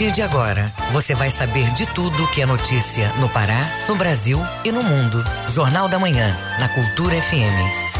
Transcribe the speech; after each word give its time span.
partir 0.00 0.14
de 0.14 0.22
agora, 0.22 0.72
você 0.92 1.14
vai 1.14 1.30
saber 1.30 1.68
de 1.74 1.84
tudo 1.84 2.26
que 2.28 2.40
é 2.40 2.46
notícia 2.46 3.12
no 3.18 3.28
Pará, 3.28 3.68
no 3.86 3.96
Brasil 3.96 4.38
e 4.64 4.72
no 4.72 4.82
mundo. 4.82 5.22
Jornal 5.46 5.90
da 5.90 5.98
Manhã, 5.98 6.34
na 6.58 6.70
Cultura 6.70 7.20
FM. 7.20 7.90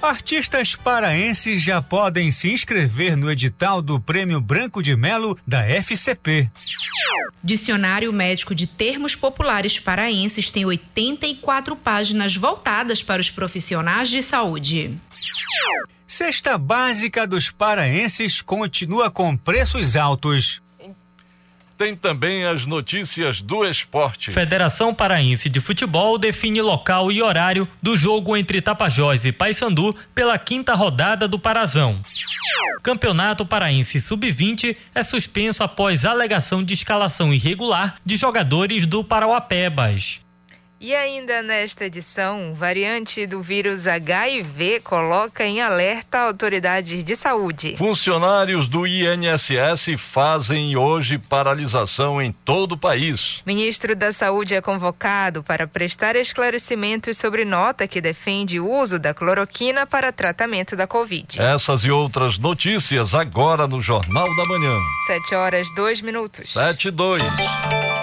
Artistas 0.01 0.75
paraenses 0.75 1.61
já 1.61 1.81
podem 1.81 2.31
se 2.31 2.51
inscrever 2.51 3.17
no 3.17 3.29
edital 3.29 3.81
do 3.81 3.99
Prêmio 3.99 4.39
Branco 4.39 4.81
de 4.81 4.95
Melo 4.95 5.37
da 5.45 5.65
FCP. 5.65 6.49
Dicionário 7.43 8.11
Médico 8.11 8.53
de 8.53 8.67
Termos 8.67 9.15
Populares 9.15 9.79
Paraenses 9.79 10.51
tem 10.51 10.65
84 10.65 11.75
páginas 11.75 12.35
voltadas 12.35 13.01
para 13.01 13.21
os 13.21 13.29
profissionais 13.29 14.09
de 14.09 14.21
saúde. 14.21 14.97
Cesta 16.09 16.57
básica 16.57 17.27
dos 17.27 17.51
paraenses 17.51 18.41
continua 18.41 19.11
com 19.11 19.37
preços 19.37 19.95
altos. 19.95 20.59
Tem 21.77 21.95
também 21.95 22.45
as 22.45 22.65
notícias 22.65 23.43
do 23.43 23.63
esporte. 23.63 24.31
Federação 24.31 24.91
Paraense 24.91 25.47
de 25.47 25.61
Futebol 25.61 26.17
define 26.17 26.63
local 26.63 27.11
e 27.11 27.21
horário 27.21 27.67
do 27.79 27.95
jogo 27.95 28.35
entre 28.35 28.59
Tapajós 28.59 29.23
e 29.23 29.31
Paysandu 29.31 29.95
pela 30.15 30.39
quinta 30.39 30.73
rodada 30.73 31.27
do 31.27 31.37
Parazão. 31.37 32.01
Campeonato 32.81 33.45
Paraense 33.45 34.01
Sub-20 34.01 34.75
é 34.95 35.03
suspenso 35.03 35.63
após 35.63 36.05
alegação 36.05 36.63
de 36.63 36.73
escalação 36.73 37.31
irregular 37.31 37.97
de 38.03 38.17
jogadores 38.17 38.87
do 38.87 39.03
Parauapebas. 39.03 40.21
E 40.81 40.95
ainda 40.95 41.41
nesta 41.41 41.85
edição, 41.85 42.53
variante 42.53 43.27
do 43.27 43.41
vírus 43.41 43.85
HIV 43.85 44.79
coloca 44.79 45.45
em 45.45 45.61
alerta 45.61 46.19
autoridades 46.19 47.03
de 47.03 47.17
saúde. 47.17 47.75
Funcionários 47.75 48.69
do 48.69 48.87
INSS 48.87 49.99
fazem 49.99 50.77
hoje 50.77 51.17
paralisação 51.17 52.21
em 52.21 52.31
todo 52.31 52.73
o 52.73 52.77
país. 52.77 53.41
Ministro 53.45 53.93
da 53.93 54.13
Saúde 54.13 54.55
é 54.55 54.61
convocado 54.61 55.43
para 55.43 55.67
prestar 55.67 56.15
esclarecimentos 56.15 57.17
sobre 57.17 57.43
nota 57.43 57.85
que 57.85 57.99
defende 57.99 58.57
o 58.57 58.71
uso 58.71 58.97
da 58.97 59.13
cloroquina 59.13 59.85
para 59.85 60.13
tratamento 60.13 60.77
da 60.77 60.87
Covid. 60.87 61.41
Essas 61.41 61.83
e 61.83 61.91
outras 61.91 62.37
notícias 62.37 63.13
agora 63.13 63.67
no 63.67 63.81
Jornal 63.81 64.27
da 64.37 64.45
Manhã. 64.45 64.75
Sete 65.07 65.35
horas, 65.35 65.67
dois 65.75 66.01
minutos. 66.01 66.53
Sete 66.53 66.87
e 66.87 66.91
dois. 66.91 67.21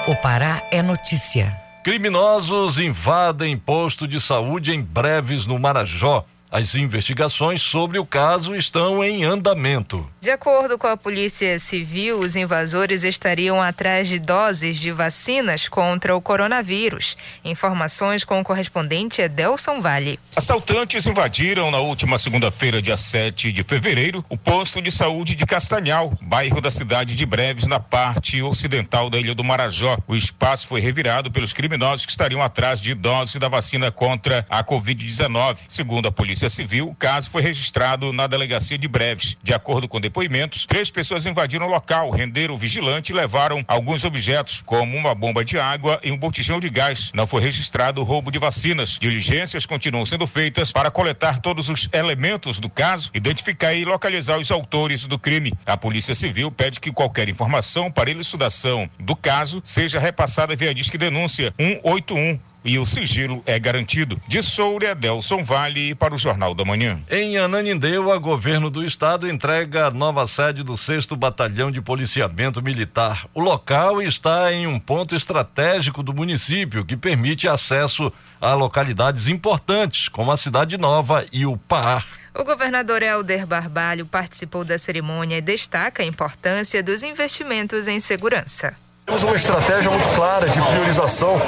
O 0.07 0.15
Pará 0.17 0.63
é 0.71 0.83
notícia. 0.83 1.66
Criminosos 1.87 2.81
invadem 2.81 3.57
posto 3.57 4.09
de 4.09 4.21
saúde 4.21 4.73
em 4.73 4.83
Breves, 4.83 5.47
no 5.47 5.57
Marajó. 5.57 6.27
As 6.57 6.75
investigações 6.75 7.61
sobre 7.61 7.99
o 7.99 8.07
caso 8.07 8.57
estão 8.57 9.05
em 9.05 9.25
andamento. 9.25 10.11
De 10.23 10.31
acordo 10.31 10.79
com 10.79 10.87
a 10.87 10.97
Polícia 10.97 11.59
Civil, 11.59 12.19
os 12.19 12.35
invasores 12.35 13.05
estariam 13.05 13.61
atrás 13.61 14.09
de 14.09 14.19
doses 14.19 14.79
de 14.79 14.91
vacinas 14.91 15.69
contra 15.69 16.17
o 16.17 16.21
coronavírus. 16.23 17.15
Informações 17.45 18.25
com 18.25 18.41
o 18.41 18.43
correspondente 18.43 19.21
Edelson 19.21 19.83
Vale. 19.83 20.19
Assaltantes 20.35 21.05
invadiram 21.05 21.71
na 21.71 21.79
última 21.79 22.17
segunda-feira, 22.17 22.81
dia 22.81 22.97
7 22.97 23.53
de 23.53 23.63
fevereiro, 23.63 24.25
o 24.27 24.39
posto 24.39 24.81
de 24.81 24.91
saúde 24.91 25.35
de 25.35 25.45
Castanhal, 25.45 26.11
bairro 26.23 26.63
da 26.63 26.71
cidade 26.71 27.15
de 27.15 27.27
Breves, 27.27 27.67
na 27.67 27.79
parte 27.79 28.41
ocidental 28.41 29.11
da 29.11 29.19
ilha 29.19 29.35
do 29.35 29.45
Marajó. 29.45 29.99
O 30.09 30.17
espaço 30.17 30.67
foi 30.67 30.81
revirado 30.81 31.31
pelos 31.31 31.53
criminosos 31.53 32.07
que 32.07 32.13
estariam 32.13 32.41
atrás 32.41 32.81
de 32.81 32.95
doses 32.95 33.37
da 33.37 33.47
vacina 33.47 33.91
contra 33.91 34.47
a 34.49 34.65
Covid-19. 34.65 35.59
Segundo 35.69 36.09
a 36.09 36.11
Polícia 36.11 36.46
Polícia 36.47 36.63
Civil, 36.63 36.89
o 36.89 36.95
caso 36.95 37.29
foi 37.29 37.43
registrado 37.43 38.13
na 38.13 38.27
delegacia 38.27 38.79
de 38.79 38.87
Breves. 38.87 39.37
De 39.43 39.53
acordo 39.53 39.89
com 39.89 40.01
depoimentos, 40.01 40.65
três 40.65 40.91
pessoas 40.91 41.27
invadiram 41.27 41.67
o 41.67 41.71
local, 41.71 42.11
renderam 42.11 42.55
o 42.55 42.57
vigilante 42.57 43.11
e 43.11 43.15
levaram 43.15 43.65
alguns 43.67 44.05
objetos, 44.05 44.63
como 44.65 44.97
uma 44.97 45.15
bomba 45.15 45.45
de 45.45 45.59
água 45.59 45.99
e 46.05 46.13
um 46.13 46.17
botijão 46.17 46.61
de 46.61 46.71
gás. 46.71 47.11
Não 47.15 47.27
foi 47.27 47.43
registrado 47.43 48.03
roubo 48.05 48.31
de 48.31 48.39
vacinas. 48.39 48.97
Diligências 49.01 49.67
continuam 49.67 50.07
sendo 50.07 50.27
feitas 50.27 50.71
para 50.71 50.91
coletar 50.91 51.41
todos 51.41 51.69
os 51.69 51.89
elementos 51.93 52.61
do 52.61 52.71
caso, 52.71 53.11
identificar 53.13 53.75
e 53.75 53.85
localizar 53.85 54.39
os 54.39 54.51
autores 54.51 55.05
do 55.05 55.19
crime. 55.19 55.53
A 55.65 55.77
Polícia 55.77 56.15
Civil 56.15 56.53
pede 56.53 56.79
que 56.79 56.93
qualquer 56.93 57.29
informação 57.29 57.91
para 57.91 58.11
elucidação 58.11 58.89
do 59.01 59.17
caso 59.17 59.61
seja 59.65 59.99
repassada 59.99 60.55
via 60.55 60.75
Disque 60.75 60.97
Denúncia 60.97 61.53
181 61.59 62.39
e 62.67 62.79
o 62.79 62.85
sigilo 62.85 63.43
é 63.47 63.59
garantido. 63.59 64.21
De 64.27 64.43
Soura, 64.43 64.95
Delson 64.95 65.43
Vale 65.43 65.95
para 65.95 66.15
o 66.15 66.19
Jornal 66.19 66.53
da 66.55 66.65
Manhã. 66.65 67.01
Em 67.09 67.39
Ananindeua, 67.39 68.19
governo 68.19 68.69
do 68.69 68.85
estado 68.85 69.31
entrega 69.31 69.87
a 69.87 69.91
nova 69.91 70.27
sede 70.27 70.63
do 70.63 70.77
6 70.77 71.07
Batalhão 71.07 71.71
de 71.71 71.81
Policiamento 71.81 72.61
Militar. 72.61 73.27
O 73.33 73.41
local 73.41 74.03
está 74.03 74.53
em 74.53 74.67
um 74.67 74.81
ponto 74.81 75.15
estratégico 75.15 76.03
do 76.03 76.13
município 76.13 76.85
que 76.85 76.97
permite 76.97 77.47
acesso 77.47 78.13
a 78.41 78.53
localidades 78.55 79.29
importantes, 79.29 80.09
como 80.09 80.33
a 80.33 80.37
Cidade 80.37 80.77
Nova 80.77 81.25
e 81.33 81.47
o 81.47 81.57
Par. 81.57 82.05
O 82.35 82.45
governador 82.45 83.03
Helder 83.03 83.47
Barbalho 83.47 84.05
participou 84.05 84.63
da 84.63 84.79
cerimônia 84.79 85.39
e 85.39 85.41
destaca 85.41 86.03
a 86.03 86.07
importância 86.07 86.83
dos 86.83 87.03
investimentos 87.03 87.89
em 87.89 87.99
segurança. 87.99 88.77
Temos 89.07 89.23
uma 89.23 89.37
estratégia 89.37 89.89
muito 89.89 90.09
clara 90.17 90.49
de 90.49 90.61
priorização 90.61 91.41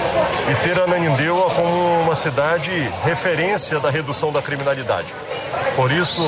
e 0.49 0.55
ter 0.65 0.79
Ananindeua 0.79 1.51
como 1.51 2.03
uma 2.03 2.15
cidade 2.15 2.71
referência 3.03 3.81
da 3.81 3.91
redução 3.91 4.31
da 4.33 4.41
criminalidade. 4.41 5.13
Por 5.75 5.91
isso, 5.91 6.23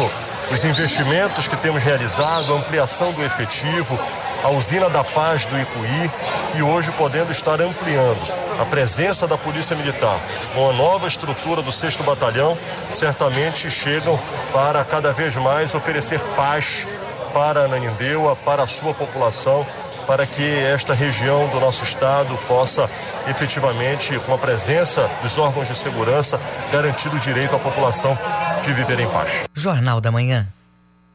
os 0.53 0.65
investimentos 0.65 1.47
que 1.47 1.57
temos 1.57 1.85
realizado, 1.85 2.53
a 2.53 2.57
ampliação 2.57 3.13
do 3.13 3.23
efetivo, 3.23 3.97
a 4.43 4.51
usina 4.51 4.91
da 4.91 5.05
paz 5.05 5.47
do 5.47 5.57
Ipuí 5.57 6.11
e 6.57 6.63
hoje 6.63 6.91
podendo 6.99 7.31
estar 7.31 7.61
ampliando 7.61 8.21
a 8.61 8.65
presença 8.65 9.25
da 9.25 9.39
Polícia 9.39 9.77
Militar 9.77 10.19
com 10.53 10.69
a 10.69 10.73
nova 10.73 11.07
estrutura 11.07 11.63
do 11.63 11.71
6 11.71 11.95
Batalhão, 11.99 12.59
certamente 12.91 13.71
chegam 13.71 14.19
para 14.53 14.85
cada 14.85 15.13
vez 15.13 15.37
mais 15.37 15.77
oferecer 15.77 16.19
paz 16.35 16.85
para 17.33 17.61
Ananindeua, 17.61 18.35
para 18.35 18.65
a 18.65 18.67
sua 18.67 18.93
população 18.93 19.65
para 20.11 20.27
que 20.27 20.43
esta 20.43 20.93
região 20.93 21.49
do 21.51 21.61
nosso 21.61 21.85
estado 21.85 22.37
possa 22.49 22.91
efetivamente, 23.29 24.19
com 24.27 24.35
a 24.35 24.39
presença 24.39 25.09
dos 25.23 25.39
órgãos 25.39 25.69
de 25.69 25.79
segurança, 25.79 26.41
garantir 26.73 27.15
o 27.15 27.19
direito 27.21 27.55
à 27.55 27.61
população 27.61 28.19
de 28.61 28.73
viver 28.73 28.99
em 28.99 29.09
paz. 29.09 29.45
Jornal 29.55 30.01
da 30.01 30.11
Manhã. 30.11 30.49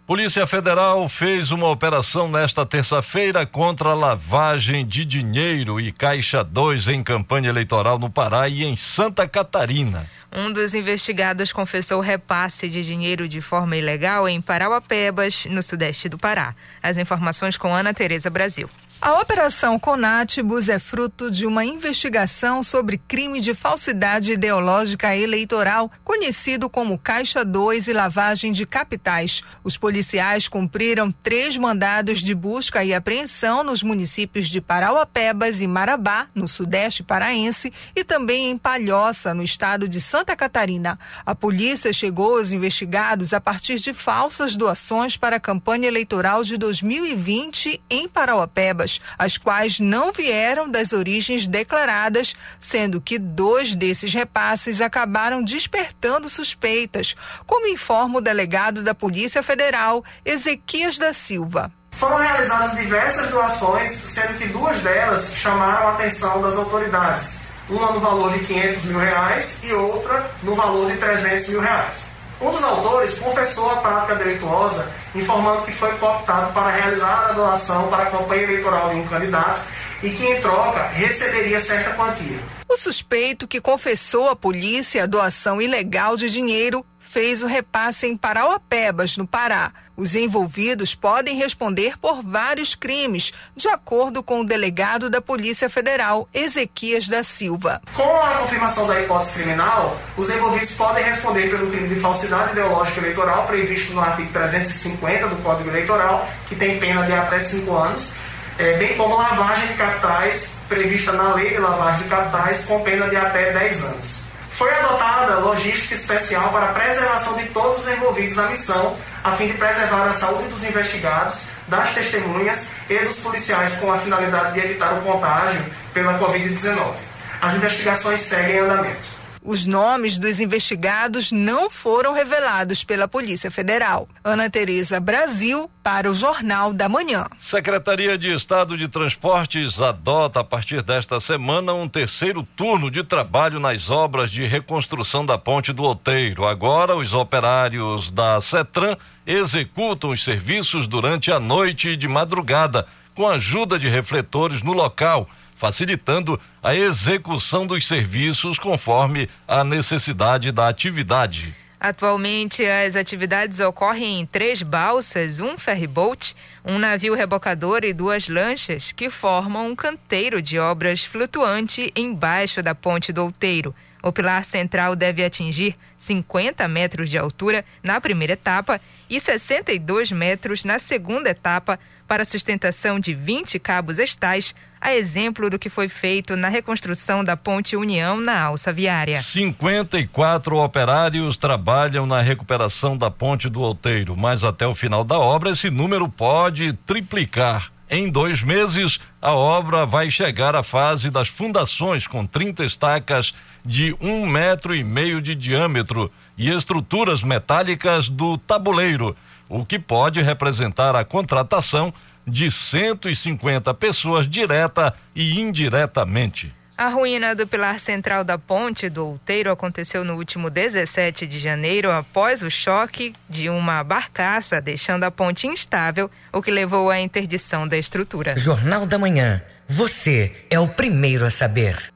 Polícia 0.07 0.47
Federal 0.47 1.09
fez 1.09 1.51
uma 1.51 1.67
operação 1.67 2.29
nesta 2.29 2.65
terça-feira 2.65 3.45
contra 3.45 3.89
a 3.89 3.93
lavagem 3.93 4.87
de 4.87 5.03
dinheiro 5.03 5.77
e 5.81 5.91
Caixa 5.91 6.41
2 6.41 6.87
em 6.87 7.03
campanha 7.03 7.49
eleitoral 7.49 7.99
no 7.99 8.09
Pará 8.09 8.47
e 8.47 8.63
em 8.63 8.77
Santa 8.77 9.27
Catarina. 9.27 10.09
Um 10.31 10.53
dos 10.53 10.73
investigados 10.73 11.51
confessou 11.51 12.01
repasse 12.01 12.69
de 12.69 12.83
dinheiro 12.83 13.27
de 13.27 13.41
forma 13.41 13.77
ilegal 13.77 14.29
em 14.29 14.41
Parauapebas, 14.41 15.45
no 15.45 15.63
sudeste 15.63 16.07
do 16.07 16.17
Pará. 16.17 16.53
As 16.83 16.97
informações 16.97 17.57
com 17.57 17.73
Ana 17.73 17.93
Tereza 17.93 18.29
Brasil. 18.29 18.69
A 19.01 19.19
Operação 19.19 19.77
Conatibus 19.77 20.67
é 20.67 20.79
fruto 20.79 21.29
de 21.29 21.45
uma 21.45 21.63
investigação 21.63 22.63
sobre 22.63 22.97
crime 22.97 23.39
de 23.39 23.53
falsidade 23.53 24.31
ideológica 24.31 25.15
eleitoral, 25.15 25.91
conhecido 26.03 26.69
como 26.69 26.97
Caixa 26.97 27.45
2 27.45 27.87
e 27.87 27.93
lavagem 27.93 28.51
de 28.51 28.65
capitais. 28.65 29.43
Os 29.63 29.77
policiais 29.77 30.47
cumpriram 30.47 31.11
três 31.11 31.55
mandados 31.55 32.19
de 32.19 32.33
busca 32.33 32.83
e 32.83 32.93
apreensão 32.95 33.63
nos 33.63 33.83
municípios 33.83 34.49
de 34.49 34.59
Parauapebas 34.59 35.61
e 35.61 35.67
Marabá, 35.67 36.27
no 36.33 36.47
sudeste 36.47 37.03
paraense, 37.03 37.71
e 37.95 38.03
também 38.03 38.49
em 38.49 38.57
Palhoça, 38.57 39.33
no 39.33 39.43
estado 39.43 39.87
de 39.87 40.01
Santa 40.01 40.35
Catarina. 40.35 40.97
A 41.23 41.35
polícia 41.35 41.93
chegou 41.93 42.37
aos 42.37 42.51
investigados 42.51 43.33
a 43.33 43.41
partir 43.41 43.75
de 43.75 43.93
falsas 43.93 44.55
doações 44.55 45.15
para 45.15 45.35
a 45.35 45.39
campanha 45.39 45.87
eleitoral 45.87 46.43
de 46.43 46.57
2020 46.57 47.83
em 47.87 48.07
Parauapebas, 48.07 48.84
as 49.17 49.37
quais 49.37 49.79
não 49.79 50.11
vieram 50.11 50.69
das 50.69 50.93
origens 50.93 51.47
declaradas, 51.47 52.35
sendo 52.59 53.01
que 53.01 53.17
dois 53.19 53.75
desses 53.75 54.13
repasses 54.13 54.81
acabaram 54.81 55.43
despertando 55.43 56.29
suspeitas, 56.29 57.15
como 57.45 57.67
informa 57.67 58.17
o 58.17 58.21
delegado 58.21 58.83
da 58.83 58.93
Polícia 58.93 59.43
Federal, 59.43 60.03
Ezequias 60.23 60.97
da 60.97 61.13
Silva. 61.13 61.71
Foram 61.91 62.17
realizadas 62.17 62.75
diversas 62.75 63.29
doações, 63.29 63.89
sendo 63.89 64.37
que 64.37 64.47
duas 64.47 64.79
delas 64.81 65.33
chamaram 65.35 65.87
a 65.87 65.91
atenção 65.91 66.41
das 66.41 66.57
autoridades. 66.57 67.45
Uma 67.69 67.93
no 67.93 67.99
valor 67.99 68.31
de 68.33 68.45
500 68.45 68.83
mil 68.83 68.99
reais 68.99 69.59
e 69.63 69.73
outra 69.73 70.29
no 70.43 70.55
valor 70.55 70.91
de 70.91 70.97
300 70.97 71.47
mil 71.49 71.61
reais. 71.61 72.14
Um 72.41 72.51
dos 72.51 72.63
autores 72.63 73.17
confessou 73.19 73.71
a 73.71 73.77
prática 73.77 74.15
delituosa, 74.15 74.91
informando 75.13 75.61
que 75.61 75.71
foi 75.71 75.93
cooptado 75.97 76.51
para 76.53 76.69
realizar 76.69 77.29
a 77.29 77.31
doação 77.31 77.87
para 77.87 78.03
a 78.03 78.05
campanha 78.07 78.43
eleitoral 78.43 78.89
de 78.89 78.95
um 78.95 79.07
candidato 79.07 79.65
e 80.03 80.09
que, 80.09 80.25
em 80.25 80.41
troca, 80.41 80.83
receberia 80.87 81.59
certa 81.59 81.91
quantia. 81.93 82.39
O 82.67 82.75
suspeito 82.75 83.47
que 83.47 83.61
confessou 83.61 84.27
à 84.27 84.35
polícia 84.35 85.03
a 85.03 85.05
doação 85.05 85.61
ilegal 85.61 86.17
de 86.17 86.29
dinheiro 86.29 86.85
fez 87.15 87.41
o 87.41 87.47
repasse 87.47 88.05
em 88.07 88.17
Parauapebas, 88.17 89.15
no 89.15 89.25
Pará. 89.25 89.71
Os 89.95 90.15
envolvidos 90.15 90.93
podem 90.93 91.37
responder 91.37 91.97
por 91.97 92.21
vários 92.21 92.75
crimes, 92.75 93.31
de 93.55 93.69
acordo 93.69 94.21
com 94.21 94.41
o 94.41 94.45
delegado 94.45 95.09
da 95.09 95.21
Polícia 95.21 95.69
Federal, 95.69 96.27
Ezequias 96.33 97.07
da 97.07 97.23
Silva. 97.23 97.81
Com 97.93 98.03
a 98.03 98.31
confirmação 98.31 98.85
da 98.85 98.99
hipótese 98.99 99.31
criminal, 99.31 99.97
os 100.17 100.29
envolvidos 100.29 100.71
podem 100.71 101.05
responder 101.05 101.49
pelo 101.49 101.71
crime 101.71 101.87
de 101.87 102.01
falsidade 102.01 102.51
ideológica 102.51 102.99
eleitoral, 102.99 103.47
previsto 103.47 103.93
no 103.93 104.01
artigo 104.01 104.33
350 104.33 105.27
do 105.29 105.37
Código 105.37 105.69
Eleitoral, 105.69 106.29
que 106.49 106.55
tem 106.57 106.77
pena 106.81 107.03
de 107.03 107.13
até 107.13 107.39
cinco 107.39 107.77
anos, 107.77 108.17
é, 108.59 108.75
bem 108.77 108.97
como 108.97 109.15
lavagem 109.15 109.67
de 109.67 109.75
capitais, 109.75 110.59
prevista 110.67 111.13
na 111.13 111.33
Lei 111.33 111.51
de 111.51 111.59
Lavagem 111.59 112.03
de 112.03 112.09
Capitais, 112.09 112.65
com 112.65 112.83
pena 112.83 113.07
de 113.07 113.15
até 113.15 113.53
10 113.53 113.83
anos. 113.85 114.24
Foi 114.57 114.73
adotada 114.73 115.39
logística 115.39 115.95
especial 115.95 116.49
para 116.49 116.67
a 116.69 116.73
preservação 116.73 117.35
de 117.35 117.45
todos 117.49 117.79
os 117.79 117.87
envolvidos 117.89 118.37
na 118.37 118.47
missão, 118.47 118.95
a 119.21 119.33
fim 119.33 119.47
de 119.47 119.53
preservar 119.55 120.07
a 120.07 120.13
saúde 120.13 120.47
dos 120.47 120.63
investigados, 120.63 121.47
das 121.67 121.93
testemunhas 121.93 122.71
e 122.89 122.97
dos 122.99 123.17
policiais 123.17 123.75
com 123.75 123.91
a 123.91 123.97
finalidade 123.97 124.53
de 124.53 124.61
evitar 124.61 124.93
o 124.93 125.01
contágio 125.01 125.61
pela 125.93 126.17
Covid-19. 126.19 126.95
As 127.41 127.55
investigações 127.55 128.21
seguem 128.21 128.55
em 128.55 128.59
andamento. 128.59 129.14
Os 129.47 129.67
nomes 129.67 130.17
dos 130.17 130.39
investigados 130.39 131.31
não 131.31 131.69
foram 131.69 132.13
revelados 132.13 132.83
pela 132.83 133.07
Polícia 133.07 133.51
Federal. 133.51 134.09
Ana 134.23 134.49
Tereza 134.49 134.99
Brasil, 134.99 135.69
para 135.83 136.09
o 136.09 136.15
Jornal 136.15 136.73
da 136.73 136.89
Manhã. 136.89 137.27
Secretaria 137.37 138.17
de 138.17 138.33
Estado 138.33 138.75
de 138.75 138.87
Transportes 138.87 139.79
adota 139.79 140.39
a 140.39 140.43
partir 140.43 140.81
desta 140.81 141.19
semana 141.19 141.75
um 141.75 141.87
terceiro 141.87 142.41
turno 142.41 142.89
de 142.89 143.03
trabalho 143.03 143.59
nas 143.59 143.91
obras 143.91 144.31
de 144.31 144.43
reconstrução 144.45 145.23
da 145.23 145.37
Ponte 145.37 145.71
do 145.71 145.83
Outeiro. 145.83 146.47
Agora, 146.47 146.95
os 146.95 147.13
operários 147.13 148.09
da 148.09 148.41
CETRAN 148.41 148.97
executam 149.27 150.09
os 150.09 150.23
serviços 150.23 150.87
durante 150.87 151.31
a 151.31 151.39
noite 151.39 151.89
e 151.89 151.95
de 151.95 152.07
madrugada, 152.07 152.87
com 153.13 153.27
a 153.27 153.35
ajuda 153.35 153.77
de 153.77 153.87
refletores 153.87 154.63
no 154.63 154.73
local 154.73 155.29
facilitando 155.55 156.39
a 156.61 156.75
execução 156.75 157.65
dos 157.65 157.87
serviços 157.87 158.59
conforme 158.59 159.29
a 159.47 159.63
necessidade 159.63 160.51
da 160.51 160.67
atividade. 160.67 161.55
Atualmente, 161.79 162.65
as 162.65 162.95
atividades 162.95 163.59
ocorrem 163.59 164.21
em 164.21 164.25
três 164.25 164.63
balsas, 164.63 165.39
um 165.39 165.57
ferryboat, 165.57 166.35
um 166.63 166.79
navio 166.79 167.13
rebocador 167.13 167.83
e 167.83 167.93
duas 167.93 168.27
lanchas, 168.27 168.91
que 168.91 169.09
formam 169.09 169.67
um 169.67 169.75
canteiro 169.75 170.41
de 170.41 170.57
obras 170.57 171.03
flutuante 171.03 171.91
embaixo 171.95 172.63
da 172.63 172.73
ponte 172.73 173.13
do 173.13 173.21
Outeiro. 173.23 173.75
O 174.01 174.11
pilar 174.11 174.45
central 174.45 174.95
deve 174.95 175.23
atingir 175.23 175.75
50 175.97 176.67
metros 176.67 177.09
de 177.09 177.17
altura 177.17 177.65
na 177.83 177.99
primeira 177.99 178.33
etapa 178.33 178.79
e 179.09 179.19
62 179.19 180.11
metros 180.11 180.63
na 180.63 180.79
segunda 180.79 181.29
etapa, 181.29 181.79
para 182.07 182.21
a 182.21 182.25
sustentação 182.25 182.99
de 182.99 183.13
20 183.13 183.59
cabos 183.59 183.99
estais, 183.99 184.53
a 184.79 184.93
exemplo 184.93 185.49
do 185.49 185.57
que 185.57 185.69
foi 185.69 185.87
feito 185.87 186.35
na 186.35 186.47
reconstrução 186.47 187.23
da 187.23 187.35
Ponte 187.35 187.75
União 187.75 188.19
na 188.19 188.39
alça 188.39 188.71
viária. 188.71 189.19
54 189.19 190.57
operários 190.57 191.37
trabalham 191.37 192.05
na 192.05 192.21
recuperação 192.21 192.95
da 192.95 193.09
Ponte 193.09 193.49
do 193.49 193.61
Outeiro, 193.61 194.15
mas 194.15 194.43
até 194.43 194.67
o 194.67 194.75
final 194.75 195.03
da 195.03 195.17
obra 195.17 195.51
esse 195.51 195.69
número 195.69 196.07
pode 196.07 196.73
triplicar. 196.85 197.71
Em 197.89 198.09
dois 198.09 198.41
meses, 198.41 198.99
a 199.21 199.33
obra 199.33 199.85
vai 199.85 200.09
chegar 200.09 200.55
à 200.55 200.63
fase 200.63 201.11
das 201.11 201.27
fundações, 201.27 202.07
com 202.07 202.25
30 202.25 202.65
estacas 202.65 203.31
de 203.63 203.95
um 204.01 204.25
metro 204.25 204.75
e 204.75 204.83
meio 204.83 205.21
de 205.21 205.35
diâmetro 205.35 206.11
e 206.37 206.49
estruturas 206.49 207.21
metálicas 207.21 208.09
do 208.09 208.37
tabuleiro 208.37 209.15
o 209.49 209.65
que 209.65 209.79
pode 209.79 210.21
representar 210.21 210.95
a 210.95 211.05
contratação 211.05 211.93
de 212.27 212.49
150 212.49 213.73
pessoas 213.73 214.27
direta 214.27 214.93
e 215.15 215.39
indiretamente. 215.39 216.53
A 216.77 216.89
ruína 216.89 217.33
do 217.33 217.47
pilar 217.47 217.79
central 217.79 218.25
da 218.25 218.37
ponte 218.37 218.89
do 218.89 219.05
Outeiro 219.05 219.49
aconteceu 219.49 220.03
no 220.03 220.15
último 220.15 220.49
17 220.49 221.25
de 221.25 221.39
janeiro 221.39 221.89
após 221.89 222.41
o 222.41 222.49
choque 222.49 223.15
de 223.29 223.49
uma 223.49 223.81
barcaça, 223.81 224.59
deixando 224.59 225.05
a 225.05 225.11
ponte 225.11 225.47
instável, 225.47 226.11
o 226.33 226.41
que 226.41 226.51
levou 226.51 226.89
à 226.89 226.99
interdição 226.99 227.65
da 227.65 227.77
estrutura. 227.77 228.35
Jornal 228.35 228.85
da 228.85 228.99
Manhã. 228.99 229.41
Você 229.69 230.35
é 230.49 230.59
o 230.59 230.67
primeiro 230.67 231.25
a 231.25 231.31
saber. 231.31 231.94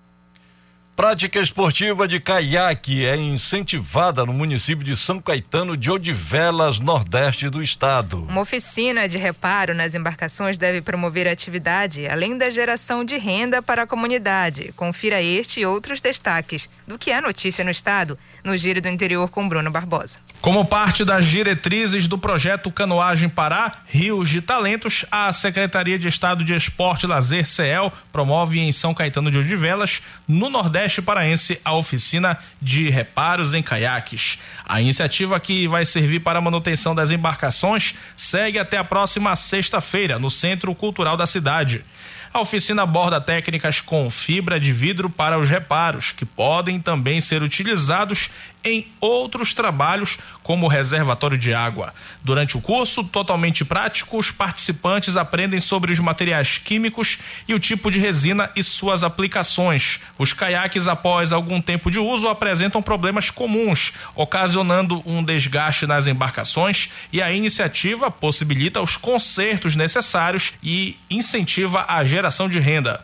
Prática 1.00 1.40
esportiva 1.40 2.06
de 2.06 2.20
caiaque 2.20 3.06
é 3.06 3.16
incentivada 3.16 4.26
no 4.26 4.34
município 4.34 4.84
de 4.84 4.98
São 4.98 5.22
Caetano 5.22 5.78
de 5.78 5.90
Odivelas, 5.90 6.78
nordeste 6.78 7.48
do 7.48 7.64
estado. 7.64 8.26
Uma 8.28 8.42
oficina 8.42 9.08
de 9.08 9.18
reparo 9.18 9.74
nas 9.74 9.96
embarcações 9.96 10.58
deve 10.58 10.82
promover 10.82 11.26
a 11.26 11.32
atividade, 11.32 12.06
além 12.06 12.38
da 12.38 12.50
geração 12.50 13.06
de 13.06 13.16
renda 13.16 13.62
para 13.62 13.84
a 13.84 13.88
comunidade. 13.88 14.74
Confira 14.76 15.22
este 15.22 15.62
e 15.62 15.66
outros 15.66 16.02
destaques 16.02 16.70
do 16.86 17.00
que 17.00 17.12
é 17.12 17.22
notícia 17.22 17.64
no 17.64 17.72
estado, 17.72 18.20
no 18.44 18.56
Giro 18.58 18.82
do 18.82 18.88
Interior 18.88 19.30
com 19.30 19.48
Bruno 19.48 19.72
Barbosa. 19.72 20.20
Como 20.42 20.66
parte 20.66 21.04
das 21.04 21.26
diretrizes 21.26 22.08
do 22.08 22.18
projeto 22.18 22.72
Canoagem 22.72 23.28
Pará, 23.28 23.82
Rios 23.88 24.30
de 24.30 24.42
Talentos, 24.42 25.06
a 25.12 25.32
Secretaria 25.34 26.00
de 26.00 26.08
Estado 26.08 26.44
de 26.44 26.56
Esporte 26.56 27.04
e 27.04 27.08
Lazer, 27.08 27.46
CEL, 27.46 27.92
promove 28.12 28.60
em 28.60 28.72
São 28.72 28.94
Caetano 28.94 29.30
de 29.30 29.40
Odivelas, 29.40 30.02
no 30.28 30.50
Nordeste 30.50 31.02
Paraense, 31.02 31.60
a 31.64 31.76
oficina 31.76 32.38
de 32.62 32.90
reparos 32.90 33.54
em 33.54 33.62
caiaques. 33.62 34.40
A 34.66 34.80
iniciativa 34.80 35.40
que 35.40 35.68
vai 35.68 35.86
servir 35.86 36.20
para 36.20 36.40
a 36.40 36.42
manutenção 36.42 36.96
das 36.96 37.12
embarcações 37.12 37.94
segue 38.16 38.60
até 38.60 38.78
a 38.78 38.84
próxima 38.84 39.36
sexta-feira, 39.36 40.18
no 40.18 40.30
Centro 40.30 40.74
Cultural 40.74 41.18
da 41.18 41.28
cidade. 41.28 41.84
A 42.32 42.42
oficina 42.42 42.84
aborda 42.84 43.20
técnicas 43.20 43.82
com 43.82 44.10
fibra 44.10 44.60
de 44.60 44.72
vidro 44.72 45.10
para 45.10 45.40
os 45.40 45.50
reparos, 45.50 46.12
que 46.12 46.26
podem 46.26 46.80
também 46.80 47.20
ser 47.20 47.42
utilizados 47.42 48.30
em 48.64 48.88
outros 49.00 49.54
trabalhos, 49.54 50.18
como 50.44 50.66
o 50.66 50.70
reservatório 50.70 51.38
de 51.38 51.54
água. 51.54 51.94
Durante 52.24 52.58
o 52.58 52.62
curso, 52.62 53.04
totalmente 53.04 53.64
prático, 53.64 54.18
os 54.18 54.32
participantes 54.32 55.16
aprendem 55.16 55.60
sobre 55.60 55.92
os 55.92 56.00
materiais 56.00 56.58
químicos 56.58 57.20
e 57.48 57.54
o 57.54 57.60
tipo 57.60 57.90
de 57.90 58.00
resina 58.00 58.50
e 58.56 58.64
suas 58.64 59.04
aplicações. 59.04 60.00
Os 60.18 60.34
caiaques, 60.34 60.88
após 60.88 61.32
algum 61.32 61.62
tempo 61.62 61.90
de 61.90 62.00
uso, 62.00 62.28
apresentam 62.28 62.82
problemas 62.82 63.32
comuns, 63.32 63.94
ocasionando 64.16 65.02
um 65.06 65.24
desgaste 65.24 65.88
nas 65.88 66.08
embarcações, 66.08 66.90
e 67.14 67.22
a 67.22 67.32
iniciativa 67.32 68.12
possibilita 68.12 68.82
os 68.82 68.98
consertos 68.98 69.76
necessários 69.76 70.54
e 70.62 70.98
incentiva 71.10 71.86
a 71.88 72.04
geração 72.04 72.50
de 72.50 72.60
renda. 72.60 73.04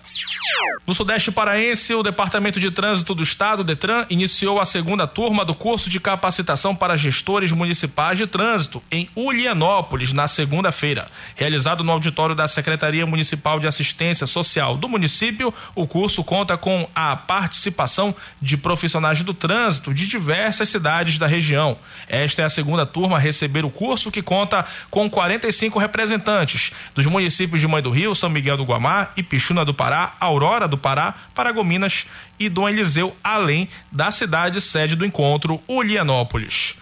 No 0.85 0.93
Sudeste 0.93 1.31
Paraense, 1.31 1.93
o 1.93 2.03
Departamento 2.03 2.59
de 2.59 2.69
Trânsito 2.69 3.15
do 3.15 3.23
Estado, 3.23 3.63
DETRAN, 3.63 4.05
iniciou 4.09 4.59
a 4.59 4.65
segunda 4.65 5.07
turma 5.07 5.44
do 5.45 5.55
curso 5.55 5.89
de 5.89 5.99
capacitação 5.99 6.75
para 6.75 6.97
gestores 6.97 7.51
municipais 7.51 8.17
de 8.17 8.27
trânsito 8.27 8.83
em 8.91 9.09
Ulianópolis 9.15 10.11
na 10.11 10.27
segunda-feira. 10.27 11.07
Realizado 11.35 11.83
no 11.83 11.91
auditório 11.91 12.35
da 12.35 12.47
Secretaria 12.47 13.05
Municipal 13.05 13.59
de 13.59 13.67
Assistência 13.67 14.27
Social 14.27 14.75
do 14.75 14.89
município, 14.89 15.53
o 15.73 15.87
curso 15.87 16.23
conta 16.23 16.57
com 16.57 16.89
a 16.93 17.15
participação 17.15 18.13
de 18.41 18.57
profissionais 18.57 19.21
do 19.21 19.33
trânsito 19.33 19.93
de 19.93 20.07
diversas 20.07 20.69
cidades 20.69 21.17
da 21.17 21.27
região. 21.27 21.77
Esta 22.07 22.41
é 22.41 22.45
a 22.45 22.49
segunda 22.49 22.85
turma 22.85 23.17
a 23.17 23.19
receber 23.19 23.63
o 23.63 23.69
curso 23.69 24.11
que 24.11 24.21
conta 24.21 24.65
com 24.89 25.09
45 25.09 25.77
representantes 25.79 26.71
dos 26.93 27.05
municípios 27.05 27.61
de 27.61 27.67
Mãe 27.67 27.81
do 27.81 27.91
Rio, 27.91 28.15
São 28.15 28.29
Miguel 28.29 28.57
do 28.57 28.63
Guamá, 28.63 29.09
Ipixuna 29.15 29.63
do 29.63 29.73
Pará, 29.73 30.15
Aurora 30.19 30.67
do 30.67 30.77
Pará, 30.77 31.13
Paragominas 31.33 32.07
e 32.39 32.49
Dom 32.49 32.67
Eliseu, 32.67 33.15
além 33.23 33.69
da 33.91 34.11
cidade 34.11 34.59
sede 34.61 34.95
do 34.95 35.05
encontro, 35.05 35.61
Ulianópolis. 35.67 36.75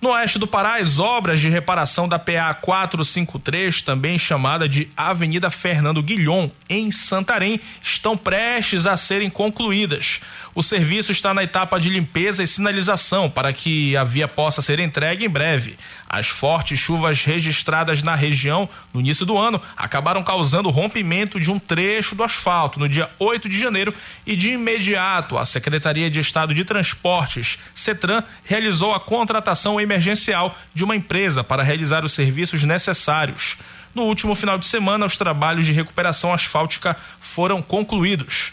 No 0.00 0.10
oeste 0.10 0.38
do 0.38 0.46
Pará, 0.46 0.76
as 0.76 0.98
obras 0.98 1.40
de 1.40 1.48
reparação 1.48 2.08
da 2.08 2.18
PA 2.18 2.52
453, 2.54 3.82
também 3.82 4.18
chamada 4.18 4.68
de 4.68 4.88
Avenida 4.96 5.50
Fernando 5.50 6.02
Guilhom, 6.02 6.50
em 6.68 6.90
Santarém, 6.90 7.60
estão 7.82 8.16
prestes 8.16 8.86
a 8.86 8.96
serem 8.96 9.30
concluídas. 9.30 10.20
O 10.54 10.62
serviço 10.62 11.12
está 11.12 11.34
na 11.34 11.42
etapa 11.42 11.78
de 11.78 11.90
limpeza 11.90 12.42
e 12.42 12.46
sinalização 12.46 13.28
para 13.28 13.52
que 13.52 13.96
a 13.96 14.04
via 14.04 14.26
possa 14.26 14.62
ser 14.62 14.80
entregue 14.80 15.26
em 15.26 15.28
breve. 15.28 15.76
As 16.08 16.28
fortes 16.28 16.78
chuvas 16.78 17.24
registradas 17.24 18.02
na 18.02 18.14
região 18.14 18.68
no 18.94 19.00
início 19.00 19.26
do 19.26 19.36
ano 19.36 19.60
acabaram 19.76 20.22
causando 20.22 20.70
rompimento 20.70 21.38
de 21.40 21.50
um 21.50 21.58
trecho 21.58 22.14
do 22.14 22.22
asfalto 22.22 22.78
no 22.78 22.88
dia 22.88 23.10
8 23.18 23.48
de 23.48 23.58
janeiro 23.58 23.92
e 24.26 24.34
de 24.36 24.55
imediato 24.56 25.38
a 25.38 25.44
Secretaria 25.44 26.10
de 26.10 26.20
Estado 26.20 26.52
de 26.52 26.64
Transportes, 26.64 27.58
CETRAN, 27.74 28.24
realizou 28.44 28.92
a 28.92 29.00
contratação 29.00 29.80
emergencial 29.80 30.56
de 30.74 30.84
uma 30.84 30.96
empresa 30.96 31.44
para 31.44 31.62
realizar 31.62 32.04
os 32.04 32.12
serviços 32.12 32.64
necessários. 32.64 33.56
No 33.94 34.02
último 34.02 34.34
final 34.34 34.58
de 34.58 34.66
semana, 34.66 35.06
os 35.06 35.16
trabalhos 35.16 35.64
de 35.64 35.72
recuperação 35.72 36.32
asfáltica 36.32 36.96
foram 37.20 37.62
concluídos. 37.62 38.52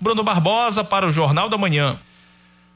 Bruno 0.00 0.22
Barbosa 0.22 0.84
para 0.84 1.06
o 1.06 1.10
Jornal 1.10 1.48
da 1.48 1.58
Manhã. 1.58 1.98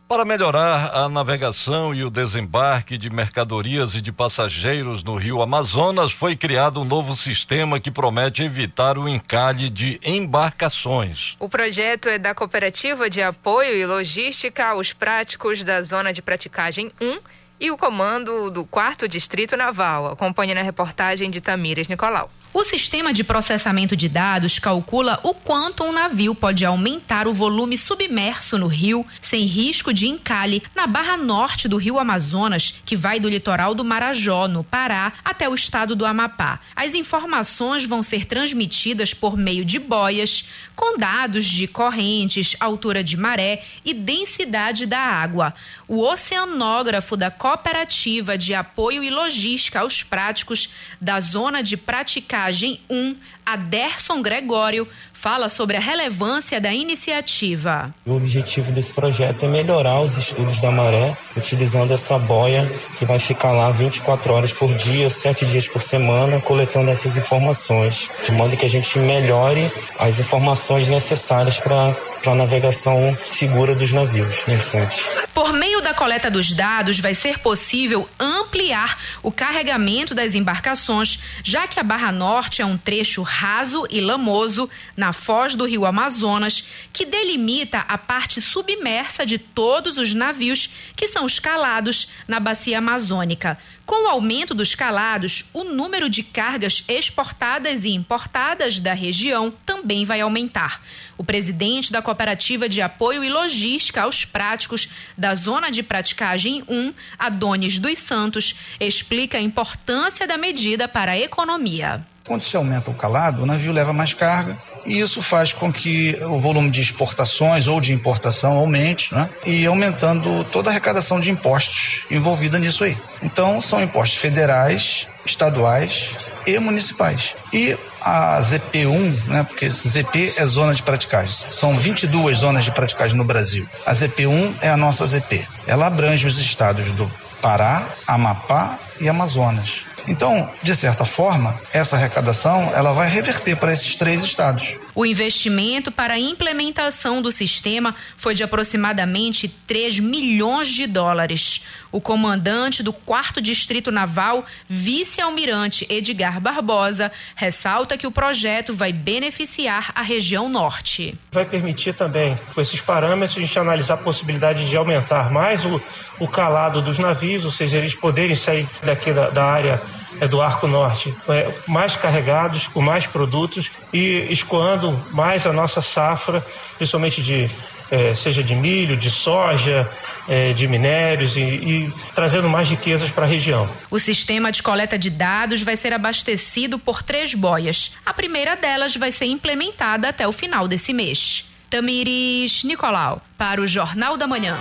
Para 0.09 0.25
melhorar 0.25 0.91
a 0.95 1.07
navegação 1.07 1.95
e 1.95 2.03
o 2.03 2.09
desembarque 2.09 2.97
de 2.97 3.11
mercadorias 3.11 3.95
e 3.95 4.00
de 4.00 4.11
passageiros 4.11 5.05
no 5.05 5.17
rio 5.17 5.43
Amazonas, 5.43 6.12
foi 6.12 6.35
criado 6.35 6.81
um 6.81 6.85
novo 6.85 7.15
sistema 7.15 7.79
que 7.79 7.91
promete 7.91 8.43
evitar 8.43 8.97
o 8.97 9.07
encalhe 9.07 9.69
de 9.69 10.00
embarcações. 10.03 11.37
O 11.38 11.47
projeto 11.47 12.09
é 12.09 12.19
da 12.19 12.35
Cooperativa 12.35 13.11
de 13.11 13.21
Apoio 13.21 13.77
e 13.77 13.85
Logística 13.85 14.69
aos 14.69 14.95
Práticos 14.95 15.62
da 15.62 15.83
Zona 15.83 16.11
de 16.11 16.23
Praticagem 16.23 16.91
1 16.99 17.19
e 17.61 17.71
o 17.71 17.77
comando 17.77 18.50
do 18.50 18.65
4 18.65 19.09
Distrito 19.09 19.57
Naval. 19.57 20.12
Acompanhe 20.12 20.55
na 20.55 20.62
reportagem 20.62 21.31
de 21.31 21.41
Tamires 21.41 21.88
Nicolau. 21.88 22.31
O 22.53 22.65
sistema 22.65 23.12
de 23.12 23.23
processamento 23.23 23.95
de 23.95 24.09
dados 24.09 24.59
calcula 24.59 25.21
o 25.23 25.35
quanto 25.35 25.85
um 25.85 25.93
navio 25.93 26.35
pode 26.35 26.65
aumentar 26.65 27.29
o 27.29 27.35
volume 27.35 27.77
submerso 27.77 28.57
no 28.57 28.67
rio 28.67 29.07
sem 29.21 29.45
risco 29.45 29.93
de 29.93 30.09
encalhe 30.09 30.62
na 30.75 30.87
barra 30.87 31.17
norte 31.17 31.69
do 31.69 31.77
rio 31.77 31.99
Amazonas, 31.99 32.81
que 32.87 32.97
vai 32.97 33.21
do 33.21 33.29
litoral 33.29 33.75
do 33.75 33.85
Marajó, 33.85 34.49
no 34.49 34.65
Pará, 34.65 35.12
até 35.23 35.47
o 35.47 35.55
estado 35.55 35.95
do 35.95 36.07
Amapá. 36.07 36.59
As 36.75 36.95
informações 36.95 37.85
vão 37.85 38.03
ser 38.03 38.25
transmitidas 38.25 39.12
por 39.12 39.37
meio 39.37 39.65
de 39.65 39.79
boias, 39.79 40.49
com 40.75 40.97
dados 40.97 41.45
de 41.45 41.67
correntes, 41.67 42.57
altura 42.59 43.05
de 43.05 43.17
maré 43.17 43.62
e 43.85 43.93
densidade 43.93 44.87
da 44.87 44.99
água. 44.99 45.55
O 45.87 46.00
oceanógrafo 46.00 47.15
da 47.17 47.31
Cooperativa 47.49 48.37
de 48.37 48.52
Apoio 48.52 49.02
e 49.02 49.09
Logística 49.09 49.81
aos 49.81 50.02
Práticos 50.02 50.69
da 51.00 51.19
Zona 51.19 51.62
de 51.62 51.78
Praticar 51.78 52.49
Viagem 52.49 52.81
1, 52.88 53.17
Aderson 53.45 54.23
Gregório, 54.23 54.88
fala 55.21 55.49
sobre 55.49 55.77
a 55.77 55.81
relevância 55.81 56.61
da 56.61 56.73
iniciativa. 56.73 57.93
O 58.07 58.15
objetivo 58.15 58.71
desse 58.71 58.93
projeto 58.93 59.45
é 59.45 59.49
melhorar 59.49 60.01
os 60.01 60.17
estudos 60.17 60.61
da 60.61 60.71
maré, 60.71 61.17
utilizando 61.37 61.93
essa 61.93 62.17
boia 62.17 62.71
que 62.97 63.05
vai 63.05 63.19
ficar 63.19 63.51
lá 63.51 63.71
24 63.73 64.33
horas 64.33 64.53
por 64.53 64.73
dia, 64.75 65.11
7 65.11 65.45
dias 65.47 65.67
por 65.67 65.83
semana, 65.83 66.41
coletando 66.41 66.91
essas 66.91 67.17
informações, 67.17 68.09
de 68.25 68.31
modo 68.31 68.57
que 68.57 68.65
a 68.65 68.71
gente 68.71 68.97
melhore 68.99 69.71
as 69.99 70.21
informações 70.21 70.89
necessárias 70.89 71.59
para 71.59 71.97
a 72.25 72.35
navegação 72.35 73.17
segura 73.25 73.75
dos 73.75 73.93
navios 73.93 74.45
mercantes. 74.47 75.05
Por 75.35 75.53
meio 75.53 75.81
da 75.81 75.95
coleta 75.95 76.31
dos 76.31 76.53
dados, 76.53 77.01
vai 77.01 77.15
ser 77.15 77.39
possível 77.39 78.09
ampliar 78.21 78.99
o 79.23 79.33
carregamento 79.33 80.15
das 80.15 80.35
embarcações, 80.35 81.19
já 81.43 81.67
que 81.67 81.81
a 81.81 81.83
Barra 81.83 82.13
Norte 82.13 82.63
é 82.63 82.67
um 82.67 82.77
trecho 82.77 83.23
raso 83.23 83.87
e 83.91 84.01
lamoso 84.01 84.69
na 84.97 85.08
foz 85.12 85.55
do 85.55 85.65
rio 85.65 85.85
Amazonas, 85.85 86.65
que 86.93 87.05
delimita 87.05 87.81
a 87.81 87.99
parte 87.99 88.41
submersa 88.41 89.25
de 89.25 89.38
todos 89.38 89.99
os 89.99 90.15
navios 90.15 90.71
que 90.97 91.09
são 91.09 91.27
escalados 91.27 92.09
na 92.27 92.41
bacia 92.41 92.79
amazônica. 92.79 93.59
Com 93.88 94.04
o 94.04 94.11
aumento 94.11 94.54
dos 94.54 94.75
calados, 94.75 95.47
o 95.50 95.64
número 95.64 96.11
de 96.11 96.23
cargas 96.23 96.85
exportadas 96.87 97.85
e 97.85 97.95
importadas 97.95 98.78
da 98.78 98.92
região 98.92 99.50
também 99.64 100.04
vai 100.04 100.21
aumentar. 100.21 100.83
O 101.16 101.25
presidente 101.25 101.90
da 101.90 102.02
Cooperativa 102.02 102.68
de 102.68 102.83
Apoio 102.83 103.25
e 103.25 103.30
Logística 103.30 104.02
aos 104.02 104.26
Práticos 104.26 104.90
da 105.16 105.35
Zona 105.35 105.71
de 105.71 105.83
Praticagem 105.83 106.62
1, 106.68 106.92
Adonis 107.18 107.78
dos 107.78 107.99
Santos, 108.00 108.54
explica 108.78 109.38
a 109.38 109.40
importância 109.40 110.26
da 110.26 110.37
medida 110.37 110.87
para 110.87 111.12
a 111.12 111.18
economia. 111.18 112.04
Quando 112.28 112.42
se 112.42 112.54
aumenta 112.59 112.90
o 112.90 112.95
calado, 112.95 113.42
o 113.42 113.47
navio 113.47 113.73
leva 113.73 113.90
mais 113.90 114.12
carga 114.12 114.59
e 114.85 115.00
isso 115.00 115.23
faz 115.23 115.52
com 115.52 115.73
que 115.73 116.14
o 116.23 116.38
volume 116.38 116.71
de 116.71 116.83
exportações 116.83 117.66
ou 117.66 117.80
de 117.80 117.92
importação 117.92 118.52
aumente, 118.52 119.12
né? 119.14 119.30
E 119.47 119.64
aumentando 119.66 120.45
toda 120.45 120.68
a 120.68 120.71
arrecadação 120.71 121.21
de 121.21 121.30
impostos 121.30 122.04
envolvida 122.11 122.59
nisso 122.59 122.85
aí. 122.85 122.97
Então, 123.23 123.61
são 123.61 123.83
impostos 123.83 124.19
federais, 124.19 125.07
estaduais 125.25 126.11
e 126.47 126.59
municipais. 126.59 127.35
E 127.53 127.77
a 128.01 128.41
ZP1, 128.41 129.25
né, 129.27 129.43
porque 129.43 129.69
ZP 129.69 130.35
é 130.37 130.47
zona 130.47 130.75
de 130.75 130.83
praticagem, 130.83 131.51
são 131.51 131.79
22 131.79 132.39
zonas 132.39 132.65
de 132.65 132.71
praticagem 132.71 133.17
no 133.17 133.25
Brasil. 133.25 133.67
A 133.85 133.93
ZP1 133.93 134.55
é 134.63 134.71
a 134.71 134.77
nossa 134.77 135.07
ZP. 135.07 135.47
Ela 135.67 135.87
abrange 135.87 136.27
os 136.27 136.39
estados 136.39 136.91
do 136.93 137.11
Pará, 137.43 137.89
Amapá 138.07 138.79
e 139.01 139.09
Amazonas. 139.09 139.83
Então, 140.09 140.50
de 140.62 140.75
certa 140.75 141.05
forma, 141.05 141.61
essa 141.73 141.95
arrecadação 141.95 142.73
ela 142.75 142.95
vai 142.95 143.09
reverter 143.09 143.57
para 143.57 143.73
esses 143.73 143.95
três 143.95 144.23
estados. 144.23 144.77
O 144.95 145.05
investimento 145.05 145.93
para 145.93 146.15
a 146.15 146.19
implementação 146.19 147.21
do 147.21 147.31
sistema 147.31 147.95
foi 148.17 148.35
de 148.35 148.43
aproximadamente 148.43 149.47
3 149.67 150.00
milhões 150.00 150.69
de 150.69 150.87
dólares. 150.87 151.62
O 151.93 152.00
comandante 152.00 152.83
do 152.83 152.93
4 152.93 153.41
Distrito 153.41 153.93
Naval, 153.93 154.45
vice-almirante 154.69 155.87
Edgar 155.88 156.41
Barbosa, 156.41 157.12
ressalta 157.37 157.97
que 157.97 158.07
o 158.07 158.11
projeto 158.11 158.75
vai 158.75 158.93
beneficiar 158.93 159.93
a 159.95 160.03
região 160.03 160.49
norte. 160.49 161.15
Vai 161.31 161.45
permitir 161.45 161.95
também, 161.95 162.38
com 162.55 162.61
esses 162.61 162.81
parâmetros, 162.81 163.37
a 163.37 163.41
gente 163.41 163.59
analisar 163.59 163.95
a 163.95 163.99
possibilidade 163.99 164.69
de 164.69 164.77
aumentar 164.77 165.31
mais 165.31 165.65
o, 165.65 165.81
o 166.19 166.27
calado 166.27 166.81
dos 166.81 166.99
navios, 166.99 167.45
ou 167.45 167.50
seja, 167.50 167.77
eles 167.77 167.95
poderem 167.95 168.35
sair 168.35 168.69
daqui 168.83 169.12
da, 169.12 169.31
da 169.31 169.45
área 169.45 169.81
é, 170.21 170.28
do 170.28 170.40
Arco 170.40 170.67
Norte 170.67 171.14
é, 171.28 171.52
mais 171.67 171.97
carregados, 171.97 172.67
com 172.69 172.81
mais 172.81 173.07
produtos 173.07 173.71
e 173.93 174.26
escoando 174.31 174.99
mais 175.12 175.47
a 175.47 175.52
nossa 175.52 175.81
safra, 175.81 176.45
principalmente 176.76 177.23
de 177.23 177.50
é, 177.90 178.14
seja 178.14 178.43
de 178.43 178.55
milho, 178.55 178.97
de 178.97 179.11
soja, 179.11 179.90
é, 180.28 180.52
de 180.52 180.67
minérios 180.69 181.37
e, 181.37 181.40
e, 181.40 181.93
trazendo 182.14 182.49
mais 182.49 182.69
riquezas 182.69 183.11
para 183.11 183.25
a 183.25 183.28
região. 183.28 183.69
O 183.90 183.99
sistema 183.99 184.52
de 184.52 184.62
coleta 184.62 184.99
de 184.99 185.11
dados 185.11 185.62
vai 185.62 185.76
ser 185.76 185.93
abastecido 185.93 186.78
por 186.78 187.02
três 187.02 187.35
boias. 187.35 187.97
A 188.05 188.12
primeira 188.12 188.57
delas 188.57 188.97
vai 188.97 189.12
ser 189.12 189.26
implementada 189.26 190.09
até 190.09 190.26
o 190.26 190.33
final 190.33 190.69
desse 190.69 190.93
mês. 190.93 191.45
Tamires 191.71 192.64
Nicolau, 192.64 193.23
para 193.37 193.61
o 193.61 193.67
Jornal 193.67 194.17
da 194.17 194.26
Manhã. 194.26 194.59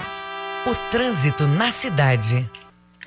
O 0.65 0.75
trânsito 0.91 1.46
na 1.48 1.72
cidade. 1.72 2.50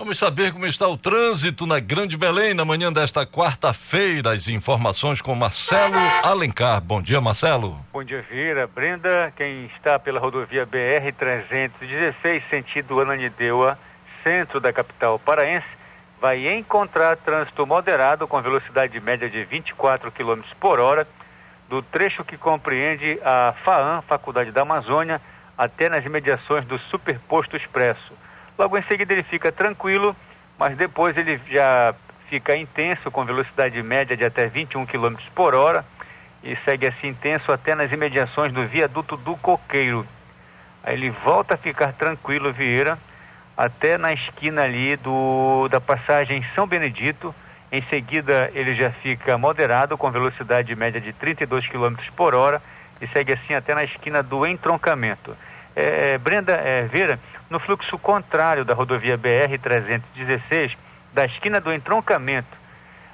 Vamos 0.01 0.19
saber 0.19 0.51
como 0.51 0.67
está 0.67 0.89
o 0.89 0.97
trânsito 0.97 1.67
na 1.67 1.79
Grande 1.79 2.17
Belém 2.17 2.55
na 2.55 2.65
manhã 2.65 2.91
desta 2.91 3.27
quarta-feira. 3.27 4.33
As 4.33 4.49
informações 4.49 5.21
com 5.21 5.35
Marcelo 5.35 5.95
Alencar. 6.23 6.81
Bom 6.81 7.03
dia, 7.03 7.21
Marcelo. 7.21 7.79
Bom 7.93 8.03
dia, 8.03 8.23
Vira. 8.23 8.67
Brenda, 8.67 9.31
quem 9.37 9.67
está 9.67 9.99
pela 9.99 10.19
rodovia 10.19 10.67
BR-316, 10.67 12.43
sentido 12.49 12.99
Ananindeua, 12.99 13.79
centro 14.25 14.59
da 14.59 14.73
capital 14.73 15.19
paraense, 15.19 15.69
vai 16.19 16.47
encontrar 16.47 17.19
trânsito 17.19 17.67
moderado 17.67 18.27
com 18.27 18.41
velocidade 18.41 18.99
média 19.01 19.29
de 19.29 19.45
24 19.45 20.11
km 20.13 20.41
por 20.59 20.81
hora 20.81 21.07
do 21.69 21.83
trecho 21.83 22.25
que 22.25 22.39
compreende 22.39 23.21
a 23.23 23.55
FAAM, 23.63 24.01
Faculdade 24.09 24.51
da 24.51 24.63
Amazônia, 24.63 25.21
até 25.59 25.91
nas 25.91 26.03
imediações 26.07 26.65
do 26.65 26.79
Superposto 26.89 27.55
Expresso. 27.55 28.15
Logo 28.61 28.77
em 28.77 28.83
seguida 28.83 29.15
ele 29.15 29.23
fica 29.23 29.51
tranquilo, 29.51 30.15
mas 30.59 30.77
depois 30.77 31.17
ele 31.17 31.41
já 31.51 31.95
fica 32.29 32.55
intenso 32.55 33.11
com 33.11 33.25
velocidade 33.25 33.83
média 33.83 34.15
de 34.15 34.23
até 34.23 34.49
21 34.49 34.85
km 34.85 35.17
por 35.35 35.55
hora 35.55 35.83
e 36.45 36.55
segue 36.57 36.87
assim 36.87 37.07
intenso 37.07 37.51
até 37.53 37.75
nas 37.75 37.91
imediações 37.91 38.53
do 38.53 38.67
viaduto 38.67 39.17
do 39.17 39.35
Coqueiro. 39.39 40.07
Aí 40.85 40.93
ele 40.93 41.09
volta 41.09 41.55
a 41.55 41.57
ficar 41.57 41.95
tranquilo, 41.95 42.53
Vieira, 42.53 42.99
até 43.57 43.97
na 43.97 44.13
esquina 44.13 44.65
ali 44.65 44.95
do, 44.97 45.67
da 45.69 45.81
passagem 45.81 46.45
São 46.55 46.67
Benedito. 46.67 47.35
Em 47.73 47.81
seguida 47.85 48.51
ele 48.53 48.75
já 48.75 48.91
fica 48.91 49.39
moderado 49.39 49.97
com 49.97 50.11
velocidade 50.11 50.77
média 50.77 51.01
de 51.01 51.15
32 51.15 51.67
km 51.67 51.97
por 52.15 52.35
hora 52.35 52.61
e 53.01 53.09
segue 53.09 53.33
assim 53.33 53.55
até 53.55 53.75
na 53.75 53.85
esquina 53.85 54.23
do 54.23 54.47
entroncamento. 54.47 55.35
É, 55.75 56.19
Brenda 56.19 56.53
é, 56.53 56.83
Vera, 56.85 57.19
no 57.49 57.61
fluxo 57.61 57.99
contrário 57.99 58.65
da 58.65 58.75
rodovia 58.75 59.17
BR-316, 59.17 60.77
da 61.13 61.25
esquina 61.25 61.61
do 61.61 61.73
entroncamento 61.73 62.61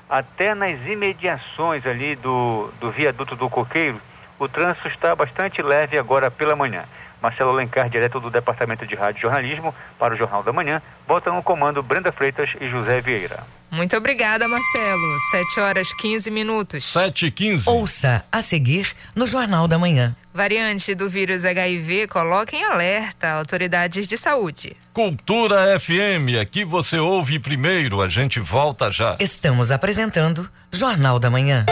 até 0.08 0.54
nas 0.54 0.80
imediações 0.86 1.84
ali 1.86 2.16
do, 2.16 2.70
do 2.80 2.90
viaduto 2.90 3.34
do 3.34 3.50
Coqueiro, 3.50 4.00
o 4.38 4.48
trânsito 4.48 4.88
está 4.88 5.14
bastante 5.14 5.60
leve 5.62 5.98
agora 5.98 6.30
pela 6.30 6.54
manhã. 6.54 6.84
Marcelo 7.20 7.50
Alencar, 7.50 7.88
direto 7.88 8.20
do 8.20 8.30
Departamento 8.30 8.86
de 8.86 8.94
Rádio 8.94 9.18
e 9.18 9.22
Jornalismo, 9.22 9.75
para 9.98 10.14
o 10.14 10.16
Jornal 10.16 10.42
da 10.42 10.52
Manhã, 10.52 10.82
bota 11.08 11.32
no 11.32 11.42
comando 11.42 11.82
Brenda 11.82 12.12
Freitas 12.12 12.50
e 12.60 12.68
José 12.68 13.00
Vieira. 13.00 13.42
Muito 13.70 13.96
obrigada, 13.96 14.46
Marcelo. 14.46 15.18
7 15.30 15.60
horas 15.60 15.92
15 15.94 16.30
minutos. 16.30 16.92
7 16.92 17.26
e 17.26 17.30
15. 17.30 17.68
Ouça 17.68 18.25
a 18.30 18.42
seguir 18.42 18.94
no 19.14 19.26
Jornal 19.26 19.66
da 19.66 19.78
Manhã. 19.78 20.14
Variante 20.37 20.95
do 20.95 21.09
vírus 21.09 21.47
HIV 21.47 22.09
coloca 22.09 22.55
em 22.55 22.62
alerta 22.62 23.31
autoridades 23.31 24.07
de 24.07 24.19
saúde. 24.19 24.76
Cultura 24.93 25.81
FM, 25.81 26.38
aqui 26.38 26.62
você 26.62 26.99
ouve 26.99 27.38
primeiro, 27.38 28.02
a 28.02 28.09
gente 28.09 28.38
volta 28.38 28.90
já. 28.90 29.16
Estamos 29.19 29.71
apresentando 29.71 30.47
Jornal 30.71 31.19
da 31.19 31.31
Manhã. 31.31 31.64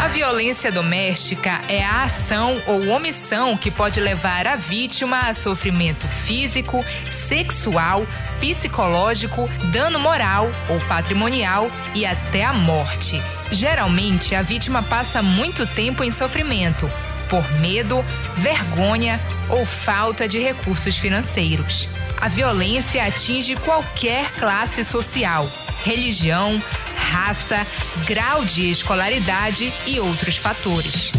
A 0.00 0.08
violência 0.08 0.70
doméstica 0.70 1.62
é 1.68 1.82
a 1.82 2.04
ação 2.04 2.62
ou 2.66 2.88
omissão 2.88 3.56
que 3.56 3.70
pode 3.70 3.98
levar 4.00 4.46
a 4.46 4.54
vítima 4.54 5.20
a 5.20 5.34
sofrimento 5.34 6.06
físico, 6.06 6.84
sexual, 7.10 8.06
psicológico, 8.38 9.44
dano 9.72 9.98
moral 9.98 10.50
ou 10.68 10.78
patrimonial 10.80 11.70
e 11.94 12.04
até 12.04 12.44
a 12.44 12.52
morte. 12.52 13.20
Geralmente, 13.50 14.34
a 14.34 14.42
vítima 14.42 14.82
passa 14.82 15.22
muito 15.22 15.66
tempo 15.66 16.04
em 16.04 16.10
sofrimento 16.10 16.90
por 17.28 17.50
medo, 17.60 18.04
vergonha 18.36 19.20
ou 19.48 19.64
falta 19.64 20.28
de 20.28 20.38
recursos 20.38 20.96
financeiros. 20.96 21.88
A 22.20 22.28
violência 22.28 23.04
atinge 23.04 23.56
qualquer 23.56 24.30
classe 24.32 24.82
social, 24.84 25.50
religião, 25.84 26.60
raça, 26.96 27.66
grau 28.06 28.44
de 28.44 28.70
escolaridade 28.70 29.72
e 29.86 30.00
outros 30.00 30.36
fatores. 30.36 31.12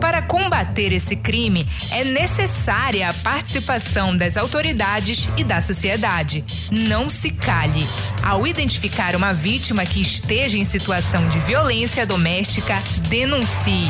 Para 0.00 0.22
combater 0.22 0.92
esse 0.92 1.14
crime, 1.14 1.66
é 1.92 2.02
necessária 2.04 3.08
a 3.08 3.12
participação 3.14 4.16
das 4.16 4.36
autoridades 4.36 5.28
e 5.36 5.44
da 5.44 5.60
sociedade. 5.60 6.42
Não 6.70 7.10
se 7.10 7.30
cale. 7.30 7.86
Ao 8.22 8.46
identificar 8.46 9.14
uma 9.14 9.34
vítima 9.34 9.84
que 9.84 10.00
esteja 10.00 10.58
em 10.58 10.64
situação 10.64 11.28
de 11.28 11.38
violência 11.40 12.06
doméstica, 12.06 12.82
denuncie. 13.08 13.88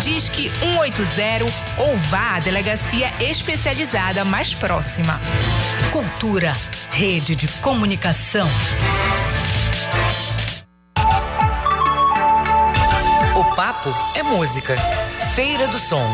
Diz 0.00 0.28
que 0.28 0.50
180 0.50 1.44
ou 1.78 1.96
vá 2.10 2.36
à 2.36 2.40
delegacia 2.40 3.12
especializada 3.20 4.24
mais 4.24 4.54
próxima. 4.54 5.20
Cultura, 5.92 6.56
rede 6.90 7.36
de 7.36 7.48
comunicação. 7.60 8.48
O 13.36 13.44
papo 13.54 13.94
é 14.14 14.22
música. 14.22 14.76
Feira 15.34 15.66
do 15.68 15.78
Som, 15.78 16.06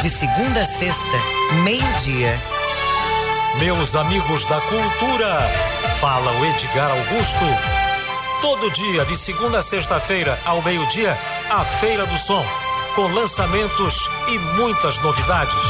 de 0.00 0.10
segunda 0.10 0.62
a 0.62 0.66
sexta, 0.66 1.16
meio-dia. 1.62 2.38
Meus 3.58 3.94
amigos 3.94 4.44
da 4.46 4.60
cultura, 4.62 5.48
fala 6.00 6.32
o 6.40 6.44
Edgar 6.44 6.90
Augusto. 6.90 7.44
Todo 8.42 8.70
dia, 8.72 9.04
de 9.04 9.16
segunda 9.16 9.60
a 9.60 9.62
sexta-feira, 9.62 10.38
ao 10.44 10.60
meio-dia, 10.60 11.16
a 11.48 11.64
Feira 11.64 12.04
do 12.04 12.18
Som, 12.18 12.44
com 12.94 13.06
lançamentos 13.08 14.08
e 14.28 14.38
muitas 14.56 14.98
novidades. 15.00 15.62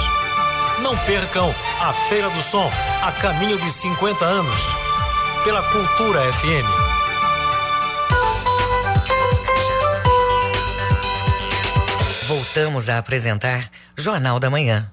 Não 0.83 0.97
percam 0.99 1.55
a 1.81 1.93
Feira 1.93 2.29
do 2.29 2.43
Som, 2.43 2.71
a 3.03 3.13
caminho 3.13 3.59
de 3.59 3.71
50 3.71 4.25
anos, 4.25 4.61
pela 5.43 5.63
Cultura 5.63 6.21
FM. 6.35 6.95
Voltamos 12.27 12.89
a 12.89 12.99
apresentar 12.99 13.71
Jornal 13.97 14.39
da 14.39 14.51
Manhã. 14.51 14.91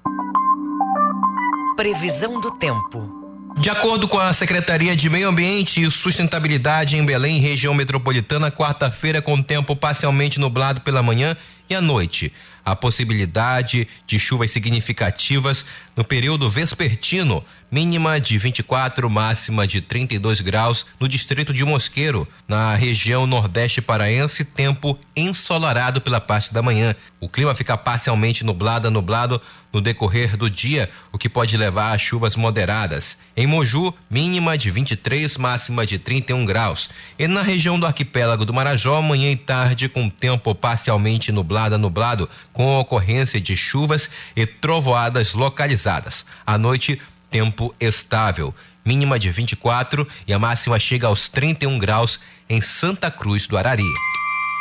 Previsão 1.76 2.40
do 2.40 2.50
tempo. 2.50 3.21
De 3.58 3.70
acordo 3.70 4.08
com 4.08 4.18
a 4.18 4.32
Secretaria 4.32 4.96
de 4.96 5.08
Meio 5.08 5.28
Ambiente 5.28 5.82
e 5.82 5.90
Sustentabilidade 5.90 6.96
em 6.96 7.04
Belém, 7.04 7.38
região 7.38 7.74
metropolitana, 7.74 8.50
quarta-feira 8.50 9.22
com 9.22 9.40
tempo 9.42 9.76
parcialmente 9.76 10.40
nublado 10.40 10.80
pela 10.80 11.02
manhã 11.02 11.36
e 11.68 11.74
à 11.74 11.80
noite. 11.80 12.32
A 12.64 12.74
possibilidade 12.74 13.86
de 14.06 14.18
chuvas 14.18 14.50
significativas 14.50 15.64
no 15.96 16.04
período 16.04 16.48
vespertino, 16.50 17.44
mínima 17.72 18.20
de 18.20 18.36
24, 18.36 19.08
máxima 19.08 19.66
de 19.66 19.80
32 19.80 20.42
graus 20.42 20.84
no 21.00 21.08
distrito 21.08 21.54
de 21.54 21.64
Mosqueiro, 21.64 22.28
na 22.46 22.74
região 22.74 23.26
nordeste 23.26 23.80
paraense, 23.80 24.44
tempo 24.44 24.98
ensolarado 25.16 26.02
pela 26.02 26.20
parte 26.20 26.52
da 26.52 26.60
manhã. 26.60 26.94
O 27.18 27.30
clima 27.30 27.54
fica 27.54 27.74
parcialmente 27.78 28.44
nublado 28.44 28.90
nublado 28.90 29.40
no 29.72 29.80
decorrer 29.80 30.36
do 30.36 30.50
dia, 30.50 30.90
o 31.10 31.16
que 31.16 31.28
pode 31.28 31.56
levar 31.56 31.92
a 31.92 31.98
chuvas 31.98 32.36
moderadas. 32.36 33.16
Em 33.34 33.46
Moju, 33.46 33.94
mínima 34.10 34.58
de 34.58 34.70
23, 34.70 35.38
máxima 35.38 35.86
de 35.86 35.98
31 35.98 36.44
graus. 36.44 36.90
E 37.18 37.26
na 37.26 37.40
região 37.40 37.80
do 37.80 37.86
arquipélago 37.86 38.44
do 38.44 38.52
Marajó, 38.52 39.00
manhã 39.00 39.30
e 39.30 39.36
tarde 39.36 39.88
com 39.88 40.10
tempo 40.10 40.54
parcialmente 40.54 41.32
nublado 41.32 41.78
nublado, 41.78 42.28
com 42.52 42.78
ocorrência 42.78 43.40
de 43.40 43.56
chuvas 43.56 44.10
e 44.36 44.44
trovoadas 44.44 45.32
localizadas. 45.32 46.24
À 46.44 46.58
noite, 46.58 47.00
tempo 47.32 47.74
estável, 47.80 48.54
mínima 48.84 49.18
de 49.18 49.30
24 49.30 50.06
e 50.26 50.34
a 50.34 50.38
máxima 50.38 50.78
chega 50.78 51.06
aos 51.06 51.28
31 51.28 51.78
graus 51.78 52.20
em 52.48 52.60
Santa 52.60 53.10
Cruz 53.10 53.46
do 53.46 53.56
Arari. 53.56 53.88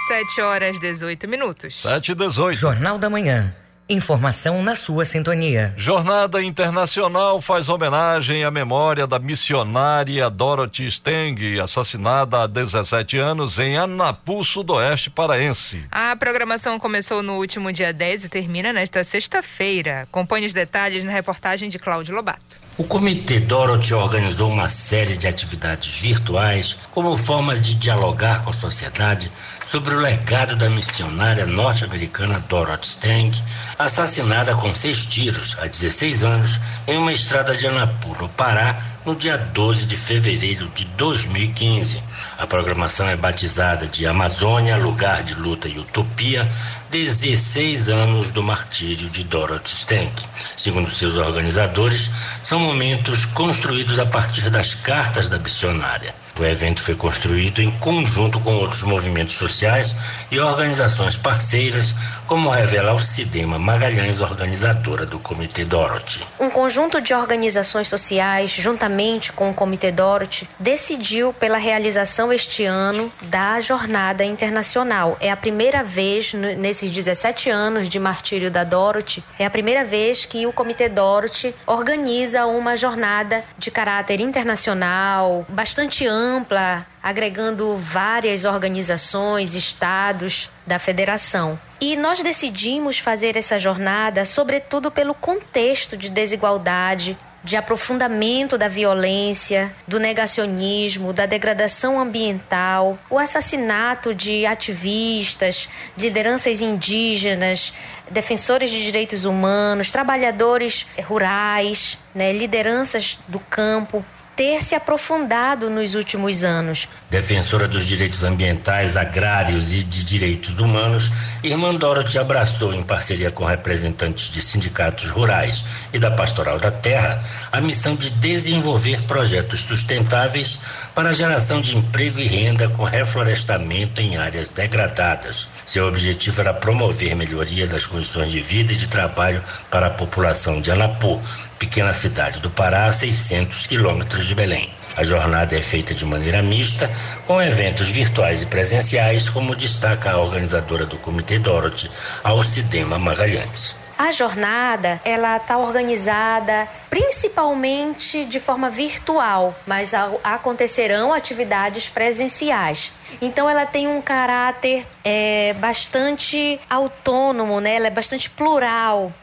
7 0.08 0.42
horas 0.42 0.80
18 0.80 1.28
minutos. 1.28 1.82
7 1.82 2.14
e 2.14 2.16
18. 2.16 2.58
Jornal 2.58 2.98
da 2.98 3.10
Manhã. 3.10 3.54
Informação 3.92 4.64
na 4.64 4.74
sua 4.74 5.04
sintonia. 5.04 5.74
Jornada 5.76 6.42
Internacional 6.42 7.42
faz 7.42 7.68
homenagem 7.68 8.46
à 8.46 8.50
memória 8.50 9.06
da 9.06 9.20
missionária 9.20 10.30
Dorothy 10.30 10.90
Steng, 10.90 11.60
assassinada 11.60 12.42
há 12.42 12.48
17 12.48 13.18
anos 13.18 13.60
em 13.60 13.78
Anapu, 13.78 14.46
sudoeste 14.46 15.10
paraense. 15.10 15.84
A 15.92 16.16
programação 16.16 16.80
começou 16.80 17.22
no 17.22 17.34
último 17.34 17.70
dia 17.74 17.92
10 17.92 18.24
e 18.24 18.30
termina 18.30 18.72
nesta 18.72 19.04
sexta-feira. 19.04 20.04
Acompanhe 20.04 20.46
os 20.46 20.54
detalhes 20.54 21.04
na 21.04 21.12
reportagem 21.12 21.68
de 21.68 21.78
Cláudio 21.78 22.16
Lobato. 22.16 22.62
O 22.78 22.86
Comitê 22.86 23.42
Dorothy 23.42 23.94
organizou 23.94 24.50
uma 24.50 24.70
série 24.70 25.18
de 25.18 25.28
atividades 25.28 26.00
virtuais 26.00 26.78
como 26.92 27.18
forma 27.18 27.60
de 27.60 27.76
dialogar 27.76 28.46
com 28.46 28.52
a 28.52 28.54
sociedade 28.54 29.30
sobre 29.72 29.96
o 29.96 30.00
legado 30.00 30.58
da 30.58 30.70
missionária 30.70 31.46
norte-americana 31.46 32.44
Dorothy 32.50 32.88
Stang, 32.88 33.44
assassinada 33.80 34.54
com 34.54 34.76
seis 34.76 35.06
tiros 35.06 35.56
há 35.62 35.66
16 35.66 36.26
anos 36.26 36.60
em 36.86 36.98
uma 36.98 37.14
estrada 37.14 37.56
de 37.56 37.68
Anapu, 37.68 38.14
no 38.20 38.28
Pará, 38.28 38.84
no 39.06 39.16
dia 39.16 39.38
12 39.38 39.86
de 39.86 39.96
fevereiro 39.96 40.68
de 40.76 40.84
2015. 40.84 42.04
A 42.38 42.46
programação 42.46 43.08
é 43.08 43.16
batizada 43.16 43.88
de 43.88 44.06
Amazônia, 44.06 44.76
Lugar 44.76 45.24
de 45.24 45.36
Luta 45.36 45.70
e 45.70 45.80
Utopia, 45.80 46.52
16 46.90 47.88
anos 47.88 48.30
do 48.30 48.44
martírio 48.44 49.10
de 49.10 49.24
Dorothy 49.24 49.72
Stank. 49.72 50.26
Segundo 50.58 50.92
seus 50.92 51.16
organizadores, 51.16 52.12
são 52.44 52.60
momentos 52.60 53.24
construídos 53.24 54.00
a 54.00 54.06
partir 54.06 54.50
das 54.50 54.76
cartas 54.76 55.30
da 55.30 55.40
missionária. 55.40 56.14
O 56.40 56.46
evento 56.46 56.82
foi 56.82 56.96
construído 56.96 57.62
em 57.62 57.70
conjunto 57.80 58.40
com 58.40 58.56
outros 58.56 58.84
movimentos 58.84 59.36
sociais 59.36 59.96
e 60.32 60.40
organizações 60.40 61.18
parceiras, 61.18 61.94
como 62.26 62.50
revela 62.50 62.94
o 62.94 63.00
Cidema 63.00 63.60
Magalhães, 63.60 64.22
organizadora 64.22 65.06
do 65.06 65.20
Comitê 65.20 65.66
Dorothy. 65.66 66.22
Um 66.40 66.50
conjunto 66.50 67.02
de 67.02 67.14
organizações 67.14 67.90
sociais, 67.90 68.52
juntamente 68.52 69.34
com 69.34 69.50
o 69.50 69.54
Comitê 69.54 69.92
Dorothy, 69.92 70.48
decidiu 70.58 71.34
pela 71.34 71.58
realização 71.58 72.32
este 72.32 72.64
ano 72.64 73.12
da 73.24 73.60
Jornada 73.60 74.24
Internacional. 74.24 75.18
É 75.20 75.30
a 75.30 75.38
primeira 75.38 75.84
vez 75.84 76.34
nesses 76.34 76.92
17 76.92 77.50
anos 77.50 77.90
de 77.90 78.00
martírio 78.00 78.50
da 78.50 78.64
Dorothy, 78.64 79.24
é 79.38 79.46
a 79.46 79.50
primeira 79.50 79.84
vez 79.84 80.26
que 80.26 80.48
o 80.48 80.54
Comitê 80.54 80.88
Dorothy 80.88 81.54
organiza 81.68 82.46
uma 82.46 82.78
jornada 82.78 83.44
de 83.58 83.70
caráter 83.70 84.22
internacional, 84.22 85.46
bastante 85.50 86.08
ampla 86.08 86.21
ampla, 86.22 86.86
agregando 87.02 87.76
várias 87.76 88.46
organizações, 88.46 89.56
estados 89.56 90.50
da 90.66 90.78
federação. 90.78 91.60
E 91.80 91.96
nós 91.96 92.22
decidimos 92.22 93.00
fazer 93.00 93.36
essa 93.36 93.58
jornada, 93.58 94.24
sobretudo 94.26 94.92
pelo 94.92 95.16
contexto 95.16 95.98
de 95.98 96.12
desigualdade, 96.12 97.18
de 97.44 97.58
aprofundamento 97.58 98.56
da 98.56 98.68
violência, 98.68 99.74
do 99.88 100.00
negacionismo, 100.00 101.12
da 101.12 101.26
degradação 101.26 102.00
ambiental, 102.00 102.98
o 103.10 103.18
assassinato 103.18 104.14
de 104.14 104.46
ativistas, 104.46 105.68
lideranças 105.98 106.62
indígenas, 106.62 107.74
defensores 108.12 108.70
de 108.70 108.84
direitos 108.84 109.26
humanos, 109.26 109.90
trabalhadores 109.90 110.86
rurais, 111.04 111.98
né, 112.14 112.32
lideranças 112.32 113.18
do 113.28 113.40
campo 113.40 114.06
ter 114.42 114.64
se 114.64 114.74
aprofundado 114.74 115.70
nos 115.70 115.94
últimos 115.94 116.44
anos. 116.44 116.88
Defensora 117.12 117.68
dos 117.68 117.86
direitos 117.86 118.24
ambientais, 118.24 118.98
agrários 118.98 119.72
e 119.72 119.84
de 119.84 120.04
direitos 120.04 120.58
humanos, 120.58 121.12
Irmã 121.44 121.76
Dorothy 121.76 122.18
abraçou, 122.18 122.74
em 122.74 122.82
parceria 122.82 123.30
com 123.30 123.46
representantes 123.46 124.32
de 124.32 124.42
sindicatos 124.42 125.12
rurais 125.12 125.64
e 125.94 126.00
da 126.00 126.10
Pastoral 126.10 126.58
da 126.58 126.72
Terra, 126.72 127.24
a 127.52 127.62
missão 127.62 127.96
de 127.96 128.10
desenvolver 128.10 129.04
projetos 129.04 129.60
sustentáveis 129.60 130.60
para 130.96 131.10
a 131.10 131.14
geração 131.14 131.62
de 131.62 131.78
emprego 131.78 132.20
e 132.20 132.26
renda 132.26 132.68
com 132.68 132.84
reflorestamento 132.84 134.02
em 134.02 134.18
áreas 134.18 134.50
degradadas. 134.50 135.50
Seu 135.68 135.88
objetivo 135.88 136.42
era 136.42 136.52
promover 136.52 137.16
melhoria 137.16 137.68
das 137.68 137.86
condições 137.86 138.32
de 138.32 138.42
vida 138.42 138.74
e 138.74 138.76
de 138.76 138.88
trabalho 138.88 139.44
para 139.70 139.86
a 139.86 139.92
população 139.92 140.60
de 140.60 140.72
Anapu, 140.72 141.22
pequena 141.62 141.94
cidade 141.94 142.40
do 142.40 142.50
Pará, 142.50 142.86
a 142.86 142.92
600 142.92 143.68
quilômetros 143.68 144.26
de 144.26 144.34
Belém. 144.34 144.74
A 144.98 145.04
jornada 145.04 145.56
é 145.56 145.62
feita 145.62 145.94
de 145.94 146.04
maneira 146.04 146.42
mista, 146.42 146.90
com 147.28 147.40
eventos 147.40 147.92
virtuais 147.92 148.42
e 148.42 148.48
presenciais, 148.48 149.30
como 149.30 149.56
destaca 149.56 150.10
a 150.10 150.18
organizadora 150.18 150.88
do 150.88 150.98
Comitê 150.98 151.38
Dorothy, 151.38 151.92
Alcidema 152.24 152.98
Magalhães. 152.98 153.76
A 153.96 154.12
jornada, 154.12 155.00
ela 155.06 155.38
está 155.38 155.60
organizada 155.60 156.68
principalmente 156.90 158.26
de 158.26 158.40
forma 158.40 158.68
virtual, 158.68 159.56
mas 159.68 159.94
acontecerão 160.24 161.14
atividades 161.14 161.88
presenciais. 161.88 162.92
Então 163.22 163.48
ela 163.48 163.68
tem 163.68 163.88
um 163.88 164.02
caráter 164.02 164.88
é, 165.04 165.54
bastante 165.60 166.60
autônomo, 166.68 167.60
né? 167.60 167.76
Ela 167.76 167.88
é 167.88 167.92
bastante 167.92 168.32
plural. 168.32 169.14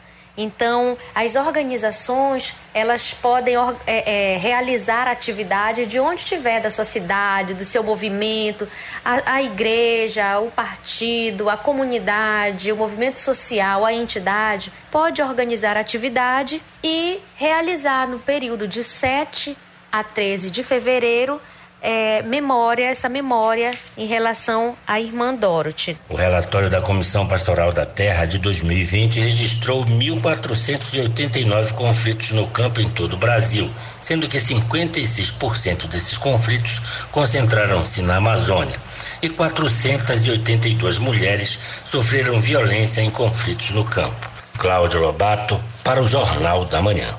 Então, 0.41 0.97
as 1.13 1.35
organizações 1.35 2.55
elas 2.73 3.13
podem 3.13 3.55
é, 3.85 4.35
é, 4.35 4.37
realizar 4.37 5.05
atividades 5.05 5.85
de 5.85 5.99
onde 5.99 6.21
estiver 6.21 6.61
da 6.61 6.71
sua 6.71 6.85
cidade, 6.85 7.53
do 7.53 7.65
seu 7.65 7.83
movimento, 7.83 8.65
a, 9.03 9.33
a, 9.33 9.43
igreja, 9.43 10.39
o 10.39 10.49
partido, 10.49 11.49
a 11.49 11.57
comunidade, 11.57 12.71
o 12.71 12.77
movimento 12.77 13.19
social, 13.19 13.83
a 13.83 13.91
entidade 13.91 14.71
pode 14.89 15.21
organizar 15.21 15.75
atividade 15.75 16.63
e 16.81 17.19
realizar 17.35 18.07
no 18.07 18.19
período 18.19 18.65
de 18.65 18.81
7 18.81 19.57
a 19.91 20.05
13 20.05 20.51
de 20.51 20.63
fevereiro 20.63 21.41
é, 21.81 22.21
memória, 22.23 22.85
essa 22.85 23.09
memória 23.09 23.73
em 23.97 24.05
relação 24.05 24.75
à 24.87 24.99
irmã 24.99 25.33
Dorothy. 25.33 25.97
O 26.09 26.15
relatório 26.15 26.69
da 26.69 26.81
Comissão 26.81 27.27
Pastoral 27.27 27.71
da 27.71 27.85
Terra 27.85 28.25
de 28.25 28.37
2020 28.37 29.19
registrou 29.19 29.85
1.489 29.85 31.73
conflitos 31.73 32.31
no 32.31 32.47
campo 32.47 32.81
em 32.81 32.89
todo 32.89 33.13
o 33.13 33.17
Brasil, 33.17 33.69
sendo 34.01 34.27
que 34.27 34.37
56% 34.37 35.87
desses 35.87 36.17
conflitos 36.17 36.81
concentraram-se 37.11 38.01
na 38.01 38.17
Amazônia. 38.17 38.79
E 39.21 39.29
482 39.29 40.97
mulheres 40.97 41.59
sofreram 41.83 42.39
violência 42.39 43.01
em 43.01 43.09
conflitos 43.09 43.71
no 43.71 43.83
campo. 43.83 44.29
Cláudio 44.57 44.99
Lobato, 44.99 45.59
para 45.83 46.01
o 46.01 46.07
Jornal 46.07 46.65
da 46.65 46.81
Manhã. 46.81 47.17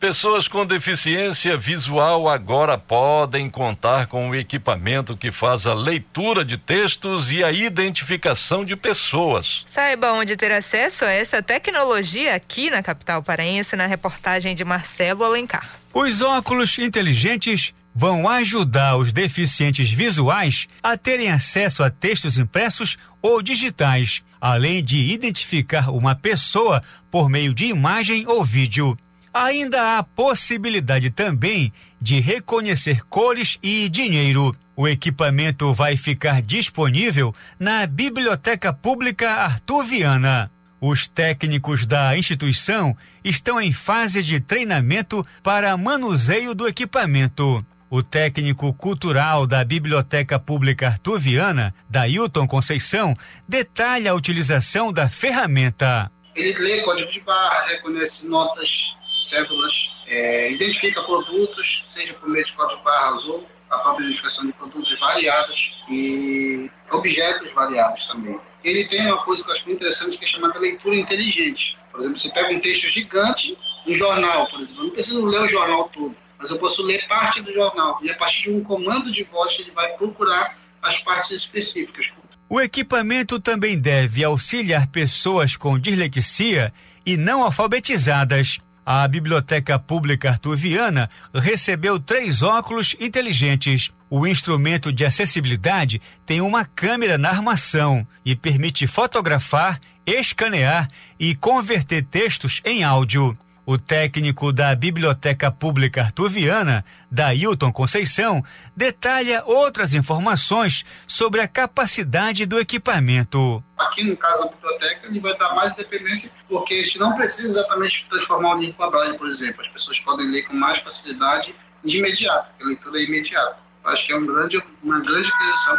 Pessoas 0.00 0.48
com 0.48 0.64
deficiência 0.64 1.58
visual 1.58 2.26
agora 2.26 2.78
podem 2.78 3.50
contar 3.50 4.06
com 4.06 4.30
o 4.30 4.34
equipamento 4.34 5.14
que 5.14 5.30
faz 5.30 5.66
a 5.66 5.74
leitura 5.74 6.42
de 6.42 6.56
textos 6.56 7.30
e 7.30 7.44
a 7.44 7.52
identificação 7.52 8.64
de 8.64 8.74
pessoas. 8.74 9.62
Saiba 9.66 10.12
onde 10.12 10.38
ter 10.38 10.52
acesso 10.52 11.04
a 11.04 11.12
essa 11.12 11.42
tecnologia 11.42 12.34
aqui 12.34 12.70
na 12.70 12.82
capital 12.82 13.22
paraense, 13.22 13.76
na 13.76 13.84
reportagem 13.84 14.54
de 14.54 14.64
Marcelo 14.64 15.22
Alencar. 15.22 15.78
Os 15.92 16.22
óculos 16.22 16.78
inteligentes 16.78 17.74
vão 17.94 18.26
ajudar 18.26 18.96
os 18.96 19.12
deficientes 19.12 19.90
visuais 19.90 20.66
a 20.82 20.96
terem 20.96 21.30
acesso 21.30 21.82
a 21.82 21.90
textos 21.90 22.38
impressos 22.38 22.96
ou 23.20 23.42
digitais, 23.42 24.22
além 24.40 24.82
de 24.82 25.12
identificar 25.12 25.90
uma 25.90 26.14
pessoa 26.14 26.82
por 27.10 27.28
meio 27.28 27.52
de 27.52 27.66
imagem 27.66 28.24
ou 28.26 28.42
vídeo. 28.42 28.96
Ainda 29.32 29.98
há 29.98 30.02
possibilidade 30.02 31.10
também 31.10 31.72
de 32.00 32.18
reconhecer 32.18 33.04
cores 33.06 33.58
e 33.62 33.88
dinheiro. 33.88 34.56
O 34.76 34.88
equipamento 34.88 35.72
vai 35.72 35.96
ficar 35.96 36.42
disponível 36.42 37.34
na 37.58 37.86
Biblioteca 37.86 38.72
Pública 38.72 39.30
Arthur 39.30 39.84
Viana. 39.84 40.50
Os 40.80 41.06
técnicos 41.06 41.86
da 41.86 42.16
instituição 42.16 42.96
estão 43.22 43.60
em 43.60 43.70
fase 43.70 44.22
de 44.22 44.40
treinamento 44.40 45.24
para 45.42 45.76
manuseio 45.76 46.54
do 46.54 46.66
equipamento. 46.66 47.64
O 47.88 48.02
técnico 48.02 48.72
cultural 48.72 49.46
da 49.46 49.62
Biblioteca 49.64 50.38
Pública 50.38 50.88
Arthur 50.88 51.20
Viana, 51.20 51.74
Dailton 51.88 52.48
Conceição, 52.48 53.16
detalha 53.46 54.12
a 54.12 54.14
utilização 54.14 54.92
da 54.92 55.08
ferramenta. 55.08 56.10
Ele 56.34 56.58
lê 56.58 56.80
código 56.82 57.12
de 57.12 57.20
barra, 57.20 57.66
reconhece 57.66 58.26
notas 58.26 58.96
cédulas, 59.28 59.92
é, 60.06 60.50
identifica 60.50 61.02
produtos, 61.02 61.84
seja 61.88 62.14
por 62.14 62.28
meio 62.28 62.44
de 62.44 62.52
código 62.52 62.82
barras 62.82 63.24
ou 63.24 63.46
a 63.70 63.78
própria 63.78 64.04
identificação 64.04 64.46
de 64.46 64.52
produtos 64.52 64.98
variados 64.98 65.76
e 65.88 66.70
objetos 66.90 67.52
variados 67.52 68.06
também. 68.06 68.38
Ele 68.64 68.84
tem 68.88 69.06
uma 69.06 69.22
coisa 69.24 69.42
que 69.42 69.48
eu 69.48 69.54
acho 69.54 69.64
muito 69.64 69.78
interessante 69.78 70.18
que 70.18 70.24
é 70.24 70.28
chamada 70.28 70.58
leitura 70.58 70.96
inteligente. 70.96 71.78
Por 71.90 72.00
exemplo, 72.00 72.18
você 72.18 72.30
pega 72.30 72.52
um 72.52 72.60
texto 72.60 72.90
gigante, 72.90 73.56
um 73.86 73.94
jornal, 73.94 74.48
por 74.50 74.60
exemplo, 74.60 74.80
eu 74.80 74.84
não 74.84 74.90
preciso 74.90 75.24
ler 75.24 75.40
o 75.40 75.46
jornal 75.46 75.88
todo, 75.88 76.16
mas 76.38 76.50
eu 76.50 76.58
posso 76.58 76.82
ler 76.82 77.06
parte 77.06 77.40
do 77.40 77.52
jornal 77.52 77.98
e 78.02 78.10
a 78.10 78.16
partir 78.16 78.42
de 78.42 78.50
um 78.50 78.62
comando 78.62 79.12
de 79.12 79.22
voz 79.24 79.58
ele 79.58 79.70
vai 79.70 79.88
procurar 79.96 80.58
as 80.82 80.98
partes 80.98 81.30
específicas. 81.30 82.06
O 82.48 82.60
equipamento 82.60 83.38
também 83.38 83.78
deve 83.78 84.24
auxiliar 84.24 84.88
pessoas 84.88 85.56
com 85.56 85.78
dislexia 85.78 86.72
e 87.06 87.16
não 87.16 87.44
alfabetizadas 87.44 88.58
a 88.84 89.06
Biblioteca 89.06 89.78
Pública 89.78 90.30
Arthur 90.30 90.56
Viana 90.56 91.10
recebeu 91.34 91.98
três 91.98 92.42
óculos 92.42 92.96
inteligentes. 92.98 93.92
O 94.08 94.26
instrumento 94.26 94.92
de 94.92 95.04
acessibilidade 95.04 96.02
tem 96.26 96.40
uma 96.40 96.64
câmera 96.64 97.16
na 97.16 97.28
armação 97.28 98.06
e 98.24 98.34
permite 98.34 98.86
fotografar, 98.86 99.80
escanear 100.04 100.88
e 101.18 101.34
converter 101.34 102.02
textos 102.02 102.60
em 102.64 102.82
áudio. 102.82 103.36
O 103.70 103.78
técnico 103.78 104.52
da 104.52 104.74
Biblioteca 104.74 105.48
Pública 105.48 106.02
Artuviana, 106.02 106.84
Dailton 107.08 107.72
Conceição, 107.72 108.44
detalha 108.74 109.44
outras 109.46 109.94
informações 109.94 110.84
sobre 111.06 111.40
a 111.40 111.46
capacidade 111.46 112.46
do 112.46 112.58
equipamento. 112.58 113.62
Aqui 113.78 114.02
no 114.02 114.16
caso 114.16 114.42
da 114.42 114.50
biblioteca, 114.50 115.06
ele 115.06 115.20
vai 115.20 115.38
dar 115.38 115.54
mais 115.54 115.72
independência, 115.74 116.32
porque 116.48 116.74
a 116.74 116.82
gente 116.82 116.98
não 116.98 117.14
precisa 117.14 117.48
exatamente 117.48 118.08
transformar 118.10 118.56
o 118.56 118.58
livro 118.58 118.74
para 118.74 118.90
braille, 118.90 119.16
por 119.16 119.28
exemplo. 119.28 119.60
As 119.60 119.68
pessoas 119.68 120.00
podem 120.00 120.26
ler 120.26 120.48
com 120.48 120.56
mais 120.56 120.80
facilidade 120.80 121.54
de 121.84 121.98
imediato, 121.98 122.50
a 122.60 122.64
leitura 122.64 122.98
é 122.98 123.04
imediata. 123.04 123.56
Acho 123.84 124.04
que 124.04 124.12
é 124.12 124.16
um 124.16 124.26
grande, 124.26 124.60
uma 124.82 124.98
grande 124.98 125.30
aquisição 125.30 125.76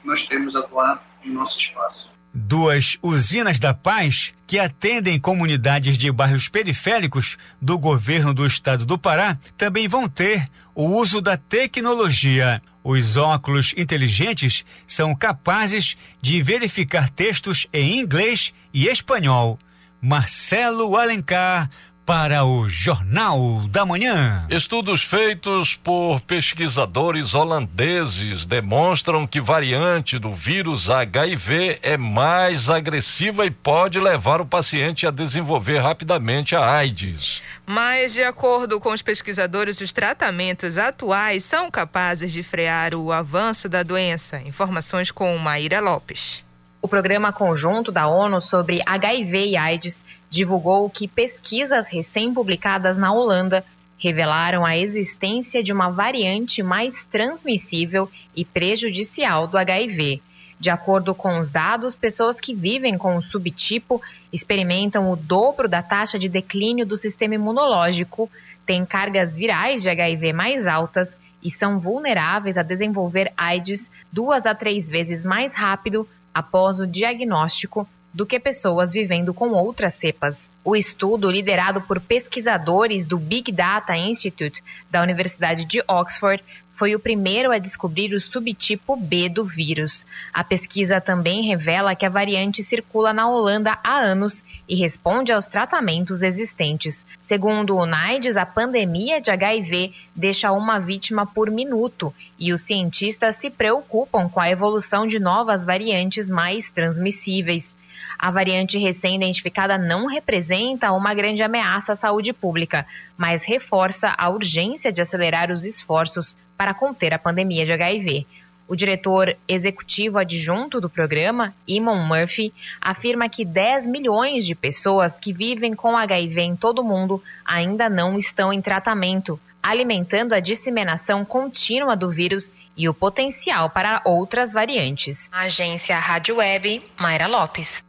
que 0.00 0.08
nós 0.08 0.26
temos 0.26 0.56
agora 0.56 1.00
em 1.22 1.30
nosso 1.30 1.56
espaço. 1.56 2.17
Duas 2.40 2.96
usinas 3.02 3.58
da 3.58 3.74
paz 3.74 4.32
que 4.46 4.60
atendem 4.60 5.18
comunidades 5.18 5.98
de 5.98 6.10
bairros 6.12 6.48
periféricos 6.48 7.36
do 7.60 7.76
governo 7.76 8.32
do 8.32 8.46
estado 8.46 8.86
do 8.86 8.96
Pará 8.96 9.36
também 9.56 9.88
vão 9.88 10.08
ter 10.08 10.48
o 10.72 10.84
uso 10.84 11.20
da 11.20 11.36
tecnologia. 11.36 12.62
Os 12.84 13.16
óculos 13.16 13.74
inteligentes 13.76 14.64
são 14.86 15.16
capazes 15.16 15.96
de 16.22 16.40
verificar 16.40 17.10
textos 17.10 17.66
em 17.72 17.98
inglês 17.98 18.54
e 18.72 18.86
espanhol. 18.86 19.58
Marcelo 20.00 20.96
Alencar 20.96 21.68
para 22.08 22.42
o 22.42 22.66
Jornal 22.70 23.68
da 23.68 23.84
Manhã. 23.84 24.46
Estudos 24.48 25.04
feitos 25.04 25.74
por 25.74 26.22
pesquisadores 26.22 27.34
holandeses 27.34 28.46
demonstram 28.46 29.26
que 29.26 29.42
variante 29.42 30.18
do 30.18 30.34
vírus 30.34 30.88
HIV 30.88 31.80
é 31.82 31.98
mais 31.98 32.70
agressiva 32.70 33.44
e 33.44 33.50
pode 33.50 34.00
levar 34.00 34.40
o 34.40 34.46
paciente 34.46 35.06
a 35.06 35.10
desenvolver 35.10 35.80
rapidamente 35.80 36.56
a 36.56 36.76
AIDS. 36.76 37.42
Mas, 37.66 38.14
de 38.14 38.24
acordo 38.24 38.80
com 38.80 38.90
os 38.90 39.02
pesquisadores, 39.02 39.82
os 39.82 39.92
tratamentos 39.92 40.78
atuais 40.78 41.44
são 41.44 41.70
capazes 41.70 42.32
de 42.32 42.42
frear 42.42 42.94
o 42.94 43.12
avanço 43.12 43.68
da 43.68 43.82
doença. 43.82 44.40
Informações 44.46 45.10
com 45.10 45.36
Maíra 45.36 45.78
Lopes. 45.78 46.42
O 46.80 46.88
Programa 46.88 47.34
Conjunto 47.34 47.92
da 47.92 48.06
ONU 48.06 48.40
sobre 48.40 48.80
HIV 48.86 49.48
e 49.48 49.56
AIDS 49.58 50.02
divulgou 50.30 50.88
que 50.90 51.08
pesquisas 51.08 51.88
recém-publicadas 51.88 52.98
na 52.98 53.12
Holanda 53.12 53.64
revelaram 53.98 54.64
a 54.64 54.76
existência 54.76 55.62
de 55.62 55.72
uma 55.72 55.90
variante 55.90 56.62
mais 56.62 57.04
transmissível 57.04 58.08
e 58.34 58.44
prejudicial 58.44 59.46
do 59.46 59.58
HIV. 59.58 60.22
De 60.60 60.70
acordo 60.70 61.14
com 61.14 61.38
os 61.38 61.50
dados, 61.50 61.94
pessoas 61.94 62.40
que 62.40 62.54
vivem 62.54 62.98
com 62.98 63.16
o 63.16 63.22
subtipo 63.22 64.00
experimentam 64.32 65.10
o 65.10 65.16
dobro 65.16 65.68
da 65.68 65.82
taxa 65.82 66.18
de 66.18 66.28
declínio 66.28 66.86
do 66.86 66.96
sistema 66.96 67.34
imunológico, 67.34 68.30
têm 68.66 68.84
cargas 68.84 69.36
virais 69.36 69.82
de 69.82 69.88
HIV 69.88 70.32
mais 70.32 70.66
altas 70.66 71.16
e 71.42 71.50
são 71.50 71.78
vulneráveis 71.78 72.58
a 72.58 72.62
desenvolver 72.62 73.32
AIDS 73.36 73.90
duas 74.12 74.46
a 74.46 74.54
três 74.54 74.90
vezes 74.90 75.24
mais 75.24 75.54
rápido 75.54 76.08
após 76.34 76.80
o 76.80 76.86
diagnóstico 76.86 77.88
do 78.18 78.26
que 78.26 78.40
pessoas 78.40 78.92
vivendo 78.92 79.32
com 79.32 79.50
outras 79.50 79.94
cepas. 79.94 80.50
O 80.64 80.74
estudo, 80.74 81.30
liderado 81.30 81.80
por 81.82 82.00
pesquisadores 82.00 83.06
do 83.06 83.16
Big 83.16 83.52
Data 83.52 83.96
Institute 83.96 84.60
da 84.90 85.00
Universidade 85.00 85.64
de 85.64 85.80
Oxford, 85.86 86.42
foi 86.74 86.96
o 86.96 86.98
primeiro 86.98 87.52
a 87.52 87.58
descobrir 87.58 88.12
o 88.12 88.20
subtipo 88.20 88.96
B 88.96 89.28
do 89.28 89.44
vírus. 89.44 90.04
A 90.32 90.42
pesquisa 90.42 91.00
também 91.00 91.42
revela 91.42 91.94
que 91.94 92.04
a 92.04 92.08
variante 92.08 92.60
circula 92.60 93.12
na 93.12 93.30
Holanda 93.30 93.78
há 93.84 94.00
anos 94.00 94.42
e 94.68 94.74
responde 94.74 95.32
aos 95.32 95.46
tratamentos 95.46 96.24
existentes. 96.24 97.06
Segundo 97.22 97.76
o 97.76 97.86
NIDES, 97.86 98.36
a 98.36 98.44
pandemia 98.44 99.20
de 99.20 99.30
HIV 99.30 99.94
deixa 100.12 100.50
uma 100.50 100.80
vítima 100.80 101.24
por 101.24 101.52
minuto 101.52 102.12
e 102.36 102.52
os 102.52 102.62
cientistas 102.62 103.36
se 103.36 103.48
preocupam 103.48 104.28
com 104.28 104.40
a 104.40 104.50
evolução 104.50 105.06
de 105.06 105.20
novas 105.20 105.64
variantes 105.64 106.28
mais 106.28 106.68
transmissíveis. 106.68 107.76
A 108.18 108.30
variante 108.30 108.78
recém-identificada 108.78 109.78
não 109.78 110.06
representa 110.06 110.92
uma 110.92 111.14
grande 111.14 111.42
ameaça 111.42 111.92
à 111.92 111.96
saúde 111.96 112.32
pública, 112.32 112.86
mas 113.16 113.44
reforça 113.44 114.14
a 114.16 114.28
urgência 114.28 114.92
de 114.92 115.02
acelerar 115.02 115.50
os 115.50 115.64
esforços 115.64 116.34
para 116.56 116.74
conter 116.74 117.14
a 117.14 117.18
pandemia 117.18 117.64
de 117.64 117.72
HIV. 117.72 118.26
O 118.68 118.76
diretor 118.76 119.34
executivo 119.48 120.18
adjunto 120.18 120.78
do 120.78 120.90
programa, 120.90 121.54
Eamon 121.66 122.04
Murphy, 122.04 122.52
afirma 122.78 123.26
que 123.26 123.42
10 123.42 123.86
milhões 123.86 124.44
de 124.44 124.54
pessoas 124.54 125.18
que 125.18 125.32
vivem 125.32 125.74
com 125.74 125.96
HIV 125.96 126.42
em 126.42 126.54
todo 126.54 126.80
o 126.80 126.84
mundo 126.84 127.22
ainda 127.42 127.88
não 127.88 128.18
estão 128.18 128.52
em 128.52 128.60
tratamento, 128.60 129.40
alimentando 129.62 130.34
a 130.34 130.40
disseminação 130.40 131.24
contínua 131.24 131.96
do 131.96 132.10
vírus 132.10 132.52
e 132.76 132.88
o 132.90 132.94
potencial 132.94 133.70
para 133.70 134.02
outras 134.04 134.52
variantes. 134.52 135.30
Agência 135.32 135.98
Rádio 135.98 136.36
Web, 136.36 136.82
Mayra 136.98 137.26
Lopes. 137.26 137.87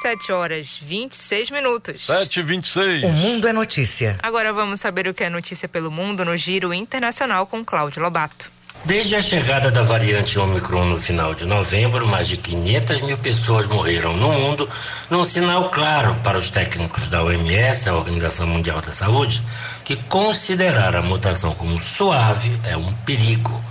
7 0.00 0.32
horas 0.32 0.80
26 0.82 1.50
minutos. 1.50 2.06
7 2.06 2.40
e 2.40 2.42
26 2.42 3.04
O 3.04 3.08
mundo 3.08 3.46
é 3.46 3.52
notícia. 3.52 4.18
Agora 4.22 4.52
vamos 4.52 4.80
saber 4.80 5.06
o 5.06 5.14
que 5.14 5.22
é 5.22 5.28
notícia 5.28 5.68
pelo 5.68 5.90
mundo 5.90 6.24
no 6.24 6.36
Giro 6.36 6.72
Internacional 6.72 7.46
com 7.46 7.64
Cláudio 7.64 8.02
Lobato. 8.02 8.50
Desde 8.82 9.14
a 9.14 9.20
chegada 9.20 9.70
da 9.70 9.82
variante 9.82 10.38
Omicron 10.38 10.86
no 10.86 10.98
final 10.98 11.34
de 11.34 11.44
novembro, 11.44 12.06
mais 12.06 12.26
de 12.26 12.38
500 12.38 13.02
mil 13.02 13.18
pessoas 13.18 13.66
morreram 13.66 14.16
no 14.16 14.32
mundo, 14.32 14.66
num 15.10 15.22
sinal 15.22 15.68
claro 15.68 16.14
para 16.24 16.38
os 16.38 16.48
técnicos 16.48 17.06
da 17.06 17.22
OMS, 17.22 17.86
a 17.86 17.94
Organização 17.94 18.46
Mundial 18.46 18.80
da 18.80 18.92
Saúde, 18.92 19.42
que 19.84 19.96
considerar 19.96 20.96
a 20.96 21.02
mutação 21.02 21.54
como 21.54 21.78
suave 21.78 22.58
é 22.64 22.74
um 22.74 22.90
perigo. 23.04 23.62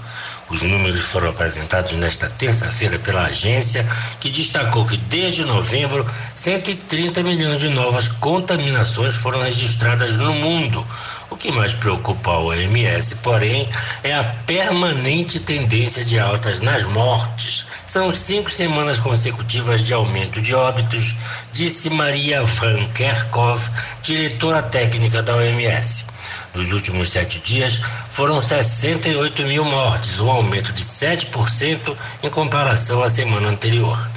Os 0.49 0.63
números 0.63 1.01
foram 1.01 1.29
apresentados 1.29 1.91
nesta 1.93 2.27
terça-feira 2.27 2.97
pela 2.97 3.23
agência, 3.23 3.85
que 4.19 4.31
destacou 4.31 4.83
que 4.83 4.97
desde 4.97 5.45
novembro, 5.45 6.05
130 6.33 7.21
milhões 7.21 7.59
de 7.59 7.69
novas 7.69 8.07
contaminações 8.07 9.15
foram 9.15 9.43
registradas 9.43 10.17
no 10.17 10.33
mundo. 10.33 10.85
O 11.29 11.38
que 11.38 11.51
mais 11.51 11.75
preocupa 11.75 12.31
a 12.31 12.39
OMS, 12.39 13.15
porém, 13.17 13.69
é 14.03 14.15
a 14.15 14.23
permanente 14.23 15.39
tendência 15.39 16.03
de 16.03 16.17
altas 16.17 16.59
nas 16.59 16.83
mortes. 16.83 17.67
São 17.85 18.13
cinco 18.15 18.49
semanas 18.49 18.99
consecutivas 18.99 19.83
de 19.83 19.93
aumento 19.93 20.41
de 20.41 20.55
óbitos, 20.55 21.15
disse 21.53 21.91
Maria 21.91 22.43
Van 22.43 22.88
Kerkhove, 22.88 23.69
diretora 24.01 24.63
técnica 24.63 25.21
da 25.21 25.35
OMS. 25.35 26.05
Nos 26.53 26.71
últimos 26.71 27.09
sete 27.09 27.39
dias, 27.39 27.79
foram 28.09 28.41
68 28.41 29.43
mil 29.43 29.63
mortes, 29.63 30.19
um 30.19 30.29
aumento 30.29 30.73
de 30.73 30.83
7% 30.83 31.95
em 32.23 32.29
comparação 32.29 33.03
à 33.03 33.09
semana 33.09 33.49
anterior. 33.49 34.09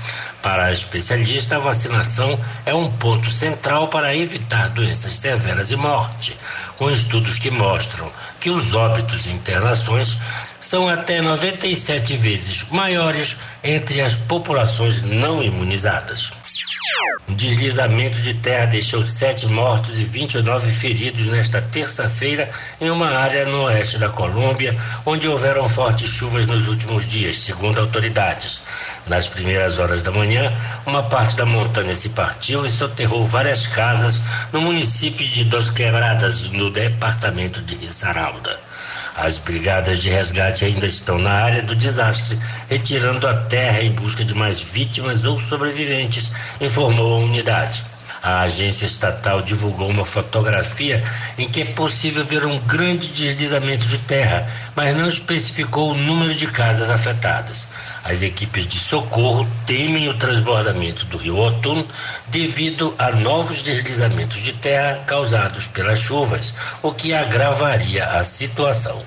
Para 0.43 0.67
a 0.67 0.73
especialista, 0.73 1.55
a 1.55 1.61
vacinação 1.61 2.39
é 2.67 2.75
um 2.75 2.91
ponto 2.91 3.31
central 3.31 3.87
para 3.87 4.15
evitar 4.17 4.71
doenças 4.71 5.13
severas 5.15 5.71
e 5.71 5.77
morte, 5.77 6.37
com 6.77 6.91
estudos 6.91 7.39
que 7.39 7.49
mostram 7.49 8.11
que 8.41 8.51
os 8.51 8.75
óbitos 8.75 9.27
e 9.27 9.31
internações 9.31 10.19
são 10.59 10.89
até 10.89 11.21
97 11.21 12.17
vezes 12.17 12.65
maiores 12.71 13.37
entre 13.63 14.01
as 14.01 14.17
populações 14.17 15.01
não 15.01 15.41
imunizadas. 15.43 16.33
Um 17.29 17.35
deslizamento 17.35 18.21
de 18.21 18.35
terra 18.35 18.67
deixou 18.67 19.05
sete 19.07 19.47
mortos 19.47 19.99
e 19.99 20.05
29 20.05 20.73
feridos 20.73 21.27
nesta 21.29 21.63
terça-feira 21.63 22.51
em 22.81 22.91
uma 22.91 23.11
área 23.11 23.45
no 23.45 23.63
oeste 23.63 23.97
da 23.97 24.09
Colômbia, 24.09 24.77
onde 25.07 25.29
houveram 25.29 25.69
fortes 25.69 26.11
chuvas 26.11 26.47
nos 26.47 26.67
últimos 26.67 27.07
dias, 27.07 27.39
segundo 27.39 27.81
autoridades. 27.81 28.63
Nas 29.07 29.29
primeiras 29.29 29.79
horas 29.79 30.03
da 30.03 30.11
manhã, 30.11 30.32
uma 30.87 31.03
parte 31.05 31.37
da 31.37 31.45
montanha 31.45 31.95
se 31.95 32.11
partiu 32.11 32.65
e 32.65 32.71
soterrou 32.71 33.27
várias 33.27 33.67
casas 33.67 34.21
no 34.53 34.61
município 34.61 35.27
de 35.27 35.45
Dos 35.45 35.71
Quebradas, 35.71 36.51
no 36.51 36.71
departamento 36.71 37.61
de 37.61 37.77
Risaralda. 37.77 38.59
As 39.15 39.37
brigadas 39.37 40.01
de 40.01 40.09
resgate 40.09 40.65
ainda 40.65 40.87
estão 40.87 41.19
na 41.19 41.33
área 41.33 41.63
do 41.63 41.77
desastre, 41.77 42.39
retirando 42.69 43.27
a 43.29 43.35
terra 43.35 43.83
em 43.83 43.93
busca 43.93 44.25
de 44.25 44.35
mais 44.35 44.59
vítimas 44.59 45.27
ou 45.27 45.39
sobreviventes, 45.39 46.33
informou 46.61 47.15
a 47.15 47.25
unidade. 47.25 47.85
A 48.23 48.43
agência 48.43 48.87
estatal 48.87 49.43
divulgou 49.43 49.89
uma 49.91 50.05
fotografia 50.05 51.03
em 51.37 51.49
que 51.49 51.63
é 51.63 51.65
possível 51.65 52.25
ver 52.25 52.47
um 52.47 52.57
grande 52.61 53.09
deslizamento 53.09 53.85
de 53.87 53.99
terra, 53.99 54.49
mas 54.77 54.97
não 54.97 55.09
especificou 55.09 55.91
o 55.91 55.95
número 55.95 56.33
de 56.33 56.47
casas 56.47 56.89
afetadas. 56.89 57.67
As 58.05 58.23
equipes 58.23 58.65
de 58.65 58.79
socorro 58.79 59.49
temem 59.67 60.09
o 60.09 60.15
transbordamento 60.15 61.05
do 61.07 61.17
rio 61.17 61.37
Otun 61.37 61.85
devido 62.29 62.95
a 62.97 63.11
novos 63.11 63.61
deslizamentos 63.61 64.41
de 64.41 64.53
terra 64.53 65.03
causados 65.05 65.67
pelas 65.67 65.99
chuvas, 65.99 66.55
o 66.81 66.93
que 66.93 67.13
agravaria 67.13 68.07
a 68.07 68.23
situação. 68.23 69.05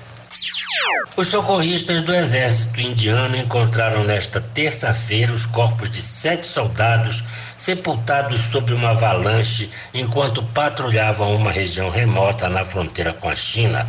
Os 1.16 1.28
socorristas 1.28 2.02
do 2.02 2.14
exército 2.14 2.80
indiano 2.80 3.36
encontraram 3.36 4.04
nesta 4.04 4.40
terça-feira 4.40 5.32
os 5.32 5.46
corpos 5.46 5.90
de 5.90 6.02
sete 6.02 6.46
soldados 6.46 7.24
sepultados 7.56 8.40
sob 8.40 8.74
uma 8.74 8.90
avalanche 8.90 9.70
enquanto 9.94 10.42
patrulhavam 10.42 11.34
uma 11.34 11.50
região 11.50 11.88
remota 11.88 12.48
na 12.50 12.64
fronteira 12.64 13.14
com 13.14 13.30
a 13.30 13.34
China. 13.34 13.88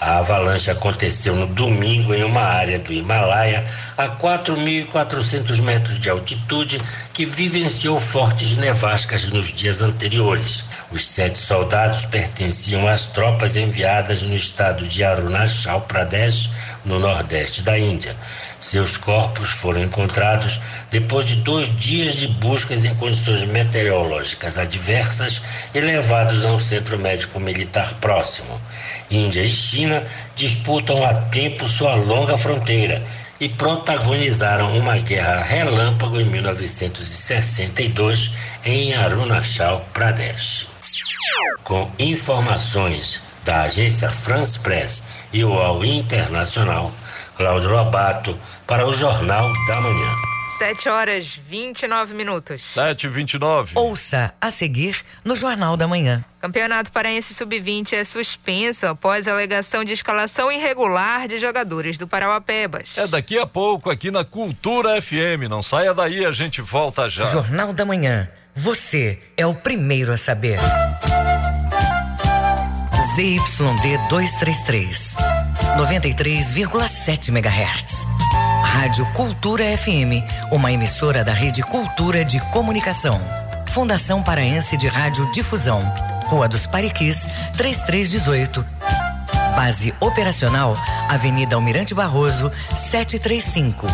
A 0.00 0.16
avalanche 0.16 0.70
aconteceu 0.70 1.36
no 1.36 1.46
domingo 1.46 2.14
em 2.14 2.24
uma 2.24 2.40
área 2.40 2.78
do 2.78 2.90
Himalaia 2.90 3.66
a 3.98 4.08
4.400 4.08 5.60
metros 5.60 6.00
de 6.00 6.08
altitude 6.08 6.80
que 7.12 7.26
vivenciou 7.26 8.00
fortes 8.00 8.56
nevascas 8.56 9.28
nos 9.28 9.52
dias 9.52 9.82
anteriores. 9.82 10.64
Os 10.90 11.06
sete 11.06 11.38
soldados 11.38 12.06
pertenciam 12.06 12.88
às 12.88 13.04
tropas 13.04 13.56
enviadas 13.56 14.22
no 14.22 14.34
estado 14.34 14.88
de 14.88 15.04
Arunachal 15.04 15.82
Pradesh, 15.82 16.48
no 16.82 16.98
nordeste 16.98 17.60
da 17.60 17.78
Índia. 17.78 18.16
Seus 18.58 18.96
corpos 18.96 19.50
foram 19.50 19.82
encontrados 19.82 20.60
depois 20.90 21.26
de 21.26 21.36
dois 21.36 21.66
dias 21.78 22.14
de 22.14 22.26
buscas 22.26 22.86
em 22.86 22.94
condições 22.94 23.44
meteorológicas 23.44 24.56
adversas 24.56 25.42
e 25.74 25.80
levados 25.80 26.44
a 26.46 26.52
um 26.52 26.58
centro 26.58 26.98
médico 26.98 27.38
militar 27.38 27.94
próximo. 28.00 28.58
Índia 29.10 29.42
e 29.42 29.50
China 29.50 30.06
disputam 30.36 31.04
há 31.04 31.12
tempo 31.30 31.68
sua 31.68 31.96
longa 31.96 32.36
fronteira 32.36 33.04
e 33.40 33.48
protagonizaram 33.48 34.76
uma 34.76 34.98
guerra 34.98 35.42
relâmpago 35.42 36.20
em 36.20 36.24
1962 36.24 38.30
em 38.64 38.94
Arunachal 38.94 39.84
Pradesh. 39.92 40.68
Com 41.64 41.90
informações 41.98 43.20
da 43.44 43.62
agência 43.62 44.08
France 44.10 44.56
Press 44.58 45.02
e 45.32 45.42
o 45.42 45.50
UOL 45.50 45.84
Internacional, 45.84 46.92
Cláudio 47.36 47.70
Lobato, 47.70 48.38
para 48.66 48.86
o 48.86 48.92
Jornal 48.92 49.48
da 49.66 49.80
Manhã. 49.80 50.29
7 50.60 50.90
horas 50.90 51.40
29 51.48 52.12
minutos. 52.12 52.62
7 52.62 53.06
e 53.06 53.08
29 53.08 53.72
Ouça 53.76 54.34
a 54.38 54.50
seguir 54.50 55.02
no 55.24 55.34
Jornal 55.34 55.74
da 55.74 55.88
Manhã. 55.88 56.22
Campeonato 56.38 56.92
Paraense 56.92 57.32
Sub-20 57.32 57.94
é 57.94 58.04
suspenso 58.04 58.86
após 58.86 59.26
alegação 59.26 59.82
de 59.84 59.94
escalação 59.94 60.52
irregular 60.52 61.26
de 61.26 61.38
jogadores 61.38 61.96
do 61.96 62.06
Parauapebas. 62.06 62.98
É 62.98 63.06
daqui 63.06 63.38
a 63.38 63.46
pouco 63.46 63.88
aqui 63.88 64.10
na 64.10 64.22
Cultura 64.22 65.00
FM. 65.00 65.48
Não 65.48 65.62
saia 65.62 65.94
daí, 65.94 66.26
a 66.26 66.32
gente 66.32 66.60
volta 66.60 67.08
já. 67.08 67.24
Jornal 67.24 67.72
da 67.72 67.86
Manhã. 67.86 68.28
Você 68.54 69.18
é 69.38 69.46
o 69.46 69.54
primeiro 69.54 70.12
a 70.12 70.18
saber. 70.18 70.58
ZYD 73.16 73.96
233, 74.10 75.16
93,7 75.78 77.28
MHz. 77.30 78.49
Rádio 78.80 79.04
Cultura 79.12 79.76
FM, 79.76 80.24
uma 80.50 80.72
emissora 80.72 81.22
da 81.22 81.34
Rede 81.34 81.62
Cultura 81.62 82.24
de 82.24 82.40
Comunicação. 82.46 83.20
Fundação 83.72 84.22
Paraense 84.22 84.74
de 84.74 84.88
Rádio 84.88 85.30
Difusão. 85.32 85.82
Rua 86.24 86.48
dos 86.48 86.66
Pariquis, 86.66 87.28
3318. 87.58 88.64
Base 89.54 89.92
operacional, 90.00 90.72
Avenida 91.10 91.56
Almirante 91.56 91.92
Barroso, 91.92 92.50
735. 92.74 93.86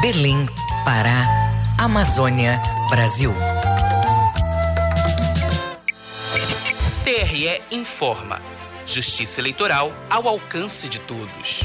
Berlim, 0.00 0.48
Pará, 0.86 1.26
Amazônia, 1.76 2.58
Brasil. 2.88 3.34
TRE 7.04 7.60
informa. 7.70 8.40
Justiça 8.86 9.38
Eleitoral 9.38 9.92
ao 10.08 10.26
alcance 10.26 10.88
de 10.88 10.98
todos. 10.98 11.60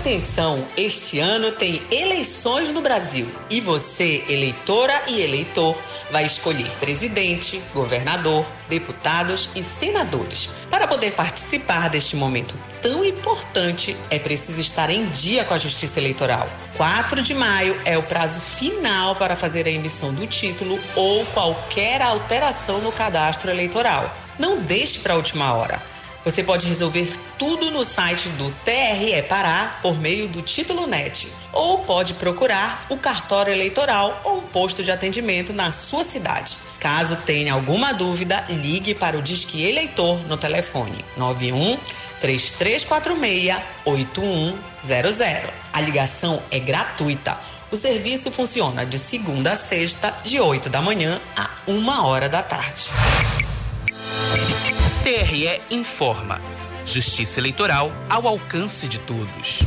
Atenção, 0.00 0.66
este 0.78 1.18
ano 1.18 1.52
tem 1.52 1.82
eleições 1.90 2.70
no 2.70 2.80
Brasil 2.80 3.30
e 3.50 3.60
você, 3.60 4.24
eleitora 4.30 5.02
e 5.06 5.20
eleitor, 5.20 5.78
vai 6.10 6.24
escolher 6.24 6.70
presidente, 6.80 7.60
governador, 7.74 8.46
deputados 8.66 9.50
e 9.54 9.62
senadores. 9.62 10.48
Para 10.70 10.88
poder 10.88 11.12
participar 11.12 11.90
deste 11.90 12.16
momento 12.16 12.58
tão 12.80 13.04
importante, 13.04 13.94
é 14.08 14.18
preciso 14.18 14.62
estar 14.62 14.88
em 14.88 15.04
dia 15.10 15.44
com 15.44 15.52
a 15.52 15.58
Justiça 15.58 16.00
Eleitoral. 16.00 16.48
4 16.78 17.20
de 17.22 17.34
maio 17.34 17.78
é 17.84 17.98
o 17.98 18.02
prazo 18.02 18.40
final 18.40 19.16
para 19.16 19.36
fazer 19.36 19.66
a 19.66 19.70
emissão 19.70 20.14
do 20.14 20.26
título 20.26 20.80
ou 20.96 21.26
qualquer 21.26 22.00
alteração 22.00 22.78
no 22.80 22.90
cadastro 22.90 23.50
eleitoral. 23.50 24.10
Não 24.38 24.62
deixe 24.62 25.00
para 25.00 25.12
a 25.12 25.16
última 25.16 25.52
hora. 25.52 25.89
Você 26.24 26.42
pode 26.42 26.66
resolver 26.66 27.10
tudo 27.38 27.70
no 27.70 27.82
site 27.82 28.28
do 28.30 28.54
TRE 28.64 29.22
Pará 29.28 29.78
por 29.80 29.98
meio 29.98 30.28
do 30.28 30.42
Título 30.42 30.86
Net 30.86 31.32
ou 31.50 31.78
pode 31.78 32.14
procurar 32.14 32.84
o 32.90 32.96
cartório 32.98 33.52
eleitoral 33.52 34.20
ou 34.24 34.38
um 34.38 34.42
posto 34.42 34.82
de 34.82 34.90
atendimento 34.90 35.52
na 35.52 35.72
sua 35.72 36.04
cidade. 36.04 36.56
Caso 36.78 37.16
tenha 37.24 37.54
alguma 37.54 37.94
dúvida, 37.94 38.44
ligue 38.50 38.94
para 38.94 39.18
o 39.18 39.22
Disque 39.22 39.62
Eleitor 39.62 40.20
no 40.26 40.36
telefone 40.36 41.04
91 41.16 41.78
3346 42.20 43.56
8100. 43.86 45.50
A 45.72 45.80
ligação 45.80 46.42
é 46.50 46.60
gratuita. 46.60 47.38
O 47.70 47.76
serviço 47.76 48.30
funciona 48.30 48.84
de 48.84 48.98
segunda 48.98 49.52
a 49.52 49.56
sexta, 49.56 50.14
de 50.22 50.38
8 50.38 50.68
da 50.68 50.82
manhã 50.82 51.20
a 51.36 51.48
1 51.66 52.04
hora 52.04 52.28
da 52.28 52.42
tarde. 52.42 52.90
TRE 55.02 55.62
informa. 55.70 56.38
Justiça 56.84 57.40
Eleitoral 57.40 57.90
ao 58.10 58.28
alcance 58.28 58.86
de 58.86 59.00
todos. 59.00 59.60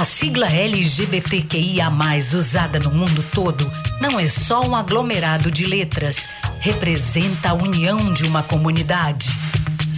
A 0.00 0.04
sigla 0.04 0.46
LGBTQIA, 0.46 1.90
usada 2.32 2.78
no 2.78 2.92
mundo 2.92 3.24
todo, 3.34 3.68
não 4.00 4.20
é 4.20 4.30
só 4.30 4.60
um 4.60 4.76
aglomerado 4.76 5.50
de 5.50 5.66
letras, 5.66 6.28
representa 6.60 7.50
a 7.50 7.54
união 7.54 8.12
de 8.14 8.24
uma 8.24 8.44
comunidade. 8.44 9.30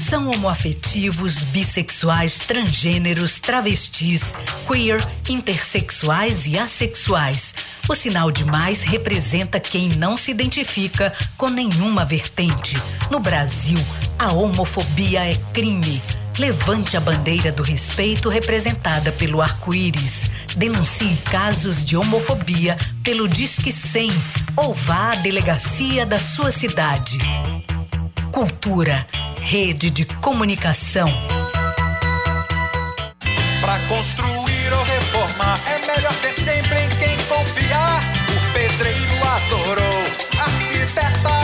São 0.09 0.31
homoafetivos, 0.31 1.43
bissexuais, 1.43 2.39
transgêneros, 2.39 3.41
travestis, 3.41 4.37
queer, 4.65 5.05
intersexuais 5.29 6.47
e 6.47 6.57
assexuais. 6.57 7.53
O 7.89 7.95
sinal 7.97 8.31
de 8.31 8.45
mais 8.45 8.83
representa 8.83 9.59
quem 9.59 9.89
não 9.89 10.17
se 10.17 10.31
identifica 10.31 11.13
com 11.37 11.49
nenhuma 11.49 12.05
vertente. 12.05 12.77
No 13.11 13.19
Brasil, 13.19 13.77
a 14.17 14.31
homofobia 14.31 15.29
é 15.29 15.35
crime. 15.53 16.01
Levante 16.39 16.97
a 16.97 17.01
bandeira 17.01 17.51
do 17.51 17.65
respeito 17.65 18.29
representada 18.29 19.11
pelo 19.11 19.43
arco-íris. 19.43 20.31
Denuncie 20.57 21.17
casos 21.25 21.85
de 21.85 21.97
homofobia 21.97 22.77
pelo 23.03 23.29
Disque 23.29 23.73
100 23.73 24.09
ou 24.57 24.73
vá 24.73 25.11
à 25.11 25.17
delegacia 25.17 26.07
da 26.07 26.17
sua 26.17 26.53
cidade. 26.53 27.19
Cultura, 28.37 29.07
rede 29.41 29.89
de 29.89 30.05
comunicação. 30.05 31.09
Para 33.63 33.79
construir 33.89 34.73
ou 34.75 34.85
reformar, 34.85 35.59
é 35.67 35.79
melhor 35.87 36.13
ter 36.21 36.35
sempre 36.35 36.85
em 36.85 36.91
quem 36.91 37.17
confiar. 37.29 38.03
O 38.29 38.53
pedreiro 38.53 39.25
adorou, 39.27 40.03
arquiteta 40.39 41.36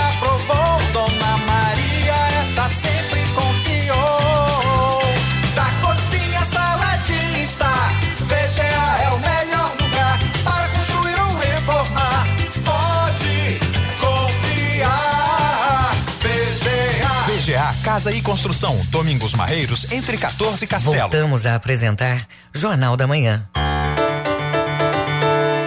Casa 17.93 18.11
e 18.11 18.23
Construção, 18.23 18.75
Domingos 18.89 19.35
Marreiros, 19.35 19.93
entre 19.93 20.17
14 20.17 20.65
e 20.65 20.67
Castelo. 20.67 20.97
Voltamos 20.97 21.45
a 21.45 21.57
apresentar 21.57 22.27
Jornal 22.51 22.97
da 22.97 23.07
Manhã. 23.07 23.47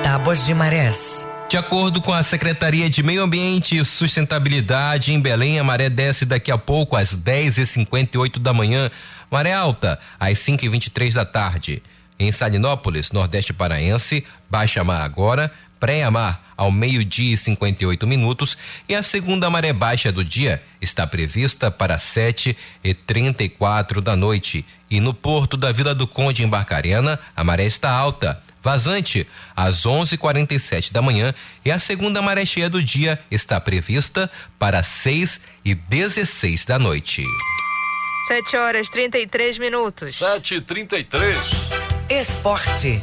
Tábuas 0.03 0.43
de 0.43 0.51
Marés. 0.55 1.27
De 1.47 1.55
acordo 1.55 2.01
com 2.01 2.11
a 2.11 2.23
Secretaria 2.23 2.89
de 2.89 3.03
Meio 3.03 3.21
Ambiente 3.21 3.77
e 3.77 3.85
Sustentabilidade 3.85 5.13
em 5.13 5.21
Belém, 5.21 5.59
a 5.59 5.63
maré 5.63 5.87
desce 5.87 6.25
daqui 6.25 6.49
a 6.49 6.57
pouco 6.57 6.95
às 6.95 7.15
10h58 7.15 8.39
da 8.39 8.51
manhã, 8.51 8.89
maré 9.29 9.53
alta 9.53 9.99
às 10.19 10.39
5h23 10.39 11.13
da 11.13 11.25
tarde. 11.25 11.83
Em 12.17 12.31
Salinópolis, 12.31 13.11
Nordeste 13.11 13.53
Paraense, 13.53 14.25
baixa 14.49 14.83
mar 14.83 15.03
agora, 15.03 15.51
pré-mar 15.79 16.44
ao 16.57 16.71
meio-dia 16.71 17.33
e 17.33 17.37
58 17.37 18.05
minutos 18.07 18.57
e 18.87 18.95
a 18.95 19.03
segunda 19.03 19.49
maré 19.49 19.73
baixa 19.73 20.11
do 20.11 20.23
dia 20.23 20.61
está 20.81 21.05
prevista 21.05 21.69
para 21.69 21.99
7 21.99 22.55
e 22.83 22.93
34 22.93 24.01
da 24.01 24.15
noite. 24.15 24.65
E 24.89 24.99
no 24.99 25.13
porto 25.13 25.57
da 25.57 25.71
Vila 25.71 25.95
do 25.95 26.07
Conde 26.07 26.43
em 26.43 26.47
Barcarena, 26.47 27.19
a 27.35 27.43
maré 27.43 27.65
está 27.65 27.89
alta. 27.89 28.41
Vazante 28.61 29.27
às 29.55 29.85
11:47 29.85 30.91
da 30.91 31.01
manhã 31.01 31.35
e 31.63 31.71
a 31.71 31.77
segunda 31.77 32.21
maré 32.21 32.45
cheia 32.45 32.67
do 32.69 32.81
dia 32.81 33.19
está 33.29 33.61
prevista 33.61 34.29
para 34.57 34.81
6 34.81 35.39
e 35.63 35.75
16 35.75 36.65
da 36.65 36.79
noite. 36.79 37.23
7 38.27 38.57
horas 38.57 38.89
33 38.89 39.59
minutos. 39.59 40.17
7 40.17 40.55
e 40.55 40.61
33 40.61 41.37
Esporte. 42.09 43.01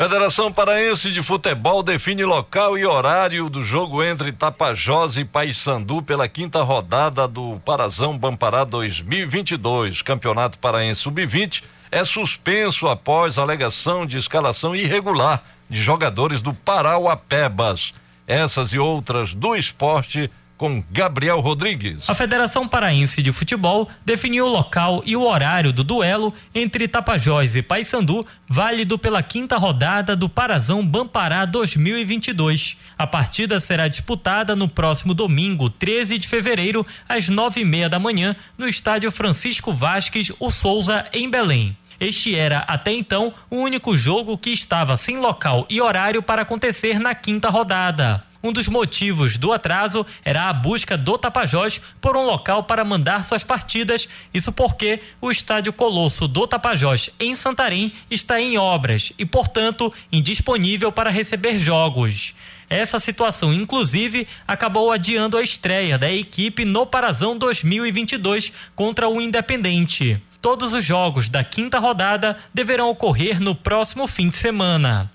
Federação 0.00 0.50
Paraense 0.50 1.12
de 1.12 1.22
Futebol 1.22 1.82
define 1.82 2.24
local 2.24 2.78
e 2.78 2.86
horário 2.86 3.50
do 3.50 3.62
jogo 3.62 4.02
entre 4.02 4.32
Tapajós 4.32 5.18
e 5.18 5.26
Paysandu 5.26 6.00
pela 6.00 6.26
quinta 6.26 6.62
rodada 6.62 7.28
do 7.28 7.60
Parazão 7.66 8.16
Bampará 8.16 8.64
2022. 8.64 10.00
Campeonato 10.00 10.58
Paraense 10.58 11.02
Sub-20 11.02 11.62
é 11.90 12.02
suspenso 12.02 12.88
após 12.88 13.36
alegação 13.36 14.06
de 14.06 14.16
escalação 14.16 14.74
irregular 14.74 15.44
de 15.68 15.82
jogadores 15.82 16.40
do 16.40 16.54
Parauapebas. 16.54 17.92
Essas 18.26 18.72
e 18.72 18.78
outras 18.78 19.34
do 19.34 19.54
esporte 19.54 20.30
com 20.60 20.84
Gabriel 20.90 21.40
Rodrigues. 21.40 22.04
A 22.06 22.12
Federação 22.12 22.68
Paraense 22.68 23.22
de 23.22 23.32
Futebol 23.32 23.88
definiu 24.04 24.44
o 24.44 24.50
local 24.50 25.02
e 25.06 25.16
o 25.16 25.22
horário 25.22 25.72
do 25.72 25.82
duelo 25.82 26.34
entre 26.54 26.86
Tapajós 26.86 27.56
e 27.56 27.62
Paysandu, 27.62 28.26
válido 28.46 28.98
pela 28.98 29.22
quinta 29.22 29.56
rodada 29.56 30.14
do 30.14 30.28
Parazão 30.28 30.86
Bampará 30.86 31.46
2022. 31.46 32.76
A 32.98 33.06
partida 33.06 33.58
será 33.58 33.88
disputada 33.88 34.54
no 34.54 34.68
próximo 34.68 35.14
domingo, 35.14 35.70
13 35.70 36.18
de 36.18 36.28
fevereiro, 36.28 36.86
às 37.08 37.30
nove 37.30 37.62
e 37.62 37.64
meia 37.64 37.88
da 37.88 37.98
manhã, 37.98 38.36
no 38.58 38.68
estádio 38.68 39.10
Francisco 39.10 39.72
Vasques, 39.72 40.30
o 40.38 40.50
Souza, 40.50 41.06
em 41.14 41.30
Belém. 41.30 41.74
Este 41.98 42.34
era, 42.34 42.58
até 42.68 42.92
então, 42.92 43.32
o 43.48 43.56
único 43.56 43.96
jogo 43.96 44.36
que 44.36 44.50
estava 44.50 44.98
sem 44.98 45.16
local 45.16 45.66
e 45.70 45.80
horário 45.80 46.22
para 46.22 46.42
acontecer 46.42 47.00
na 47.00 47.14
quinta 47.14 47.48
rodada. 47.48 48.28
Um 48.42 48.52
dos 48.52 48.68
motivos 48.68 49.36
do 49.36 49.52
atraso 49.52 50.06
era 50.24 50.48
a 50.48 50.52
busca 50.52 50.96
do 50.96 51.18
Tapajós 51.18 51.80
por 52.00 52.16
um 52.16 52.24
local 52.24 52.64
para 52.64 52.84
mandar 52.84 53.22
suas 53.22 53.44
partidas, 53.44 54.08
isso 54.32 54.50
porque 54.50 55.00
o 55.20 55.30
estádio 55.30 55.72
Colosso 55.72 56.26
do 56.26 56.46
Tapajós 56.46 57.10
em 57.20 57.36
Santarém 57.36 57.92
está 58.10 58.40
em 58.40 58.56
obras 58.56 59.12
e, 59.18 59.26
portanto, 59.26 59.92
indisponível 60.10 60.90
para 60.90 61.10
receber 61.10 61.58
jogos. 61.58 62.34
Essa 62.70 62.98
situação, 62.98 63.52
inclusive, 63.52 64.26
acabou 64.46 64.90
adiando 64.90 65.36
a 65.36 65.42
estreia 65.42 65.98
da 65.98 66.10
equipe 66.10 66.64
no 66.64 66.86
Parazão 66.86 67.36
2022 67.36 68.52
contra 68.74 69.08
o 69.08 69.20
Independente. 69.20 70.22
Todos 70.40 70.72
os 70.72 70.84
jogos 70.84 71.28
da 71.28 71.44
quinta 71.44 71.78
rodada 71.78 72.38
deverão 72.52 72.88
ocorrer 72.88 73.40
no 73.40 73.54
próximo 73.54 74.06
fim 74.06 74.30
de 74.30 74.38
semana. 74.38 75.10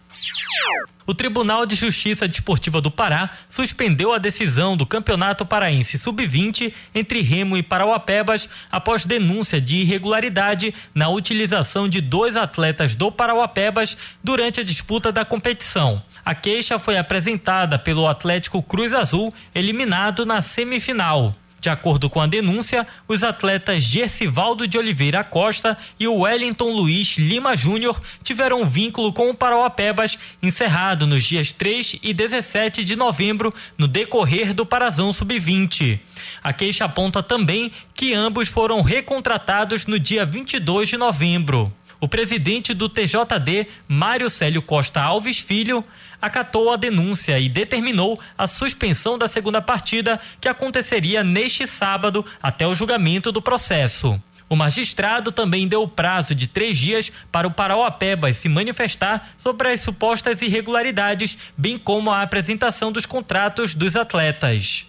O 1.08 1.14
Tribunal 1.14 1.66
de 1.66 1.76
Justiça 1.76 2.28
Desportiva 2.28 2.80
do 2.80 2.90
Pará 2.90 3.32
suspendeu 3.50 4.14
a 4.14 4.18
decisão 4.18 4.78
do 4.78 4.86
Campeonato 4.86 5.46
Paraense 5.46 6.00
Sub-20 6.00 6.74
entre 6.94 7.22
Remo 7.22 7.58
e 7.58 7.64
Parauapebas 7.64 8.50
após 8.72 9.06
denúncia 9.06 9.60
de 9.60 9.78
irregularidade 9.78 10.74
na 10.94 11.10
utilização 11.10 11.88
de 11.88 12.02
dois 12.02 12.36
atletas 12.36 12.96
do 12.96 13.12
Parauapebas 13.12 13.98
durante 14.24 14.60
a 14.60 14.64
disputa 14.64 15.12
da 15.12 15.26
competição. 15.26 16.02
A 16.24 16.34
queixa 16.34 16.80
foi 16.80 16.98
apresentada 16.98 17.78
pelo 17.78 18.08
Atlético 18.08 18.64
Cruz 18.64 18.94
Azul, 18.94 19.34
eliminado 19.54 20.26
na 20.26 20.42
semifinal. 20.42 21.36
De 21.66 21.70
acordo 21.72 22.12
com 22.12 22.22
a 22.22 22.28
denúncia, 22.28 22.86
os 23.08 23.24
atletas 23.24 23.82
Gercivaldo 23.82 24.68
de 24.68 24.78
Oliveira 24.78 25.24
Costa 25.24 25.76
e 26.00 26.08
Wellington 26.08 26.70
Luiz 26.70 27.18
Lima 27.18 27.58
Júnior 27.58 28.00
tiveram 28.22 28.62
um 28.62 28.68
vínculo 28.68 29.12
com 29.12 29.32
o 29.32 29.34
Parauapebas 29.34 30.16
encerrado 30.44 31.08
nos 31.08 31.24
dias 31.24 31.52
3 31.52 31.98
e 32.04 32.14
17 32.14 32.84
de 32.84 32.96
novembro, 32.96 33.52
no 33.80 33.88
decorrer 33.88 34.54
do 34.54 34.64
Parazão 34.64 35.12
Sub-20. 35.12 36.00
A 36.44 36.54
queixa 36.54 36.86
aponta 36.86 37.24
também 37.24 37.72
que 37.96 38.14
ambos 38.14 38.48
foram 38.48 38.84
recontratados 38.84 39.88
no 39.88 39.98
dia 39.98 40.24
22 40.24 40.90
de 40.90 40.98
novembro. 40.98 41.74
O 42.00 42.08
presidente 42.08 42.74
do 42.74 42.90
TJD, 42.90 43.68
Mário 43.88 44.30
Célio 44.30 44.62
Costa 44.62 45.02
Alves 45.02 45.40
Filho, 45.40 45.84
acatou 46.22 46.72
a 46.72 46.76
denúncia 46.78 47.40
e 47.40 47.48
determinou 47.48 48.20
a 48.38 48.48
suspensão 48.48 49.18
da 49.18 49.28
segunda 49.28 49.62
partida, 49.62 50.20
que 50.42 50.48
aconteceria 50.48 51.24
neste 51.24 51.66
sábado 51.66 52.26
até 52.42 52.68
o 52.68 52.76
julgamento 52.76 53.32
do 53.32 53.42
processo. 53.42 54.20
O 54.48 54.56
magistrado 54.56 55.32
também 55.32 55.68
deu 55.68 55.82
o 55.82 55.88
prazo 55.88 56.36
de 56.36 56.48
três 56.48 56.78
dias 56.78 57.12
para 57.32 57.48
o 57.48 57.52
Parauapebas 57.52 58.38
se 58.38 58.48
manifestar 58.48 59.30
sobre 59.38 59.70
as 59.70 59.82
supostas 59.82 60.42
irregularidades, 60.42 61.38
bem 61.58 61.78
como 61.78 62.12
a 62.12 62.22
apresentação 62.22 62.92
dos 62.92 63.06
contratos 63.06 63.74
dos 63.74 63.96
atletas 63.96 64.86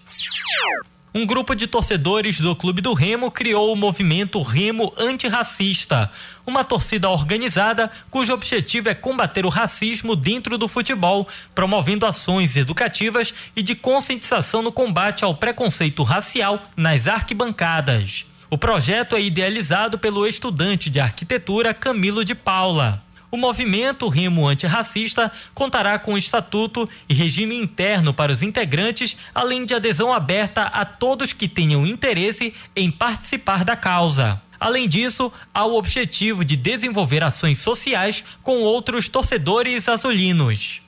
um 1.16 1.24
grupo 1.24 1.54
de 1.54 1.66
torcedores 1.66 2.38
do 2.38 2.54
Clube 2.54 2.82
do 2.82 2.92
Remo 2.92 3.30
criou 3.30 3.72
o 3.72 3.76
movimento 3.76 4.42
Remo 4.42 4.92
Antirracista, 4.98 6.12
uma 6.46 6.62
torcida 6.62 7.08
organizada 7.08 7.90
cujo 8.10 8.34
objetivo 8.34 8.90
é 8.90 8.94
combater 8.94 9.46
o 9.46 9.48
racismo 9.48 10.14
dentro 10.14 10.58
do 10.58 10.68
futebol, 10.68 11.26
promovendo 11.54 12.04
ações 12.04 12.54
educativas 12.54 13.32
e 13.56 13.62
de 13.62 13.74
conscientização 13.74 14.60
no 14.60 14.70
combate 14.70 15.24
ao 15.24 15.34
preconceito 15.34 16.02
racial 16.02 16.68
nas 16.76 17.08
arquibancadas. 17.08 18.26
O 18.50 18.58
projeto 18.58 19.16
é 19.16 19.22
idealizado 19.22 19.98
pelo 19.98 20.26
estudante 20.26 20.90
de 20.90 21.00
arquitetura 21.00 21.72
Camilo 21.72 22.26
de 22.26 22.34
Paula. 22.34 23.05
O 23.30 23.36
movimento 23.36 24.08
Remo 24.08 24.46
Antirracista 24.46 25.32
contará 25.52 25.98
com 25.98 26.16
estatuto 26.16 26.88
e 27.08 27.14
regime 27.14 27.56
interno 27.56 28.14
para 28.14 28.32
os 28.32 28.42
integrantes, 28.42 29.16
além 29.34 29.64
de 29.64 29.74
adesão 29.74 30.12
aberta 30.12 30.62
a 30.62 30.84
todos 30.84 31.32
que 31.32 31.48
tenham 31.48 31.86
interesse 31.86 32.54
em 32.74 32.90
participar 32.90 33.64
da 33.64 33.76
causa. 33.76 34.40
Além 34.58 34.88
disso, 34.88 35.32
há 35.52 35.66
o 35.66 35.76
objetivo 35.76 36.44
de 36.44 36.56
desenvolver 36.56 37.22
ações 37.22 37.58
sociais 37.58 38.24
com 38.42 38.60
outros 38.60 39.08
torcedores 39.08 39.88
azulinos. 39.88 40.85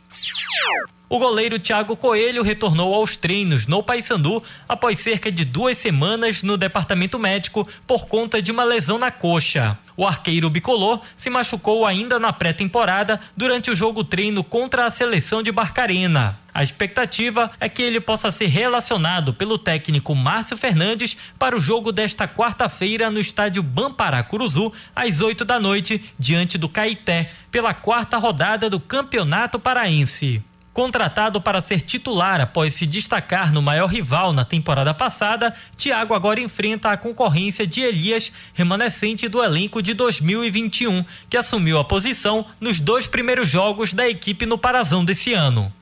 O 1.11 1.19
goleiro 1.19 1.59
Thiago 1.59 1.97
Coelho 1.97 2.43
retornou 2.43 2.95
aos 2.95 3.17
treinos 3.17 3.67
no 3.67 3.83
Paysandu 3.83 4.43
após 4.69 4.99
cerca 4.99 5.33
de 5.33 5.43
duas 5.43 5.79
semanas 5.79 6.43
no 6.43 6.59
departamento 6.59 7.19
médico 7.19 7.67
por 7.87 8.07
conta 8.07 8.43
de 8.43 8.53
uma 8.53 8.63
lesão 8.63 8.99
na 8.99 9.11
coxa. 9.11 9.79
O 9.97 10.07
arqueiro 10.07 10.51
bicolor 10.51 11.01
se 11.17 11.31
machucou 11.31 11.87
ainda 11.87 12.19
na 12.19 12.33
pré-temporada 12.33 13.21
durante 13.35 13.71
o 13.71 13.75
jogo 13.75 14.05
treino 14.05 14.45
contra 14.45 14.85
a 14.85 14.91
seleção 14.91 15.43
de 15.43 15.51
Barcarena. 15.51 16.39
A 16.59 16.63
expectativa 16.65 17.53
é 17.61 17.69
que 17.69 17.81
ele 17.81 18.01
possa 18.01 18.33
ser 18.33 18.47
relacionado 18.47 19.33
pelo 19.33 19.59
técnico 19.59 20.13
Márcio 20.13 20.57
Fernandes 20.57 21.17
para 21.39 21.57
o 21.57 21.61
jogo 21.61 21.93
desta 21.93 22.27
quarta-feira 22.27 23.13
no 23.13 23.21
estádio 23.21 23.63
Bampará 23.63 24.25
Curuzu, 24.25 24.73
às 24.93 25.21
8 25.21 25.45
da 25.45 25.61
noite, 25.61 26.13
diante 26.19 26.59
do 26.59 26.69
Caeté, 26.69 27.31
pela 27.53 27.73
quarta 27.73 28.19
rodada 28.19 28.69
do 28.69 28.81
Campeonato 28.81 29.61
Paraense. 29.61 30.43
Contratado 30.79 31.41
para 31.41 31.61
ser 31.61 31.81
titular 31.81 32.41
após 32.41 32.73
se 32.73 32.87
destacar 32.87 33.53
no 33.53 33.61
maior 33.61 33.89
rival 33.89 34.33
na 34.33 34.45
temporada 34.45 34.95
passada, 34.95 35.53
Thiago 35.77 36.15
agora 36.15 36.41
enfrenta 36.41 36.93
a 36.93 36.97
concorrência 36.97 37.67
de 37.67 37.81
Elias, 37.81 38.31
remanescente 38.55 39.27
do 39.27 39.43
elenco 39.43 39.83
de 39.83 39.93
2021, 39.93 41.05
que 41.29 41.37
assumiu 41.37 41.81
a 41.81 41.85
posição 41.85 42.47
nos 42.61 42.79
dois 42.79 43.09
primeiros 43.09 43.49
jogos 43.49 43.93
da 43.93 44.09
equipe 44.09 44.47
no 44.47 44.57
Parazão 44.57 45.05
desse 45.05 45.35
ano. 45.35 45.73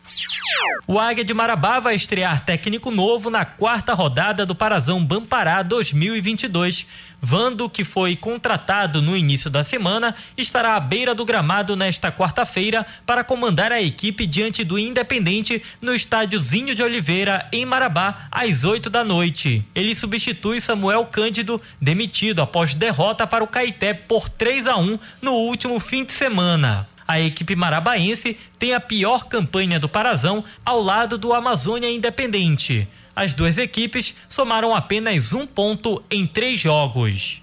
O 0.86 0.98
Águia 0.98 1.24
de 1.24 1.34
Marabá 1.34 1.80
vai 1.80 1.94
estrear 1.94 2.44
técnico 2.44 2.90
novo 2.90 3.28
na 3.28 3.44
quarta 3.44 3.92
rodada 3.92 4.46
do 4.46 4.54
Parazão 4.54 5.04
Bampará 5.04 5.62
2022. 5.62 6.86
Vando, 7.20 7.68
que 7.68 7.82
foi 7.82 8.14
contratado 8.14 9.00
no 9.00 9.16
início 9.16 9.50
da 9.50 9.64
semana, 9.64 10.14
estará 10.36 10.76
à 10.76 10.80
beira 10.80 11.14
do 11.14 11.24
gramado 11.24 11.74
nesta 11.74 12.12
quarta-feira 12.12 12.86
para 13.04 13.24
comandar 13.24 13.72
a 13.72 13.80
equipe 13.82 14.26
diante 14.26 14.62
do 14.62 14.78
Independente 14.78 15.62
no 15.80 15.94
estádio 15.94 16.38
Zinho 16.38 16.74
de 16.74 16.82
Oliveira, 16.82 17.48
em 17.50 17.64
Marabá, 17.64 18.28
às 18.30 18.64
8 18.64 18.90
da 18.90 19.02
noite. 19.02 19.64
Ele 19.74 19.94
substitui 19.94 20.60
Samuel 20.60 21.06
Cândido, 21.06 21.60
demitido 21.80 22.42
após 22.42 22.74
derrota 22.74 23.26
para 23.26 23.42
o 23.42 23.48
Caeté 23.48 23.94
por 23.94 24.28
3 24.28 24.66
a 24.66 24.76
1 24.76 24.98
no 25.22 25.32
último 25.32 25.80
fim 25.80 26.04
de 26.04 26.12
semana. 26.12 26.86
A 27.08 27.20
equipe 27.20 27.54
marabaense 27.54 28.36
tem 28.58 28.74
a 28.74 28.80
pior 28.80 29.24
campanha 29.24 29.78
do 29.78 29.88
Parazão 29.88 30.44
ao 30.64 30.82
lado 30.82 31.16
do 31.16 31.32
Amazônia 31.32 31.90
Independente. 31.90 32.88
As 33.16 33.32
duas 33.32 33.56
equipes 33.56 34.14
somaram 34.28 34.74
apenas 34.74 35.32
um 35.32 35.46
ponto 35.46 36.04
em 36.10 36.26
três 36.26 36.60
jogos. 36.60 37.42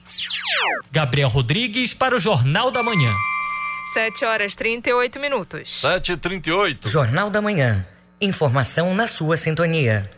Gabriel 0.91 1.27
Rodrigues 1.29 1.95
para 1.95 2.15
o 2.15 2.19
Jornal 2.19 2.69
da 2.69 2.83
Manhã. 2.83 3.09
7 3.95 4.23
horas 4.23 4.53
38 4.53 5.19
minutos. 5.19 5.81
7h38. 5.83 6.87
Jornal 6.87 7.31
da 7.31 7.41
Manhã. 7.41 7.83
Informação 8.21 8.93
na 8.93 9.07
sua 9.07 9.35
sintonia. 9.35 10.09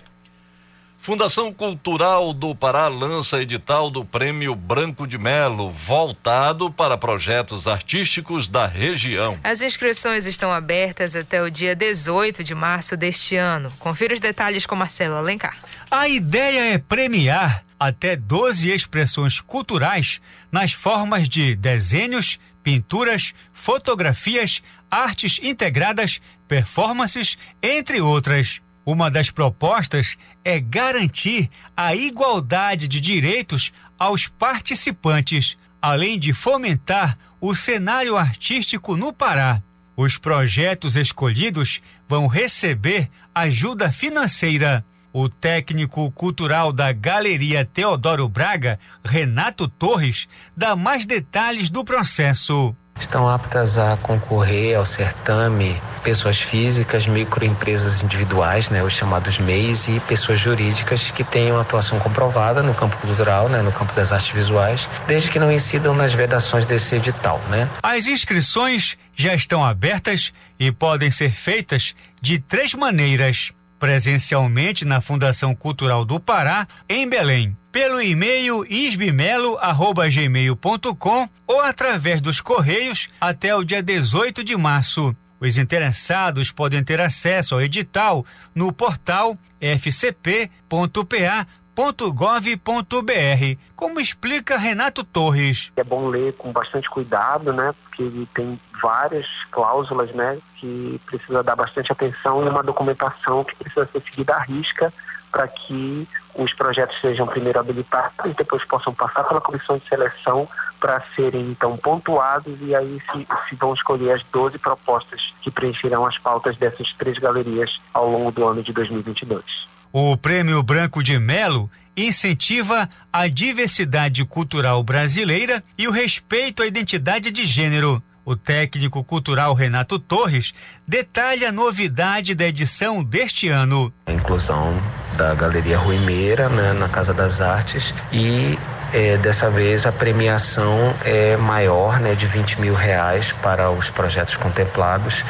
Fundação 1.05 1.53
Cultural 1.53 2.33
do 2.33 2.55
Pará 2.55 2.87
lança 2.87 3.39
edital 3.39 3.91
do 3.91 4.03
Prêmio 4.03 4.55
Branco 4.55 5.05
de 5.05 5.19
Melo, 5.19 5.69
voltado 5.69 6.71
para 6.71 6.97
projetos 6.97 7.67
artísticos 7.67 8.49
da 8.49 8.65
região. 8.65 9.37
As 9.43 9.61
inscrições 9.61 10.25
estão 10.25 10.51
abertas 10.51 11.15
até 11.15 11.43
o 11.43 11.51
dia 11.51 11.75
18 11.75 12.43
de 12.43 12.55
março 12.55 12.97
deste 12.97 13.35
ano. 13.35 13.71
Confira 13.77 14.15
os 14.15 14.19
detalhes 14.19 14.65
com 14.65 14.75
Marcelo 14.75 15.13
Alencar. 15.13 15.59
A 15.91 16.09
ideia 16.09 16.73
é 16.73 16.79
premiar 16.79 17.63
até 17.79 18.15
12 18.15 18.71
expressões 18.71 19.39
culturais 19.39 20.19
nas 20.51 20.71
formas 20.71 21.29
de 21.29 21.55
desenhos, 21.55 22.39
pinturas, 22.63 23.35
fotografias, 23.53 24.63
artes 24.89 25.39
integradas, 25.43 26.19
performances, 26.47 27.37
entre 27.61 28.01
outras. 28.01 28.59
Uma 28.85 29.09
das 29.09 29.31
propostas 29.31 30.15
é 30.43 30.59
garantir 30.59 31.49
a 31.75 31.95
igualdade 31.95 32.87
de 32.87 33.01
direitos 33.01 33.73
aos 33.97 34.27
participantes, 34.27 35.57
além 35.81 36.19
de 36.19 36.33
fomentar 36.33 37.15
o 37.41 37.55
cenário 37.55 38.15
artístico 38.15 38.95
no 38.95 39.11
Pará. 39.11 39.61
Os 39.97 40.17
projetos 40.17 40.95
escolhidos 40.95 41.81
vão 42.07 42.27
receber 42.27 43.09
ajuda 43.33 43.91
financeira. 43.91 44.85
O 45.11 45.29
técnico 45.29 46.11
cultural 46.11 46.73
da 46.73 46.91
Galeria 46.91 47.65
Teodoro 47.65 48.27
Braga, 48.27 48.77
Renato 49.03 49.67
Torres, 49.67 50.27
dá 50.55 50.75
mais 50.75 51.05
detalhes 51.05 51.69
do 51.69 51.85
processo. 51.85 52.75
Estão 52.99 53.27
aptas 53.27 53.77
a 53.77 53.97
concorrer 53.97 54.77
ao 54.77 54.85
certame 54.85 55.81
pessoas 56.01 56.39
físicas, 56.39 57.05
microempresas 57.07 58.01
individuais, 58.01 58.69
né, 58.69 58.81
os 58.83 58.93
chamados 58.93 59.37
MEIs, 59.37 59.87
e 59.89 59.99
pessoas 60.01 60.39
jurídicas 60.39 61.11
que 61.11 61.23
tenham 61.23 61.59
atuação 61.59 61.99
comprovada 61.99 62.63
no 62.63 62.73
campo 62.73 62.97
cultural, 62.97 63.49
né, 63.49 63.61
no 63.61 63.71
campo 63.71 63.93
das 63.93 64.11
artes 64.11 64.29
visuais, 64.29 64.87
desde 65.07 65.29
que 65.29 65.39
não 65.39 65.51
incidam 65.51 65.93
nas 65.93 66.13
vedações 66.13 66.65
desse 66.65 66.95
edital. 66.95 67.39
Né. 67.49 67.69
As 67.83 68.07
inscrições 68.07 68.97
já 69.13 69.35
estão 69.35 69.63
abertas 69.63 70.31
e 70.57 70.71
podem 70.71 71.11
ser 71.11 71.31
feitas 71.31 71.95
de 72.21 72.39
três 72.39 72.73
maneiras 72.73 73.51
presencialmente 73.77 74.85
na 74.85 75.01
Fundação 75.01 75.53
Cultural 75.53 76.05
do 76.05 76.19
Pará, 76.19 76.65
em 76.87 77.07
Belém, 77.07 77.55
pelo 77.75 78.01
e-mail 78.01 78.65
isbimelo@gmail.com 78.69 81.29
ou 81.45 81.59
através 81.59 82.21
dos 82.21 82.39
correios 82.39 83.09
até 83.19 83.53
o 83.53 83.65
dia 83.65 83.83
18 83.83 84.45
de 84.45 84.55
março. 84.55 85.13
Os 85.41 85.57
interessados 85.57 86.53
podem 86.53 86.81
ter 86.81 87.01
acesso 87.01 87.53
ao 87.53 87.61
edital 87.61 88.25
no 88.55 88.71
portal 88.71 89.37
fcp.pa 89.59 91.45
.gov.br, 91.75 93.57
como 93.75 93.99
explica 93.99 94.57
Renato 94.57 95.03
Torres. 95.03 95.69
É 95.75 95.83
bom 95.83 96.07
ler 96.07 96.31
com 96.37 96.53
bastante 96.53 96.89
cuidado, 96.89 97.51
né? 97.51 97.73
Porque 97.83 98.03
ele 98.03 98.25
tem 98.33 98.57
várias 98.81 99.27
cláusulas, 99.51 100.15
né? 100.15 100.37
Que 100.61 100.97
precisa 101.05 101.43
dar 101.43 101.57
bastante 101.57 101.91
atenção 101.91 102.45
e 102.45 102.49
uma 102.49 102.63
documentação 102.63 103.43
que 103.43 103.53
precisa 103.57 103.85
ser 103.87 104.01
seguida 104.03 104.35
à 104.35 104.41
risca 104.41 104.93
para 105.29 105.49
que 105.49 106.07
os 106.35 106.53
projetos 106.53 106.99
sejam 106.99 107.25
primeiro 107.25 107.59
habilitados 107.59 108.13
e 108.25 108.33
depois 108.33 108.63
possam 108.65 108.93
passar 108.93 109.23
pela 109.23 109.41
comissão 109.41 109.77
de 109.77 109.87
seleção 109.87 110.47
para 110.79 111.01
serem 111.15 111.49
então 111.49 111.77
pontuados 111.77 112.57
e 112.61 112.75
aí 112.75 113.01
se, 113.11 113.27
se, 113.49 113.55
vão 113.55 113.73
escolher 113.73 114.11
as 114.11 114.23
12 114.31 114.57
propostas 114.59 115.33
que 115.41 115.49
preencherão 115.49 116.05
as 116.05 116.17
pautas 116.17 116.57
dessas 116.57 116.91
três 116.93 117.17
galerias 117.17 117.79
ao 117.93 118.09
longo 118.09 118.31
do 118.31 118.45
ano 118.45 118.61
de 118.61 118.73
2022. 118.73 119.43
O 119.91 120.17
Prêmio 120.17 120.61
Branco 120.61 121.01
de 121.01 121.17
Melo 121.17 121.71
incentiva 121.95 122.89
a 123.11 123.27
diversidade 123.27 124.25
cultural 124.25 124.83
brasileira 124.83 125.63
e 125.77 125.87
o 125.87 125.91
respeito 125.91 126.61
à 126.61 126.67
identidade 126.67 127.31
de 127.31 127.45
gênero. 127.45 128.03
O 128.25 128.35
técnico 128.35 129.03
cultural 129.03 129.53
Renato 129.53 129.99
Torres 129.99 130.51
detalha 130.87 131.49
a 131.49 131.51
novidade 131.51 132.33
da 132.33 132.47
edição 132.47 133.03
deste 133.03 133.47
ano. 133.49 133.93
A 134.07 134.11
inclusão 134.11 134.81
da 135.15 135.35
Galeria 135.35 135.77
Ruimeira 135.77 136.49
né, 136.49 136.73
na 136.73 136.89
Casa 136.89 137.13
das 137.13 137.39
Artes 137.39 137.93
e 138.11 138.57
é, 138.95 139.17
dessa 139.17 139.49
vez 139.49 139.85
a 139.85 139.91
premiação 139.91 140.95
é 141.03 141.35
maior, 141.35 141.99
né, 141.99 142.15
de 142.15 142.25
20 142.25 142.61
mil 142.61 142.73
reais 142.73 143.33
para 143.43 143.69
os 143.69 143.89
projetos 143.89 144.37
contemplados 144.37 145.21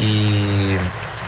e 0.00 0.78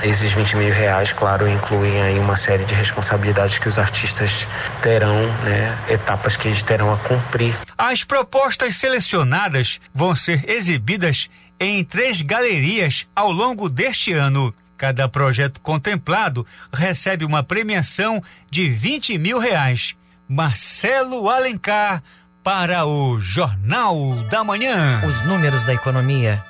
esses 0.02 0.32
20 0.32 0.56
mil 0.56 0.72
reais, 0.72 1.12
claro, 1.12 1.46
incluem 1.46 2.00
aí 2.00 2.18
uma 2.18 2.36
série 2.36 2.64
de 2.64 2.74
responsabilidades 2.74 3.58
que 3.58 3.68
os 3.68 3.78
artistas 3.78 4.48
terão, 4.82 5.26
né, 5.42 5.78
etapas 5.90 6.36
que 6.36 6.48
eles 6.48 6.62
terão 6.62 6.90
a 6.90 6.96
cumprir. 6.96 7.54
As 7.76 8.02
propostas 8.02 8.76
selecionadas 8.76 9.78
vão 9.94 10.16
ser 10.16 10.48
exibidas 10.48 11.28
em 11.60 11.84
três 11.84 12.22
galerias 12.22 13.06
ao 13.14 13.30
longo 13.30 13.68
deste 13.68 14.12
ano. 14.12 14.54
Cada 14.78 15.06
projeto 15.06 15.60
contemplado 15.60 16.46
recebe 16.72 17.26
uma 17.26 17.42
premiação 17.42 18.22
de 18.50 18.70
20 18.70 19.18
mil 19.18 19.38
reais. 19.38 19.94
Marcelo 20.28 21.28
Alencar 21.28 22.02
para 22.42 22.86
o 22.86 23.20
Jornal 23.20 23.96
da 24.30 24.42
Manhã. 24.42 25.02
Os 25.06 25.24
números 25.26 25.64
da 25.64 25.74
economia. 25.74 26.42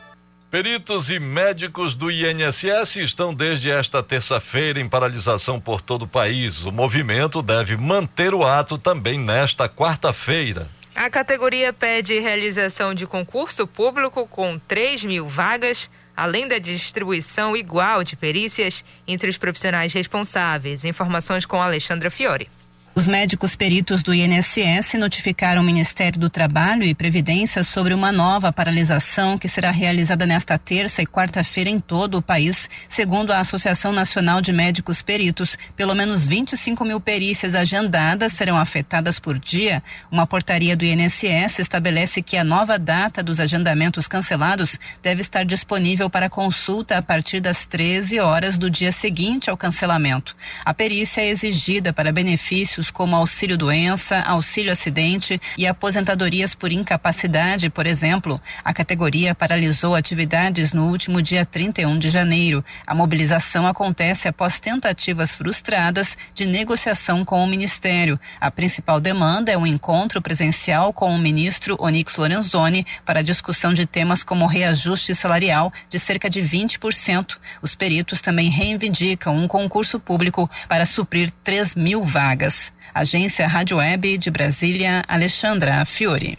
Peritos 0.50 1.10
e 1.10 1.18
médicos 1.18 1.96
do 1.96 2.08
INSS 2.08 2.96
estão 2.96 3.34
desde 3.34 3.72
esta 3.72 4.00
terça-feira 4.00 4.80
em 4.80 4.88
paralisação 4.88 5.60
por 5.60 5.80
todo 5.80 6.02
o 6.02 6.08
país. 6.08 6.64
O 6.64 6.70
movimento 6.70 7.42
deve 7.42 7.76
manter 7.76 8.32
o 8.32 8.44
ato 8.44 8.78
também 8.78 9.18
nesta 9.18 9.68
quarta-feira. 9.68 10.68
A 10.94 11.10
categoria 11.10 11.72
pede 11.72 12.20
realização 12.20 12.94
de 12.94 13.04
concurso 13.04 13.66
público 13.66 14.28
com 14.28 14.56
3 14.56 15.04
mil 15.04 15.26
vagas, 15.26 15.90
além 16.16 16.46
da 16.46 16.58
distribuição 16.58 17.56
igual 17.56 18.04
de 18.04 18.14
perícias 18.14 18.84
entre 19.04 19.28
os 19.28 19.36
profissionais 19.36 19.92
responsáveis. 19.92 20.84
Informações 20.84 21.44
com 21.44 21.60
Alexandra 21.60 22.08
Fiore. 22.08 22.48
Os 22.96 23.08
médicos 23.08 23.56
peritos 23.56 24.04
do 24.04 24.14
INSS 24.14 24.94
notificaram 24.96 25.62
o 25.62 25.64
Ministério 25.64 26.20
do 26.20 26.30
Trabalho 26.30 26.84
e 26.84 26.94
Previdência 26.94 27.64
sobre 27.64 27.92
uma 27.92 28.12
nova 28.12 28.52
paralisação 28.52 29.36
que 29.36 29.48
será 29.48 29.72
realizada 29.72 30.24
nesta 30.24 30.56
terça 30.56 31.02
e 31.02 31.06
quarta-feira 31.06 31.68
em 31.68 31.80
todo 31.80 32.18
o 32.18 32.22
país. 32.22 32.70
Segundo 32.88 33.32
a 33.32 33.40
Associação 33.40 33.90
Nacional 33.90 34.40
de 34.40 34.52
Médicos 34.52 35.02
Peritos, 35.02 35.58
pelo 35.74 35.92
menos 35.92 36.24
25 36.24 36.84
mil 36.84 37.00
perícias 37.00 37.56
agendadas 37.56 38.34
serão 38.34 38.56
afetadas 38.56 39.18
por 39.18 39.40
dia. 39.40 39.82
Uma 40.08 40.24
portaria 40.24 40.76
do 40.76 40.84
INSS 40.84 41.58
estabelece 41.58 42.22
que 42.22 42.36
a 42.36 42.44
nova 42.44 42.78
data 42.78 43.24
dos 43.24 43.40
agendamentos 43.40 44.06
cancelados 44.06 44.78
deve 45.02 45.20
estar 45.20 45.44
disponível 45.44 46.08
para 46.08 46.30
consulta 46.30 46.96
a 46.96 47.02
partir 47.02 47.40
das 47.40 47.66
13 47.66 48.20
horas 48.20 48.56
do 48.56 48.70
dia 48.70 48.92
seguinte 48.92 49.50
ao 49.50 49.56
cancelamento. 49.56 50.36
A 50.64 50.72
perícia 50.72 51.22
é 51.22 51.28
exigida 51.28 51.92
para 51.92 52.12
benefícios 52.12 52.83
como 52.90 53.16
auxílio 53.16 53.56
doença, 53.56 54.20
auxílio 54.20 54.72
acidente 54.72 55.40
e 55.56 55.66
aposentadorias 55.66 56.54
por 56.54 56.72
incapacidade, 56.72 57.70
por 57.70 57.86
exemplo. 57.86 58.40
A 58.64 58.72
categoria 58.72 59.34
paralisou 59.34 59.94
atividades 59.94 60.72
no 60.72 60.86
último 60.86 61.22
dia 61.22 61.44
31 61.44 61.98
de 61.98 62.08
janeiro. 62.08 62.64
A 62.86 62.94
mobilização 62.94 63.66
acontece 63.66 64.28
após 64.28 64.58
tentativas 64.60 65.34
frustradas 65.34 66.16
de 66.34 66.46
negociação 66.46 67.24
com 67.24 67.42
o 67.42 67.46
Ministério. 67.46 68.18
A 68.40 68.50
principal 68.50 69.00
demanda 69.00 69.50
é 69.50 69.58
um 69.58 69.66
encontro 69.66 70.20
presencial 70.20 70.92
com 70.92 71.14
o 71.14 71.18
ministro 71.18 71.76
Onix 71.78 72.16
Lorenzoni 72.16 72.86
para 73.04 73.22
discussão 73.22 73.72
de 73.72 73.86
temas 73.86 74.22
como 74.22 74.46
reajuste 74.46 75.14
salarial 75.14 75.72
de 75.88 75.98
cerca 75.98 76.28
de 76.28 76.40
20%. 76.40 77.36
Os 77.62 77.74
peritos 77.74 78.20
também 78.20 78.48
reivindicam 78.48 79.36
um 79.36 79.48
concurso 79.48 79.98
público 79.98 80.50
para 80.68 80.86
suprir 80.86 81.30
3 81.42 81.76
mil 81.76 82.02
vagas. 82.02 82.73
Agência 82.94 83.46
Rádio 83.48 83.78
Web 83.78 84.18
de 84.18 84.30
Brasília, 84.30 85.02
Alexandra 85.08 85.84
Fiore. 85.84 86.38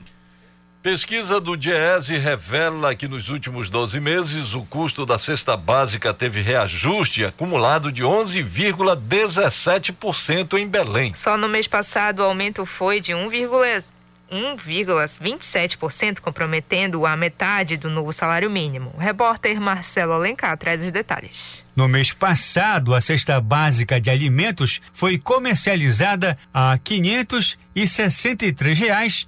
Pesquisa 0.82 1.42
do 1.42 1.58
Diese 1.58 2.18
revela 2.18 2.96
que 2.96 3.10
nos 3.10 3.28
últimos 3.28 3.70
12 3.70 4.00
meses 4.00 4.54
o 4.54 4.62
custo 4.62 5.06
da 5.06 5.18
cesta 5.18 5.58
básica 5.58 6.14
teve 6.14 6.42
reajuste 6.42 7.26
acumulado 7.26 7.92
de 7.92 8.04
11,17% 8.04 10.58
em 10.58 10.66
Belém. 10.66 11.14
Só 11.14 11.36
no 11.36 11.50
mês 11.50 11.68
passado 11.68 12.20
o 12.20 12.24
aumento 12.24 12.66
foi 12.66 13.02
de 13.02 13.12
1,17%. 13.12 13.95
1,27%, 14.32 16.20
comprometendo 16.20 17.06
a 17.06 17.16
metade 17.16 17.78
do 17.78 17.90
novo 17.90 18.12
salário 18.12 18.50
mínimo. 18.50 18.92
O 18.96 19.00
repórter 19.00 19.60
Marcelo 19.60 20.14
Alencar 20.14 20.58
traz 20.58 20.82
os 20.82 20.92
detalhes. 20.92 21.64
No 21.76 21.88
mês 21.88 22.12
passado, 22.14 22.96
a 22.96 23.02
cesta 23.02 23.40
básica 23.40 24.00
de 24.00 24.10
alimentos 24.10 24.82
foi 24.94 25.18
comercializada 25.18 26.38
a 26.54 26.74
R$ 26.74 26.80
563 26.84 29.28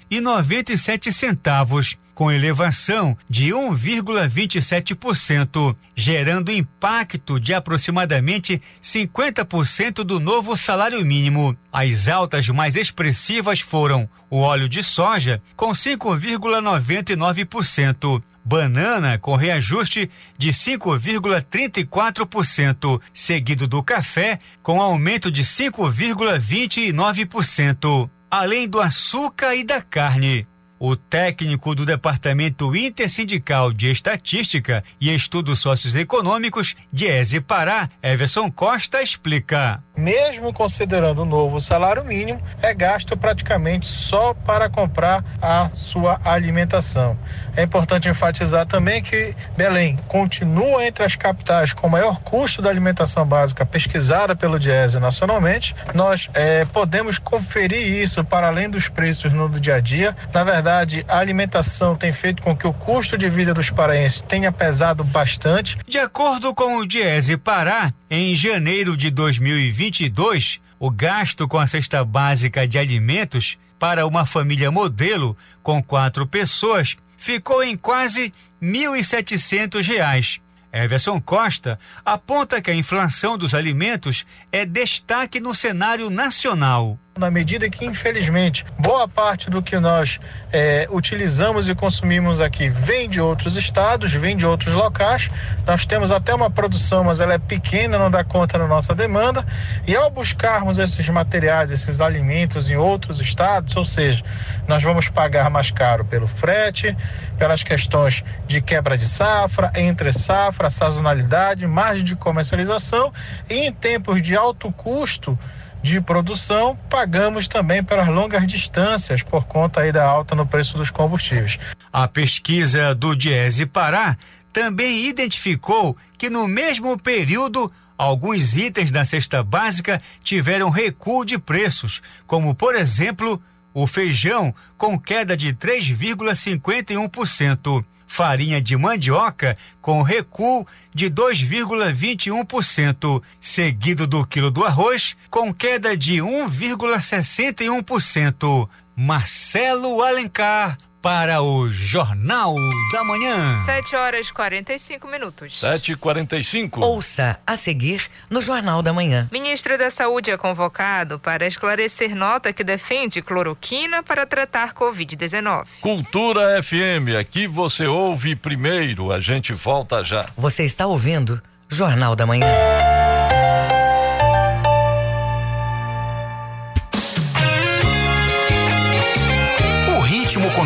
reais 2.18 2.18
97 2.18 2.18
centavos 2.18 2.18
com 2.18 2.32
elevação 2.32 3.15
de 3.30 3.49
1,27%, 3.49 5.76
gerando 5.95 6.51
impacto 6.51 7.39
de 7.39 7.53
aproximadamente 7.53 8.59
50% 8.82 10.03
do 10.03 10.20
novo 10.20 10.57
salário 10.57 11.05
mínimo. 11.05 11.55
As 11.72 12.07
altas 12.07 12.49
mais 12.49 12.76
expressivas 12.76 13.59
foram 13.59 14.09
o 14.32 14.39
óleo 14.39 14.68
de 14.68 14.82
soja, 14.82 15.39
com 15.55 15.74
5,99%. 15.74 18.24
Banana 18.43 19.20
com 19.20 19.36
reajuste 19.36 20.09
de 20.38 20.49
5,34%, 20.49 22.99
seguido 23.13 23.68
do 23.68 23.84
café 23.84 24.39
com 24.63 24.82
aumento 24.82 25.30
de 25.30 25.43
5,29%, 25.43 28.09
além 28.32 28.68
do 28.68 28.80
açúcar 28.80 29.53
e 29.53 29.63
da 29.65 29.82
carne. 29.82 30.47
O 30.80 30.95
técnico 30.95 31.73
do 31.73 31.86
Departamento 31.86 32.75
Intersindical 32.75 33.73
de 33.73 33.91
Estatística 33.91 34.84
e 35.01 35.13
Estudos 35.13 35.59
Socioeconômicos, 35.59 36.75
Diese 36.91 37.41
Pará, 37.41 37.89
Everson 38.01 38.51
Costa, 38.51 39.01
explica. 39.01 39.82
mesmo 39.95 40.53
considerando 40.53 41.23
o 41.23 41.25
novo 41.25 41.59
salário 41.59 42.05
mínimo, 42.05 42.39
é 42.61 42.73
gasto 42.73 43.17
praticamente 43.17 43.88
só 43.88 44.34
para 44.34 44.69
comprar 44.69 45.25
a 45.41 45.69
sua 45.71 46.21
alimentação. 46.23 47.17
É 47.55 47.63
importante 47.63 48.07
enfatizar 48.07 48.67
também 48.67 49.01
que 49.01 49.36
Belém 49.57 49.97
continua 50.07 50.86
entre 50.86 51.03
as 51.03 51.15
capitais 51.15 51.73
com 51.73 51.89
maior 51.89 52.19
custo 52.19 52.61
da 52.61 52.69
alimentação 52.69 53.25
básica 53.25 53.65
pesquisada 53.65 54.36
pelo 54.36 54.59
Diese 54.59 54.99
nacionalmente. 54.99 55.75
Nós 55.95 56.30
é, 56.34 56.65
podemos 56.65 57.17
conferir 57.17 57.82
isso 57.82 58.23
para 58.23 58.47
além 58.47 58.69
dos 58.69 58.88
preços 58.88 59.34
no 59.34 59.49
dia 59.49 59.75
a 59.75 59.80
dia. 59.80 60.15
Na 60.32 60.43
verdade, 60.68 61.05
a 61.07 61.20
alimentação 61.20 61.95
tem 61.95 62.11
feito 62.11 62.41
com 62.41 62.55
que 62.55 62.68
o 62.68 62.74
custo 62.74 63.18
de 63.18 63.30
vida 63.30 63.53
dos 63.53 63.70
paraenses 63.70 64.22
tenha 64.22 64.51
pesado 64.51 65.01
bastante. 65.01 65.78
De 65.88 65.97
acordo 65.97 66.53
com 66.53 66.78
o 66.78 66.86
Diese 66.86 67.38
Pará, 67.38 67.93
em 68.09 68.36
janeiro 68.36 68.97
de 68.97 69.09
2022, 69.09 70.59
o 70.78 70.91
gasto 70.91 71.47
com 71.47 71.57
a 71.57 71.68
cesta 71.68 72.03
básica 72.03 72.68
de 72.68 72.78
alimentos 72.78 73.57
para 73.80 74.05
uma 74.05 74.26
família 74.26 74.70
modelo 74.70 75.38
com 75.63 75.82
quatro 75.82 76.28
pessoas 76.28 76.97
ficou 77.18 77.63
em 77.63 77.78
quase 77.78 78.34
R$ 78.61 78.68
1.700. 78.68 80.41
Everson 80.74 81.22
Costa 81.22 81.80
aponta 82.03 82.61
que 82.61 82.70
a 82.70 82.76
inflação 82.76 83.38
dos 83.38 83.55
alimentos 83.55 84.26
é 84.51 84.65
destaque 84.65 85.39
no 85.39 85.55
cenário 85.55 86.09
nacional 86.09 86.99
na 87.18 87.32
medida 87.32 87.70
que, 87.70 87.86
infelizmente, 87.86 88.65
boa 88.78 89.07
parte 89.07 89.49
do 89.49 89.61
que 89.61 89.80
nós 89.80 90.20
é, 90.51 90.88
utilizamos 90.91 91.68
e 91.68 91.76
consumimos 91.76 92.39
aqui 92.39 92.70
vem 92.70 93.09
de 93.09 93.20
outros 93.20 93.57
estados, 93.57 94.13
vem 94.13 94.38
de 94.38 94.45
outros 94.45 94.74
locais. 94.74 95.30
Nós 95.65 95.86
temos 95.86 96.11
até 96.11 96.34
uma 96.34 96.49
produção, 96.49 97.03
mas 97.03 97.20
ela 97.20 97.34
é 97.34 97.38
pequena, 97.38 97.97
não 97.97 98.11
dá 98.11 98.24
conta 98.24 98.57
da 98.57 98.68
nossa 98.68 98.93
demanda. 98.93 99.45
E 99.88 99.95
ao 99.95 100.09
buscarmos 100.09 100.78
esses 100.78 101.07
materiais, 101.09 101.72
esses 101.72 101.99
alimentos 101.99 102.70
em 102.70 102.76
outros 102.76 103.20
estados, 103.20 103.76
ou 103.76 103.86
seja, 103.86 104.24
nós 104.68 104.84
vamos 104.84 105.09
pagar 105.09 105.49
mais 105.49 105.72
caro 105.72 106.05
pelo 106.05 106.28
frete, 106.28 106.95
pelas 107.38 107.63
questões 107.63 108.24
de 108.47 108.61
quebra 108.61 108.97
de 108.97 109.07
safra, 109.07 109.72
entre 109.76 110.11
safra, 110.13 110.70
sazonalidade, 110.70 111.65
margem 111.65 112.03
de 112.03 112.15
comercialização 112.15 113.13
e 113.49 113.65
em 113.65 113.74
tempos 113.74 114.22
de 114.22 114.36
alto 114.36 114.72
custo 114.72 115.38
de 115.82 115.99
produção, 116.01 116.78
pagamos 116.89 117.47
também 117.47 117.82
pelas 117.84 118.07
longas 118.07 118.45
distâncias 118.47 119.23
por 119.23 119.45
conta 119.45 119.82
aí 119.82 119.91
da 119.91 120.05
alta 120.05 120.36
no 120.36 120.45
preço 120.45 120.78
dos 120.78 120.91
combustíveis. 120.91 121.57
A 121.91 122.07
pesquisa 122.07 122.93
do 122.93 123.15
Diese 123.15 123.65
Pará 123.65 124.15
também 124.51 125.05
identificou 125.05 125.97
que 126.17 126.30
no 126.30 126.47
mesmo 126.47 126.97
período 126.97 127.71
alguns 127.97 128.55
itens 128.55 128.91
da 128.91 129.05
cesta 129.05 129.41
básica 129.43 130.01
tiveram 130.23 130.69
recuo 130.69 131.25
de 131.25 131.38
preços, 131.38 132.01
como 132.25 132.55
por 132.55 132.75
exemplo, 132.75 133.41
o 133.73 133.86
feijão 133.88 134.53
com 134.78 134.99
queda 134.99 135.38
de 135.38 135.53
3,51% 135.53 137.86
farinha 138.07 138.61
de 138.61 138.77
mandioca 138.77 139.57
com 139.81 140.01
recuo 140.01 140.65
de 140.93 141.11
2,21%, 141.11 143.21
seguido 143.39 144.07
do 144.07 144.25
quilo 144.25 144.49
do 144.49 144.65
arroz 144.65 145.15
com 145.29 145.53
queda 145.53 145.97
de 145.97 146.15
1,61%. 146.15 148.67
Marcelo 148.95 150.01
Alencar 150.01 150.75
para 151.01 151.41
o 151.41 151.69
Jornal 151.69 152.55
da 152.91 153.03
Manhã. 153.03 153.61
7 153.65 153.95
horas 153.95 154.31
45 154.31 155.07
minutos. 155.07 155.59
7 155.59 155.91
e 155.91 155.95
45 155.95 156.79
Ouça 156.83 157.39
a 157.45 157.55
seguir 157.55 158.09
no 158.29 158.41
Jornal 158.41 158.81
da 158.81 158.91
Manhã. 158.91 159.29
Ministro 159.31 159.77
da 159.77 159.89
Saúde 159.89 160.31
é 160.31 160.37
convocado 160.37 161.19
para 161.19 161.45
esclarecer 161.45 162.15
nota 162.15 162.51
que 162.51 162.63
defende 162.63 163.21
cloroquina 163.21 164.03
para 164.03 164.25
tratar 164.25 164.73
Covid-19. 164.73 165.65
Cultura 165.81 166.61
FM, 166.61 167.15
aqui 167.19 167.47
você 167.47 167.85
ouve 167.85 168.35
primeiro, 168.35 169.11
a 169.11 169.19
gente 169.19 169.53
volta 169.53 170.03
já. 170.03 170.29
Você 170.35 170.63
está 170.63 170.87
ouvindo 170.87 171.41
Jornal 171.69 172.15
da 172.15 172.25
Manhã. 172.25 172.47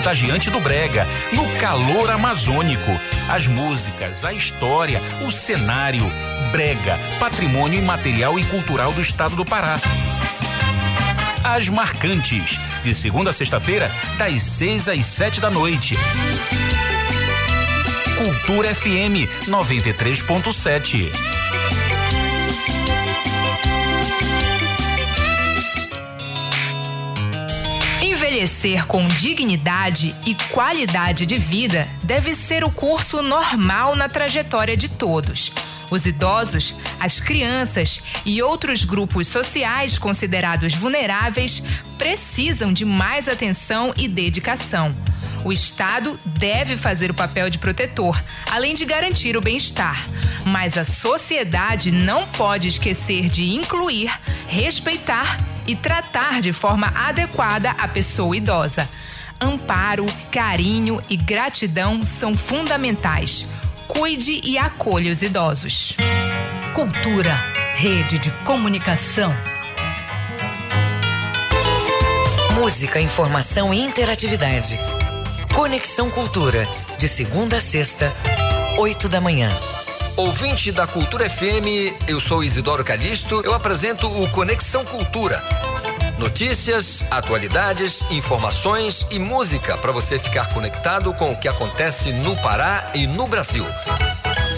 Contagiante 0.01 0.49
do 0.49 0.59
Brega, 0.59 1.05
no 1.31 1.47
calor 1.59 2.09
amazônico. 2.09 2.91
As 3.29 3.45
músicas, 3.45 4.25
a 4.25 4.33
história, 4.33 4.99
o 5.23 5.29
cenário. 5.29 6.11
Brega, 6.51 6.97
patrimônio 7.19 7.77
imaterial 7.77 8.39
e 8.39 8.43
cultural 8.45 8.91
do 8.93 8.99
estado 8.99 9.35
do 9.35 9.45
Pará. 9.45 9.75
As 11.43 11.69
Marcantes, 11.69 12.59
de 12.83 12.95
segunda 12.95 13.29
a 13.29 13.33
sexta-feira, 13.33 13.91
das 14.17 14.41
seis 14.41 14.87
às 14.87 15.05
sete 15.05 15.39
da 15.39 15.51
noite. 15.51 15.95
Cultura 18.17 18.73
FM 18.73 19.29
93.7. 19.47 21.11
Envelhecer 28.31 28.87
com 28.87 29.05
dignidade 29.09 30.15
e 30.25 30.33
qualidade 30.53 31.25
de 31.25 31.37
vida 31.37 31.89
deve 32.01 32.33
ser 32.33 32.63
o 32.63 32.71
curso 32.71 33.21
normal 33.21 33.93
na 33.93 34.07
trajetória 34.07 34.77
de 34.77 34.87
todos. 34.87 35.51
Os 35.91 36.05
idosos, 36.05 36.73
as 36.99 37.19
crianças 37.19 38.01
e 38.25 38.41
outros 38.41 38.85
grupos 38.85 39.27
sociais 39.27 39.99
considerados 39.99 40.73
vulneráveis 40.73 41.61
precisam 41.97 42.71
de 42.71 42.85
mais 42.85 43.27
atenção 43.27 43.93
e 43.97 44.07
dedicação. 44.07 44.89
O 45.43 45.51
Estado 45.51 46.17
deve 46.25 46.77
fazer 46.77 47.11
o 47.11 47.13
papel 47.13 47.49
de 47.49 47.57
protetor, 47.57 48.19
além 48.49 48.73
de 48.73 48.85
garantir 48.85 49.35
o 49.35 49.41
bem-estar. 49.41 50.05
Mas 50.45 50.77
a 50.77 50.85
sociedade 50.85 51.91
não 51.91 52.25
pode 52.27 52.69
esquecer 52.69 53.27
de 53.27 53.53
incluir, 53.53 54.11
respeitar 54.47 55.39
e 55.67 55.75
tratar 55.75 56.41
de 56.41 56.53
forma 56.53 56.87
adequada 56.95 57.71
a 57.71 57.87
pessoa 57.87 58.35
idosa. 58.35 58.87
Amparo, 59.39 60.05
carinho 60.31 61.01
e 61.09 61.17
gratidão 61.17 62.05
são 62.05 62.33
fundamentais. 62.33 63.47
Cuide 63.91 64.39
e 64.41 64.57
acolha 64.57 65.11
os 65.11 65.21
idosos. 65.21 65.97
Cultura, 66.73 67.35
rede 67.75 68.17
de 68.17 68.31
comunicação. 68.45 69.35
Música, 72.55 73.01
informação 73.01 73.73
e 73.73 73.81
interatividade. 73.81 74.79
Conexão 75.53 76.09
Cultura, 76.09 76.69
de 76.97 77.09
segunda 77.09 77.57
a 77.57 77.61
sexta, 77.61 78.15
oito 78.77 79.09
da 79.09 79.19
manhã. 79.19 79.49
Ouvinte 80.15 80.71
da 80.71 80.87
Cultura 80.87 81.29
FM, 81.29 82.07
eu 82.07 82.21
sou 82.21 82.45
Isidoro 82.45 82.85
Calixto, 82.85 83.41
eu 83.43 83.53
apresento 83.53 84.07
o 84.07 84.29
Conexão 84.31 84.85
Cultura. 84.85 85.43
Notícias, 86.21 87.03
atualidades, 87.09 88.03
informações 88.11 89.03
e 89.09 89.17
música 89.17 89.75
para 89.75 89.91
você 89.91 90.19
ficar 90.19 90.53
conectado 90.53 91.11
com 91.15 91.31
o 91.31 91.35
que 91.35 91.47
acontece 91.47 92.13
no 92.13 92.39
Pará 92.43 92.91
e 92.93 93.07
no 93.07 93.25
Brasil. 93.25 93.65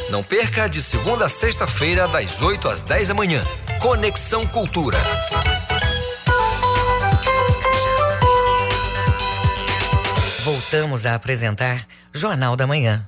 Não 0.09 0.21
perca 0.21 0.67
de 0.67 0.81
segunda 0.81 1.27
a 1.27 1.29
sexta-feira, 1.29 2.05
das 2.05 2.41
8 2.41 2.67
às 2.67 2.83
10 2.83 3.07
da 3.07 3.13
manhã. 3.13 3.45
Conexão 3.79 4.45
Cultura. 4.45 4.97
Voltamos 10.43 11.05
a 11.05 11.15
apresentar 11.15 11.87
Jornal 12.11 12.57
da 12.57 12.67
Manhã. 12.67 13.07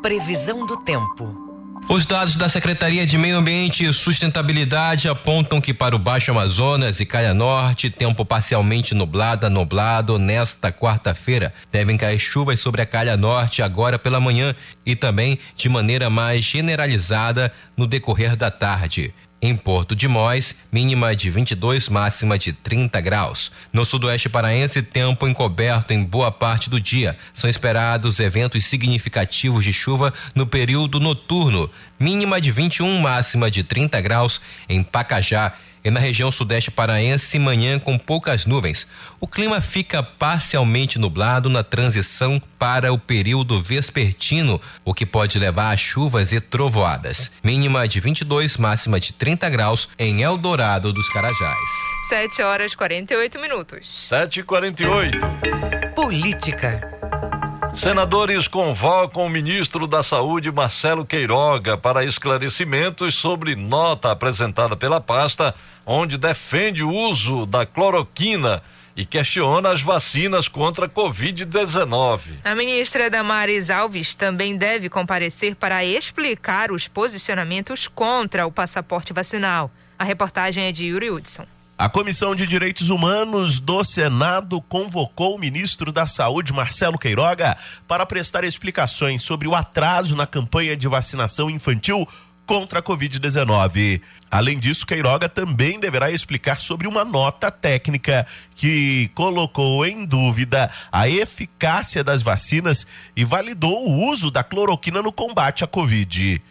Previsão 0.00 0.64
do 0.64 0.78
tempo. 0.78 1.49
Os 1.92 2.06
dados 2.06 2.36
da 2.36 2.48
Secretaria 2.48 3.04
de 3.04 3.18
Meio 3.18 3.36
Ambiente 3.36 3.84
e 3.84 3.92
Sustentabilidade 3.92 5.08
apontam 5.08 5.60
que 5.60 5.74
para 5.74 5.96
o 5.96 5.98
Baixo 5.98 6.30
Amazonas 6.30 7.00
e 7.00 7.04
Calha 7.04 7.34
Norte, 7.34 7.90
tempo 7.90 8.24
parcialmente 8.24 8.94
nublado 8.94 9.50
nublado 9.50 10.16
nesta 10.16 10.70
quarta-feira. 10.70 11.52
Devem 11.68 11.96
cair 11.96 12.20
chuvas 12.20 12.60
sobre 12.60 12.80
a 12.80 12.86
Calha 12.86 13.16
Norte 13.16 13.60
agora 13.60 13.98
pela 13.98 14.20
manhã 14.20 14.54
e 14.86 14.94
também 14.94 15.40
de 15.56 15.68
maneira 15.68 16.08
mais 16.08 16.44
generalizada 16.44 17.52
no 17.76 17.88
decorrer 17.88 18.36
da 18.36 18.52
tarde. 18.52 19.12
Em 19.42 19.56
Porto 19.56 19.96
de 19.96 20.06
Mós, 20.06 20.54
mínima 20.70 21.16
de 21.16 21.30
22, 21.30 21.88
máxima 21.88 22.38
de 22.38 22.52
30 22.52 23.00
graus. 23.00 23.50
No 23.72 23.86
sudoeste 23.86 24.28
paraense, 24.28 24.82
tempo 24.82 25.26
encoberto 25.26 25.94
em 25.94 26.04
boa 26.04 26.30
parte 26.30 26.68
do 26.68 26.78
dia. 26.78 27.16
São 27.32 27.48
esperados 27.48 28.20
eventos 28.20 28.66
significativos 28.66 29.64
de 29.64 29.72
chuva 29.72 30.12
no 30.34 30.46
período 30.46 31.00
noturno, 31.00 31.70
mínima 31.98 32.38
de 32.38 32.52
21, 32.52 33.00
máxima 33.00 33.50
de 33.50 33.62
30 33.62 33.98
graus 34.02 34.42
em 34.68 34.82
Pacajá. 34.82 35.54
E 35.84 35.90
na 35.90 36.00
região 36.00 36.30
sudeste 36.30 36.70
paraense, 36.70 37.38
manhã 37.38 37.78
com 37.78 37.98
poucas 37.98 38.44
nuvens. 38.44 38.86
O 39.18 39.26
clima 39.26 39.60
fica 39.60 40.02
parcialmente 40.02 40.98
nublado 40.98 41.48
na 41.48 41.64
transição 41.64 42.40
para 42.58 42.92
o 42.92 42.98
período 42.98 43.62
vespertino, 43.62 44.60
o 44.84 44.92
que 44.92 45.06
pode 45.06 45.38
levar 45.38 45.70
a 45.70 45.76
chuvas 45.76 46.32
e 46.32 46.40
trovoadas. 46.40 47.30
Mínima 47.42 47.88
de 47.88 48.00
22, 48.00 48.56
máxima 48.56 49.00
de 49.00 49.12
30 49.12 49.48
graus 49.48 49.88
em 49.98 50.22
Eldorado 50.22 50.92
dos 50.92 51.08
Carajás. 51.08 51.90
7 52.08 52.42
horas 52.42 52.74
48 52.74 53.38
minutos. 53.38 54.08
7 54.08 54.40
e 54.40 54.42
48 54.42 55.18
Política. 55.94 56.80
Senadores 57.74 58.48
convocam 58.48 59.24
o 59.24 59.30
ministro 59.30 59.86
da 59.86 60.02
Saúde, 60.02 60.50
Marcelo 60.50 61.06
Queiroga, 61.06 61.78
para 61.78 62.04
esclarecimentos 62.04 63.14
sobre 63.14 63.54
nota 63.54 64.10
apresentada 64.10 64.76
pela 64.76 65.00
pasta, 65.00 65.54
onde 65.86 66.18
defende 66.18 66.82
o 66.82 66.90
uso 66.90 67.46
da 67.46 67.64
cloroquina 67.64 68.60
e 68.96 69.06
questiona 69.06 69.70
as 69.70 69.80
vacinas 69.80 70.48
contra 70.48 70.86
a 70.86 70.88
Covid-19. 70.88 72.40
A 72.44 72.54
ministra 72.56 73.08
Damares 73.08 73.70
Alves 73.70 74.16
também 74.16 74.56
deve 74.56 74.88
comparecer 74.88 75.54
para 75.54 75.84
explicar 75.84 76.72
os 76.72 76.88
posicionamentos 76.88 77.86
contra 77.86 78.46
o 78.46 78.52
passaporte 78.52 79.12
vacinal. 79.12 79.70
A 79.96 80.04
reportagem 80.04 80.64
é 80.64 80.72
de 80.72 80.86
Yuri 80.86 81.10
Hudson. 81.10 81.46
A 81.80 81.88
Comissão 81.88 82.36
de 82.36 82.46
Direitos 82.46 82.90
Humanos 82.90 83.58
do 83.58 83.82
Senado 83.82 84.60
convocou 84.60 85.34
o 85.34 85.38
ministro 85.38 85.90
da 85.90 86.06
Saúde, 86.06 86.52
Marcelo 86.52 86.98
Queiroga, 86.98 87.56
para 87.88 88.04
prestar 88.04 88.44
explicações 88.44 89.22
sobre 89.22 89.48
o 89.48 89.54
atraso 89.54 90.14
na 90.14 90.26
campanha 90.26 90.76
de 90.76 90.86
vacinação 90.86 91.48
infantil 91.48 92.06
contra 92.44 92.80
a 92.80 92.82
Covid-19. 92.82 94.02
Além 94.30 94.58
disso, 94.58 94.86
Queiroga 94.86 95.26
também 95.26 95.80
deverá 95.80 96.10
explicar 96.10 96.60
sobre 96.60 96.86
uma 96.86 97.02
nota 97.02 97.50
técnica 97.50 98.26
que 98.54 99.10
colocou 99.14 99.86
em 99.86 100.04
dúvida 100.04 100.70
a 100.92 101.08
eficácia 101.08 102.04
das 102.04 102.20
vacinas 102.20 102.86
e 103.16 103.24
validou 103.24 103.88
o 103.88 104.06
uso 104.10 104.30
da 104.30 104.44
cloroquina 104.44 105.00
no 105.00 105.10
combate 105.10 105.64
à 105.64 105.66
Covid. 105.66 106.42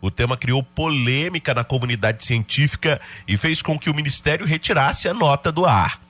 O 0.00 0.10
tema 0.10 0.36
criou 0.36 0.62
polêmica 0.62 1.52
na 1.52 1.64
comunidade 1.64 2.24
científica 2.24 3.00
e 3.26 3.36
fez 3.36 3.60
com 3.60 3.78
que 3.78 3.90
o 3.90 3.94
ministério 3.94 4.46
retirasse 4.46 5.08
a 5.08 5.14
nota 5.14 5.50
do 5.50 5.66
ar. 5.66 6.00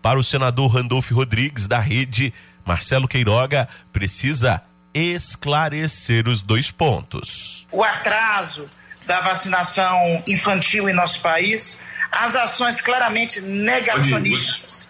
Para 0.00 0.18
o 0.18 0.24
senador 0.24 0.68
Randolfo 0.68 1.14
Rodrigues, 1.14 1.66
da 1.66 1.78
rede, 1.78 2.32
Marcelo 2.64 3.08
Queiroga 3.08 3.68
precisa 3.92 4.62
esclarecer 4.94 6.28
os 6.28 6.42
dois 6.42 6.70
pontos. 6.70 7.66
O 7.72 7.82
atraso 7.82 8.66
da 9.06 9.20
vacinação 9.20 10.22
infantil 10.26 10.88
em 10.88 10.92
nosso 10.92 11.20
país, 11.20 11.80
as 12.10 12.36
ações 12.36 12.80
claramente 12.80 13.40
negacionistas 13.40 14.88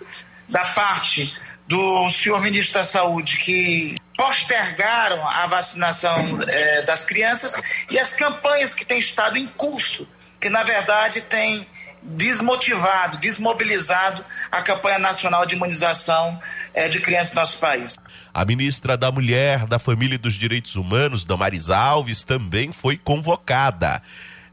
da 0.49 0.65
parte 0.65 1.35
do 1.73 2.11
senhor 2.11 2.39
ministro 2.43 2.75
da 2.75 2.85
Saúde, 2.85 3.39
que 3.39 3.95
postergaram 4.15 5.27
a 5.27 5.47
vacinação 5.47 6.15
é, 6.47 6.83
das 6.83 7.03
crianças 7.03 7.63
e 7.91 7.99
as 7.99 8.13
campanhas 8.13 8.75
que 8.75 8.85
têm 8.85 8.99
estado 8.99 9.39
em 9.39 9.47
curso, 9.47 10.07
que 10.39 10.51
na 10.51 10.63
verdade 10.65 11.23
têm 11.23 11.67
desmotivado, 12.03 13.17
desmobilizado 13.17 14.23
a 14.51 14.61
campanha 14.61 14.99
nacional 14.99 15.47
de 15.47 15.55
imunização 15.55 16.39
é, 16.75 16.91
de 16.91 17.01
crianças 17.01 17.33
no 17.33 17.41
nosso 17.41 17.57
país. 17.59 17.97
A 18.35 18.45
ministra 18.45 18.95
da 18.95 19.11
Mulher, 19.11 19.67
da 19.67 19.79
Família 19.79 20.17
e 20.17 20.19
dos 20.19 20.35
Direitos 20.35 20.77
Humanos, 20.77 21.25
Damaris 21.25 21.71
Alves, 21.71 22.23
também 22.23 22.71
foi 22.71 22.99
convocada. 22.99 24.03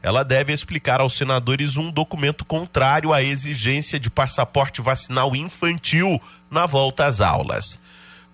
Ela 0.02 0.24
deve 0.24 0.54
explicar 0.54 1.00
aos 1.00 1.18
senadores 1.18 1.76
um 1.76 1.90
documento 1.90 2.46
contrário 2.46 3.12
à 3.12 3.22
exigência 3.22 4.00
de 4.00 4.08
passaporte 4.08 4.80
vacinal 4.80 5.36
infantil 5.36 6.18
na 6.50 6.66
volta 6.66 7.06
às 7.06 7.20
aulas. 7.20 7.80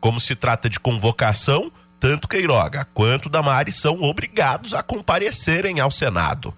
Como 0.00 0.18
se 0.20 0.34
trata 0.34 0.68
de 0.68 0.80
convocação, 0.80 1.70
tanto 1.98 2.28
Queiroga 2.28 2.86
quanto 2.94 3.28
Damares 3.28 3.76
são 3.76 4.02
obrigados 4.02 4.74
a 4.74 4.82
comparecerem 4.82 5.80
ao 5.80 5.90
Senado. 5.90 6.54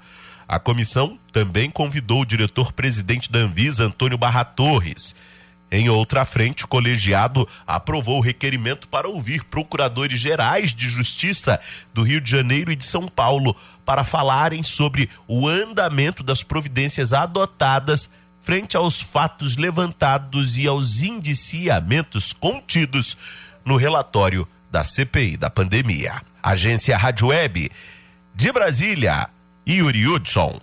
A 0.46 0.58
comissão 0.58 1.18
também 1.32 1.70
convidou 1.70 2.22
o 2.22 2.26
diretor-presidente 2.26 3.30
da 3.30 3.40
Anvisa, 3.40 3.84
Antônio 3.84 4.16
Barra 4.16 4.44
Torres. 4.44 5.14
Em 5.70 5.90
outra 5.90 6.24
frente, 6.24 6.64
o 6.64 6.68
colegiado 6.68 7.46
aprovou 7.66 8.16
o 8.18 8.22
requerimento 8.22 8.88
para 8.88 9.06
ouvir 9.06 9.44
procuradores 9.44 10.18
gerais 10.18 10.74
de 10.74 10.88
justiça 10.88 11.60
do 11.92 12.02
Rio 12.02 12.22
de 12.22 12.30
Janeiro 12.30 12.72
e 12.72 12.76
de 12.76 12.86
São 12.86 13.06
Paulo 13.06 13.54
para 13.84 14.04
falarem 14.04 14.62
sobre 14.62 15.10
o 15.26 15.46
andamento 15.46 16.22
das 16.22 16.42
providências 16.42 17.12
adotadas 17.12 18.10
frente 18.48 18.78
aos 18.78 19.02
fatos 19.02 19.58
levantados 19.58 20.56
e 20.56 20.66
aos 20.66 21.02
indiciamentos 21.02 22.32
contidos 22.32 23.14
no 23.62 23.76
relatório 23.76 24.48
da 24.70 24.82
CPI 24.82 25.36
da 25.36 25.50
pandemia. 25.50 26.22
Agência 26.42 26.96
Rádio 26.96 27.26
Web 27.26 27.70
de 28.34 28.50
Brasília, 28.50 29.28
Yuri 29.68 30.06
Hudson. 30.06 30.62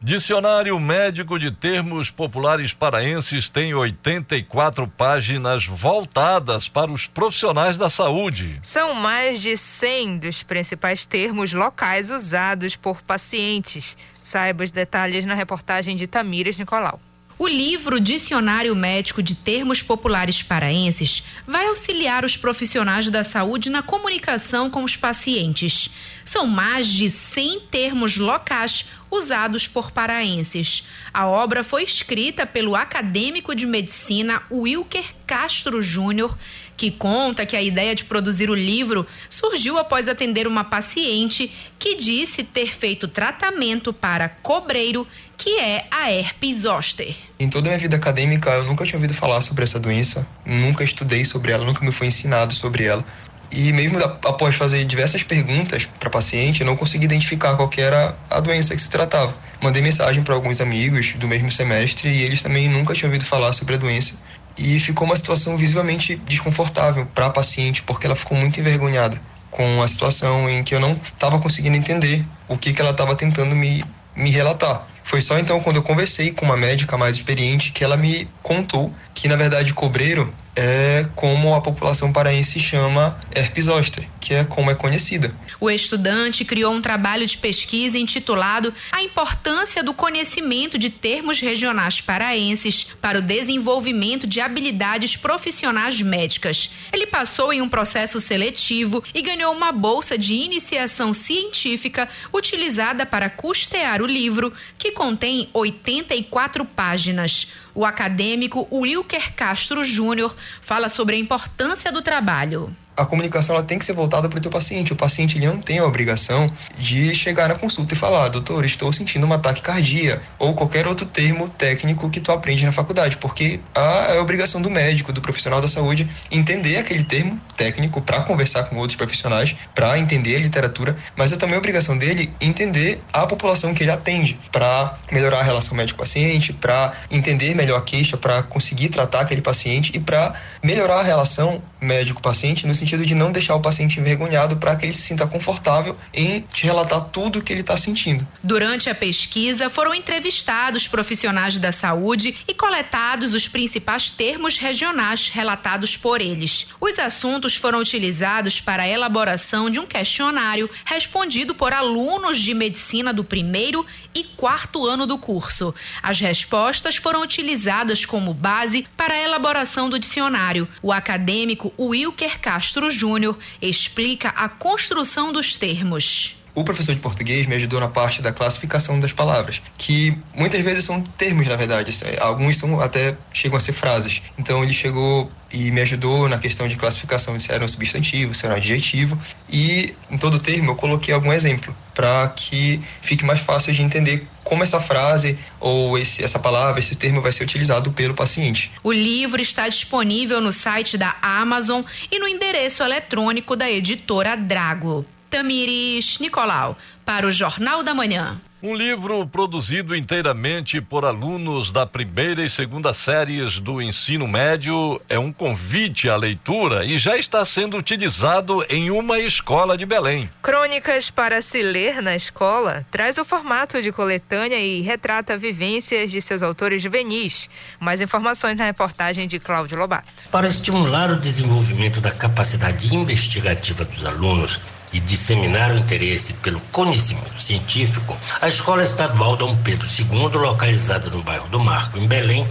Dicionário 0.00 0.78
Médico 0.78 1.38
de 1.38 1.50
Termos 1.50 2.10
Populares 2.10 2.72
Paraenses 2.72 3.48
tem 3.48 3.74
84 3.74 4.86
páginas 4.86 5.64
voltadas 5.64 6.68
para 6.68 6.92
os 6.92 7.06
profissionais 7.06 7.78
da 7.78 7.88
saúde. 7.88 8.60
São 8.62 8.92
mais 8.94 9.40
de 9.40 9.56
100 9.56 10.18
dos 10.18 10.42
principais 10.42 11.06
termos 11.06 11.52
locais 11.52 12.10
usados 12.10 12.76
por 12.76 13.02
pacientes. 13.02 13.96
Saiba 14.22 14.64
os 14.64 14.70
detalhes 14.70 15.24
na 15.24 15.34
reportagem 15.34 15.96
de 15.96 16.06
Tamires 16.06 16.58
Nicolau. 16.58 17.00
O 17.38 17.46
livro 17.46 18.00
Dicionário 18.00 18.74
Médico 18.74 19.22
de 19.22 19.34
Termos 19.34 19.82
Populares 19.82 20.42
Paraenses 20.42 21.22
vai 21.46 21.66
auxiliar 21.66 22.24
os 22.24 22.34
profissionais 22.34 23.10
da 23.10 23.22
saúde 23.22 23.68
na 23.68 23.82
comunicação 23.82 24.70
com 24.70 24.82
os 24.82 24.96
pacientes. 24.96 25.90
São 26.24 26.46
mais 26.46 26.88
de 26.88 27.10
100 27.10 27.60
termos 27.70 28.16
locais 28.16 28.86
usados 29.10 29.66
por 29.66 29.90
paraenses. 29.90 30.86
A 31.12 31.26
obra 31.26 31.62
foi 31.62 31.82
escrita 31.82 32.46
pelo 32.46 32.74
acadêmico 32.74 33.54
de 33.54 33.66
medicina 33.66 34.42
Wilker 34.50 35.04
Castro 35.26 35.82
Júnior, 35.82 36.36
que 36.76 36.90
conta 36.90 37.46
que 37.46 37.56
a 37.56 37.62
ideia 37.62 37.94
de 37.94 38.04
produzir 38.04 38.50
o 38.50 38.54
livro 38.54 39.06
surgiu 39.30 39.78
após 39.78 40.08
atender 40.08 40.46
uma 40.46 40.62
paciente 40.62 41.50
que 41.78 41.96
disse 41.96 42.44
ter 42.44 42.74
feito 42.76 43.08
tratamento 43.08 43.92
para 43.92 44.28
cobreiro, 44.28 45.06
que 45.36 45.58
é 45.58 45.86
a 45.90 46.12
herpes 46.12 46.58
zoster. 46.58 47.14
Em 47.38 47.48
toda 47.48 47.68
a 47.68 47.70
minha 47.70 47.78
vida 47.78 47.96
acadêmica, 47.96 48.50
eu 48.50 48.64
nunca 48.64 48.84
tinha 48.84 48.96
ouvido 48.96 49.14
falar 49.14 49.40
sobre 49.40 49.64
essa 49.64 49.80
doença, 49.80 50.26
nunca 50.44 50.84
estudei 50.84 51.24
sobre 51.24 51.52
ela, 51.52 51.64
nunca 51.64 51.84
me 51.84 51.92
foi 51.92 52.08
ensinado 52.08 52.54
sobre 52.54 52.84
ela. 52.84 53.04
E 53.50 53.72
mesmo 53.72 53.98
após 54.02 54.56
fazer 54.56 54.84
diversas 54.84 55.22
perguntas 55.22 55.88
para 55.98 56.10
paciente, 56.10 56.60
eu 56.60 56.66
não 56.66 56.76
consegui 56.76 57.04
identificar 57.04 57.56
qual 57.56 57.70
era 57.76 58.16
a 58.28 58.40
doença 58.40 58.74
que 58.74 58.82
se 58.82 58.90
tratava. 58.90 59.34
Mandei 59.62 59.80
mensagem 59.80 60.22
para 60.22 60.34
alguns 60.34 60.60
amigos 60.60 61.12
do 61.14 61.28
mesmo 61.28 61.50
semestre 61.50 62.08
e 62.08 62.22
eles 62.22 62.42
também 62.42 62.68
nunca 62.68 62.94
tinham 62.94 63.08
ouvido 63.08 63.24
falar 63.24 63.52
sobre 63.52 63.74
a 63.74 63.78
doença. 63.78 64.14
E 64.58 64.80
ficou 64.80 65.06
uma 65.06 65.16
situação 65.16 65.56
visivelmente 65.56 66.16
desconfortável 66.16 67.06
para 67.14 67.26
a 67.26 67.30
paciente, 67.30 67.82
porque 67.82 68.06
ela 68.06 68.16
ficou 68.16 68.36
muito 68.36 68.58
envergonhada 68.58 69.20
com 69.50 69.82
a 69.82 69.88
situação 69.88 70.48
em 70.50 70.62
que 70.62 70.74
eu 70.74 70.80
não 70.80 70.92
estava 70.92 71.38
conseguindo 71.38 71.76
entender 71.76 72.24
o 72.48 72.58
que, 72.58 72.72
que 72.72 72.80
ela 72.80 72.90
estava 72.90 73.14
tentando 73.14 73.54
me, 73.54 73.84
me 74.14 74.30
relatar. 74.30 74.86
Foi 75.02 75.20
só 75.20 75.38
então 75.38 75.60
quando 75.60 75.76
eu 75.76 75.82
conversei 75.82 76.32
com 76.32 76.44
uma 76.44 76.56
médica 76.56 76.96
mais 76.96 77.16
experiente 77.16 77.70
que 77.70 77.84
ela 77.84 77.96
me 77.96 78.28
contou 78.42 78.92
que 79.14 79.28
na 79.28 79.36
verdade 79.36 79.72
cobreiro 79.72 80.34
é 80.56 81.06
como 81.14 81.54
a 81.54 81.60
população 81.60 82.10
paraense 82.10 82.58
chama 82.58 83.18
herpes 83.30 83.66
zoster, 83.66 84.08
que 84.18 84.32
é 84.32 84.44
como 84.44 84.70
é 84.70 84.74
conhecida. 84.74 85.34
O 85.60 85.70
estudante 85.70 86.44
criou 86.44 86.72
um 86.72 86.80
trabalho 86.80 87.26
de 87.26 87.36
pesquisa 87.36 87.98
intitulado 87.98 88.72
A 88.90 89.02
importância 89.02 89.82
do 89.82 89.92
conhecimento 89.92 90.78
de 90.78 90.88
termos 90.88 91.40
regionais 91.40 92.00
paraenses 92.00 92.84
para 93.00 93.18
o 93.18 93.22
desenvolvimento 93.22 94.26
de 94.26 94.40
habilidades 94.40 95.16
profissionais 95.16 96.00
médicas. 96.00 96.70
Ele 96.92 97.06
passou 97.06 97.52
em 97.52 97.60
um 97.60 97.68
processo 97.68 98.18
seletivo 98.18 99.04
e 99.14 99.20
ganhou 99.20 99.52
uma 99.52 99.72
bolsa 99.72 100.16
de 100.16 100.34
iniciação 100.34 101.12
científica 101.12 102.08
utilizada 102.32 103.04
para 103.04 103.28
custear 103.28 104.00
o 104.00 104.06
livro, 104.06 104.52
que 104.78 104.92
contém 104.92 105.50
84 105.52 106.64
páginas. 106.64 107.48
O 107.76 107.84
acadêmico 107.84 108.66
Wilker 108.72 109.34
Castro 109.34 109.84
Júnior 109.84 110.34
fala 110.62 110.88
sobre 110.88 111.14
a 111.14 111.18
importância 111.18 111.92
do 111.92 112.00
trabalho. 112.00 112.74
A 112.96 113.04
comunicação 113.04 113.54
ela 113.54 113.64
tem 113.64 113.78
que 113.78 113.84
ser 113.84 113.92
voltada 113.92 114.28
para 114.28 114.38
o 114.38 114.40
teu 114.40 114.50
paciente. 114.50 114.92
O 114.92 114.96
paciente 114.96 115.36
ele 115.36 115.46
não 115.46 115.58
tem 115.58 115.78
a 115.78 115.84
obrigação 115.84 116.50
de 116.78 117.14
chegar 117.14 117.48
na 117.48 117.54
consulta 117.54 117.92
e 117.92 117.96
falar, 117.96 118.28
doutor, 118.28 118.64
estou 118.64 118.92
sentindo 118.92 119.26
um 119.26 119.32
ataque 119.32 119.60
cardíaco 119.60 120.22
ou 120.38 120.54
qualquer 120.54 120.86
outro 120.86 121.04
termo 121.04 121.48
técnico 121.48 122.08
que 122.08 122.20
tu 122.20 122.32
aprende 122.32 122.64
na 122.64 122.72
faculdade, 122.72 123.18
porque 123.18 123.60
a, 123.74 124.14
é 124.14 124.18
a 124.18 124.22
obrigação 124.22 124.62
do 124.62 124.70
médico, 124.70 125.12
do 125.12 125.20
profissional 125.20 125.60
da 125.60 125.68
saúde, 125.68 126.08
entender 126.30 126.78
aquele 126.78 127.04
termo 127.04 127.38
técnico 127.56 128.00
para 128.00 128.22
conversar 128.22 128.64
com 128.64 128.76
outros 128.76 128.96
profissionais, 128.96 129.54
para 129.74 129.98
entender 129.98 130.36
a 130.36 130.40
literatura, 130.40 130.96
mas 131.14 131.32
é 131.32 131.36
também 131.36 131.56
a 131.56 131.58
obrigação 131.58 131.98
dele 131.98 132.32
entender 132.40 133.02
a 133.12 133.26
população 133.26 133.74
que 133.74 133.82
ele 133.82 133.90
atende, 133.90 134.38
para 134.50 134.98
melhorar 135.12 135.40
a 135.40 135.42
relação 135.42 135.76
médico-paciente, 135.76 136.52
para 136.52 136.92
entender 137.10 137.54
melhor 137.54 137.78
a 137.78 137.82
queixa, 137.82 138.16
para 138.16 138.42
conseguir 138.42 138.88
tratar 138.88 139.20
aquele 139.20 139.42
paciente 139.42 139.92
e 139.94 140.00
para 140.00 140.34
melhorar 140.62 141.00
a 141.00 141.02
relação 141.02 141.62
médico-paciente 141.80 142.66
no 142.66 142.74
sentido 142.74 142.85
de 142.86 143.14
não 143.14 143.32
deixar 143.32 143.54
o 143.56 143.60
paciente 143.60 143.98
envergonhado 143.98 144.56
para 144.56 144.76
que 144.76 144.84
ele 144.84 144.92
se 144.92 145.02
sinta 145.02 145.26
confortável 145.26 145.96
em 146.12 146.40
te 146.52 146.66
relatar 146.66 147.06
tudo 147.06 147.38
o 147.38 147.42
que 147.42 147.52
ele 147.52 147.62
está 147.62 147.76
sentindo. 147.76 148.26
Durante 148.42 148.88
a 148.88 148.94
pesquisa, 148.94 149.68
foram 149.70 149.94
entrevistados 149.94 150.86
profissionais 150.86 151.58
da 151.58 151.72
saúde 151.72 152.36
e 152.46 152.54
coletados 152.54 153.34
os 153.34 153.48
principais 153.48 154.10
termos 154.10 154.58
regionais 154.58 155.28
relatados 155.28 155.96
por 155.96 156.20
eles. 156.20 156.68
Os 156.80 156.98
assuntos 156.98 157.56
foram 157.56 157.80
utilizados 157.80 158.60
para 158.60 158.82
a 158.82 158.88
elaboração 158.88 159.70
de 159.70 159.80
um 159.80 159.86
questionário 159.86 160.68
respondido 160.84 161.54
por 161.54 161.72
alunos 161.72 162.38
de 162.38 162.52
medicina 162.52 163.12
do 163.12 163.24
primeiro 163.24 163.86
e 164.14 164.24
quarto 164.24 164.86
ano 164.86 165.06
do 165.06 165.16
curso. 165.16 165.74
As 166.02 166.20
respostas 166.20 166.96
foram 166.96 167.22
utilizadas 167.22 168.04
como 168.04 168.34
base 168.34 168.86
para 168.96 169.14
a 169.14 169.22
elaboração 169.22 169.88
do 169.88 169.98
dicionário. 169.98 170.68
O 170.82 170.92
acadêmico 170.92 171.72
Wilker 171.78 172.38
Castro 172.40 172.75
Júnior 172.90 173.38
explica 173.60 174.28
a 174.28 174.48
construção 174.48 175.32
dos 175.32 175.56
termos 175.56 176.36
o 176.56 176.64
professor 176.64 176.94
de 176.94 177.00
português 177.02 177.46
me 177.46 177.54
ajudou 177.54 177.78
na 177.78 177.86
parte 177.86 178.22
da 178.22 178.32
classificação 178.32 178.98
das 178.98 179.12
palavras, 179.12 179.60
que 179.76 180.16
muitas 180.34 180.64
vezes 180.64 180.86
são 180.86 181.02
termos, 181.02 181.46
na 181.46 181.54
verdade. 181.54 181.92
Alguns 182.18 182.56
são 182.56 182.80
até 182.80 183.14
chegam 183.30 183.58
a 183.58 183.60
ser 183.60 183.74
frases. 183.74 184.22
Então 184.38 184.64
ele 184.64 184.72
chegou 184.72 185.30
e 185.52 185.70
me 185.70 185.82
ajudou 185.82 186.26
na 186.30 186.38
questão 186.38 186.66
de 186.66 186.74
classificação 186.76 187.38
se 187.38 187.52
era 187.52 187.62
um 187.62 187.68
substantivo, 187.68 188.34
se 188.34 188.46
era 188.46 188.54
um 188.54 188.56
adjetivo. 188.56 189.20
E 189.50 189.94
em 190.10 190.16
todo 190.16 190.38
termo 190.38 190.70
eu 190.70 190.76
coloquei 190.76 191.12
algum 191.12 191.30
exemplo 191.30 191.76
para 191.94 192.26
que 192.28 192.80
fique 193.02 193.22
mais 193.22 193.40
fácil 193.40 193.74
de 193.74 193.82
entender 193.82 194.26
como 194.42 194.62
essa 194.62 194.80
frase 194.80 195.38
ou 195.60 195.98
esse, 195.98 196.24
essa 196.24 196.38
palavra, 196.38 196.80
esse 196.80 196.96
termo 196.96 197.20
vai 197.20 197.32
ser 197.32 197.44
utilizado 197.44 197.92
pelo 197.92 198.14
paciente. 198.14 198.72
O 198.82 198.92
livro 198.92 199.42
está 199.42 199.68
disponível 199.68 200.40
no 200.40 200.52
site 200.52 200.96
da 200.96 201.16
Amazon 201.20 201.82
e 202.10 202.18
no 202.18 202.26
endereço 202.26 202.82
eletrônico 202.82 203.54
da 203.54 203.70
editora 203.70 204.36
Drago. 204.36 205.04
Tamires 205.36 206.18
Nicolau, 206.18 206.78
para 207.04 207.26
o 207.26 207.30
Jornal 207.30 207.82
da 207.82 207.92
Manhã. 207.92 208.40
Um 208.62 208.74
livro 208.74 209.26
produzido 209.26 209.94
inteiramente 209.94 210.80
por 210.80 211.04
alunos 211.04 211.70
da 211.70 211.86
primeira 211.86 212.42
e 212.42 212.48
segunda 212.48 212.94
séries 212.94 213.60
do 213.60 213.82
ensino 213.82 214.26
médio 214.26 214.98
é 215.10 215.18
um 215.18 215.30
convite 215.30 216.08
à 216.08 216.16
leitura 216.16 216.86
e 216.86 216.96
já 216.96 217.18
está 217.18 217.44
sendo 217.44 217.76
utilizado 217.76 218.64
em 218.70 218.90
uma 218.90 219.20
escola 219.20 219.76
de 219.76 219.84
Belém. 219.84 220.30
Crônicas 220.42 221.10
para 221.10 221.42
se 221.42 221.60
ler 221.60 222.00
na 222.00 222.16
escola 222.16 222.86
traz 222.90 223.18
o 223.18 223.26
formato 223.26 223.82
de 223.82 223.92
coletânea 223.92 224.58
e 224.58 224.80
retrata 224.80 225.36
vivências 225.36 226.10
de 226.10 226.22
seus 226.22 226.42
autores 226.42 226.82
juvenis. 226.82 227.50
Mais 227.78 228.00
informações 228.00 228.56
na 228.56 228.64
reportagem 228.64 229.28
de 229.28 229.38
Cláudio 229.38 229.76
Lobato. 229.76 230.10
Para 230.32 230.46
estimular 230.46 231.10
o 231.10 231.20
desenvolvimento 231.20 232.00
da 232.00 232.10
capacidade 232.10 232.92
investigativa 232.96 233.84
dos 233.84 234.02
alunos, 234.02 234.58
e 234.96 235.00
disseminar 235.00 235.72
o 235.72 235.78
interesse 235.78 236.32
pelo 236.34 236.58
conhecimento 236.72 237.40
científico, 237.40 238.16
a 238.40 238.48
Escola 238.48 238.82
Estadual 238.82 239.36
Dom 239.36 239.54
Pedro 239.56 239.86
II, 239.86 240.38
localizada 240.38 241.10
no 241.10 241.22
bairro 241.22 241.46
do 241.48 241.60
Marco, 241.60 241.98
em 241.98 242.06
Belém, 242.06 242.48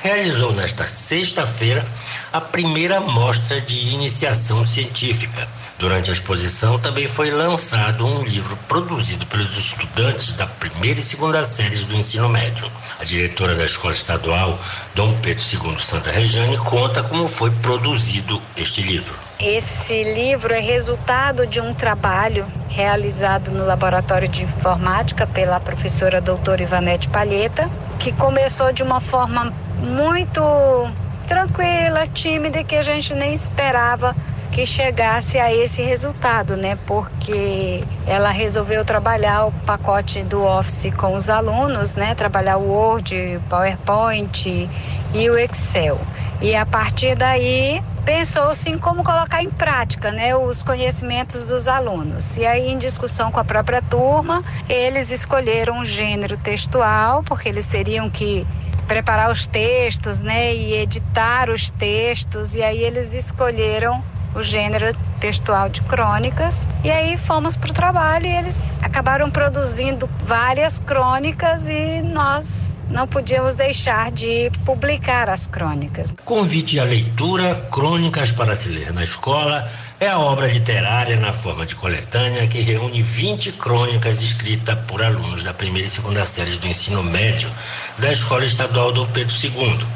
realizou 0.00 0.52
nesta 0.52 0.86
sexta-feira 0.86 1.84
a 2.32 2.40
primeira 2.40 3.00
mostra 3.00 3.60
de 3.60 3.80
iniciação 3.80 4.64
científica. 4.64 5.48
Durante 5.78 6.10
a 6.10 6.12
exposição 6.12 6.76
também 6.76 7.06
foi 7.06 7.30
lançado 7.30 8.04
um 8.04 8.24
livro 8.24 8.58
produzido 8.66 9.24
pelos 9.26 9.56
estudantes 9.56 10.32
da 10.32 10.44
primeira 10.44 10.98
e 10.98 11.02
segunda 11.02 11.44
séries 11.44 11.84
do 11.84 11.94
ensino 11.94 12.28
médio. 12.28 12.68
A 12.98 13.04
diretora 13.04 13.54
da 13.54 13.64
Escola 13.64 13.94
Estadual 13.94 14.58
Dom 14.96 15.14
Pedro 15.22 15.44
II 15.52 15.80
Santa 15.80 16.10
Rejane 16.10 16.58
conta 16.58 17.04
como 17.04 17.28
foi 17.28 17.52
produzido 17.62 18.42
este 18.56 18.82
livro. 18.82 19.14
Esse 19.38 20.02
livro 20.02 20.52
é 20.52 20.58
resultado 20.58 21.46
de 21.46 21.60
um 21.60 21.72
trabalho 21.72 22.44
realizado 22.68 23.52
no 23.52 23.64
Laboratório 23.64 24.26
de 24.26 24.42
Informática 24.42 25.28
pela 25.28 25.60
professora 25.60 26.20
doutora 26.20 26.60
Ivanete 26.60 27.08
Palheta, 27.08 27.70
que 28.00 28.12
começou 28.12 28.72
de 28.72 28.82
uma 28.82 29.00
forma 29.00 29.54
muito 29.80 30.42
tranquila, 31.28 32.04
tímida, 32.08 32.64
que 32.64 32.74
a 32.74 32.82
gente 32.82 33.14
nem 33.14 33.32
esperava 33.32 34.16
que 34.50 34.66
chegasse 34.66 35.38
a 35.38 35.52
esse 35.52 35.82
resultado, 35.82 36.56
né? 36.56 36.76
Porque 36.86 37.84
ela 38.06 38.30
resolveu 38.30 38.84
trabalhar 38.84 39.46
o 39.46 39.52
pacote 39.52 40.22
do 40.24 40.42
Office 40.42 40.92
com 40.96 41.14
os 41.14 41.28
alunos, 41.28 41.94
né? 41.94 42.14
Trabalhar 42.14 42.56
o 42.56 42.68
Word, 42.68 43.40
PowerPoint 43.48 44.68
e 45.14 45.30
o 45.30 45.38
Excel. 45.38 45.98
E 46.40 46.54
a 46.54 46.64
partir 46.64 47.16
daí 47.16 47.82
pensou-se 48.04 48.70
em 48.70 48.78
como 48.78 49.04
colocar 49.04 49.42
em 49.42 49.50
prática 49.50 50.10
né, 50.10 50.34
os 50.34 50.62
conhecimentos 50.62 51.46
dos 51.46 51.68
alunos. 51.68 52.38
E 52.38 52.46
aí, 52.46 52.70
em 52.70 52.78
discussão 52.78 53.30
com 53.30 53.38
a 53.38 53.44
própria 53.44 53.82
turma, 53.82 54.42
eles 54.66 55.10
escolheram 55.10 55.80
um 55.80 55.84
gênero 55.84 56.38
textual, 56.38 57.22
porque 57.22 57.50
eles 57.50 57.66
teriam 57.66 58.08
que 58.08 58.46
preparar 58.86 59.30
os 59.30 59.46
textos 59.46 60.20
né, 60.20 60.54
e 60.54 60.72
editar 60.72 61.50
os 61.50 61.68
textos, 61.68 62.54
e 62.54 62.62
aí 62.62 62.82
eles 62.82 63.14
escolheram 63.14 64.02
o 64.34 64.42
gênero 64.42 64.92
textual 65.18 65.68
de 65.68 65.82
crônicas. 65.82 66.66
E 66.82 66.90
aí 66.90 67.16
fomos 67.16 67.56
para 67.56 67.70
o 67.70 67.74
trabalho 67.74 68.26
e 68.26 68.36
eles 68.36 68.78
acabaram 68.82 69.30
produzindo 69.30 70.08
várias 70.24 70.78
crônicas 70.78 71.68
e 71.68 72.02
nós 72.02 72.78
não 72.90 73.06
podíamos 73.06 73.54
deixar 73.54 74.10
de 74.10 74.50
publicar 74.64 75.28
as 75.28 75.46
crônicas. 75.46 76.14
Convite 76.24 76.80
à 76.80 76.84
leitura, 76.84 77.54
Crônicas 77.70 78.32
para 78.32 78.56
se 78.56 78.68
ler 78.70 78.92
na 78.92 79.04
escola, 79.04 79.70
é 80.00 80.08
a 80.08 80.18
obra 80.18 80.46
literária 80.46 81.16
na 81.16 81.32
forma 81.32 81.66
de 81.66 81.74
coletânea 81.74 82.46
que 82.46 82.60
reúne 82.60 83.02
20 83.02 83.52
crônicas 83.52 84.22
escritas 84.22 84.78
por 84.86 85.02
alunos 85.02 85.44
da 85.44 85.52
primeira 85.52 85.86
e 85.86 85.90
segunda 85.90 86.24
séries 86.24 86.56
do 86.56 86.66
ensino 86.66 87.02
médio 87.02 87.50
da 87.98 88.10
Escola 88.10 88.44
Estadual 88.44 88.92
Dom 88.92 89.06
Pedro 89.06 89.34
II. 89.42 89.86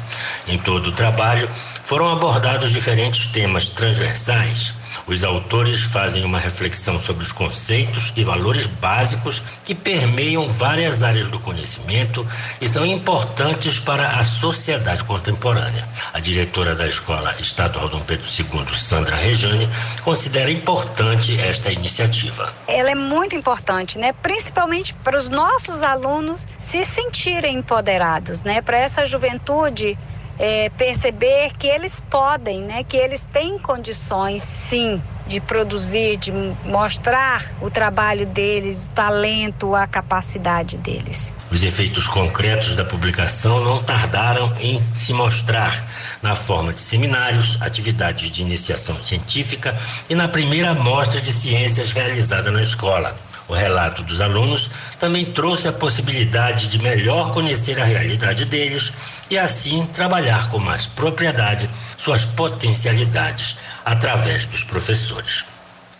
Em 0.47 0.57
todo 0.59 0.87
o 0.87 0.91
trabalho 0.91 1.49
foram 1.83 2.09
abordados 2.09 2.71
diferentes 2.71 3.25
temas 3.27 3.69
transversais 3.69 4.73
os 5.07 5.23
autores 5.23 5.81
fazem 5.81 6.23
uma 6.23 6.39
reflexão 6.39 6.99
sobre 6.99 7.23
os 7.23 7.31
conceitos 7.31 8.13
e 8.15 8.23
valores 8.23 8.67
básicos 8.67 9.41
que 9.63 9.75
permeiam 9.75 10.47
várias 10.47 11.03
áreas 11.03 11.27
do 11.27 11.39
conhecimento 11.39 12.25
e 12.59 12.67
são 12.67 12.85
importantes 12.85 13.79
para 13.79 14.19
a 14.19 14.25
sociedade 14.25 15.03
contemporânea. 15.03 15.87
A 16.13 16.19
diretora 16.19 16.75
da 16.75 16.87
Escola 16.87 17.35
Estadual 17.39 17.89
Dom 17.89 18.01
Pedro 18.01 18.25
II, 18.27 18.77
Sandra 18.77 19.15
Rejane, 19.15 19.69
considera 20.03 20.51
importante 20.51 21.39
esta 21.39 21.71
iniciativa. 21.71 22.53
Ela 22.67 22.91
é 22.91 22.95
muito 22.95 23.35
importante, 23.35 23.97
né? 23.97 24.13
Principalmente 24.13 24.93
para 25.03 25.17
os 25.17 25.29
nossos 25.29 25.81
alunos 25.81 26.47
se 26.57 26.85
sentirem 26.85 27.57
empoderados, 27.57 28.41
né? 28.41 28.61
Para 28.61 28.77
essa 28.77 29.05
juventude 29.05 29.97
é, 30.37 30.69
perceber 30.69 31.51
que 31.57 31.67
eles 31.67 32.01
podem, 32.09 32.61
né, 32.61 32.83
que 32.83 32.97
eles 32.97 33.25
têm 33.31 33.59
condições, 33.59 34.43
sim, 34.43 35.01
de 35.25 35.39
produzir, 35.39 36.17
de 36.17 36.31
mostrar 36.65 37.53
o 37.61 37.69
trabalho 37.69 38.25
deles, 38.25 38.85
o 38.85 38.89
talento, 38.89 39.73
a 39.73 39.87
capacidade 39.87 40.77
deles. 40.77 41.33
Os 41.49 41.63
efeitos 41.63 42.07
concretos 42.07 42.75
da 42.75 42.83
publicação 42.83 43.63
não 43.63 43.81
tardaram 43.81 44.51
em 44.59 44.81
se 44.93 45.13
mostrar 45.13 45.85
na 46.21 46.35
forma 46.35 46.73
de 46.73 46.81
seminários, 46.81 47.61
atividades 47.61 48.29
de 48.29 48.41
iniciação 48.41 49.01
científica 49.03 49.77
e 50.09 50.15
na 50.15 50.27
primeira 50.27 50.73
mostra 50.73 51.21
de 51.21 51.31
ciências 51.31 51.91
realizada 51.91 52.51
na 52.51 52.61
escola. 52.61 53.15
O 53.47 53.53
relato 53.53 54.03
dos 54.03 54.21
alunos 54.21 54.69
também 54.99 55.25
trouxe 55.25 55.67
a 55.67 55.73
possibilidade 55.73 56.67
de 56.67 56.79
melhor 56.79 57.33
conhecer 57.33 57.79
a 57.79 57.83
realidade 57.85 58.45
deles 58.45 58.93
e 59.29 59.37
assim 59.37 59.85
trabalhar 59.87 60.49
com 60.49 60.59
mais 60.59 60.85
propriedade 60.85 61.69
suas 61.97 62.23
potencialidades 62.25 63.57
através 63.83 64.45
dos 64.45 64.63
professores. 64.63 65.45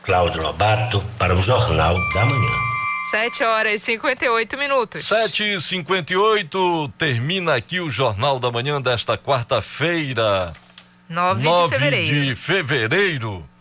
Cláudio 0.03 0.41
Lobato 0.41 1.03
para 1.17 1.35
o 1.35 1.41
Jornal 1.41 1.95
da 2.13 2.25
Manhã. 2.25 2.73
7 3.11 3.43
horas 3.43 3.73
e 3.73 3.85
58 3.85 4.57
minutos. 4.57 5.05
7 5.05 5.43
e 5.43 5.61
58 5.61 6.89
termina 6.97 7.55
aqui 7.55 7.79
o 7.79 7.91
Jornal 7.91 8.39
da 8.39 8.51
Manhã 8.51 8.81
desta 8.81 9.17
quarta-feira. 9.17 10.53
9, 11.07 11.43
9 11.43 11.63
de 11.63 11.69
fevereiro. 11.69 12.25
de 12.25 12.35
fevereiro 12.35 13.52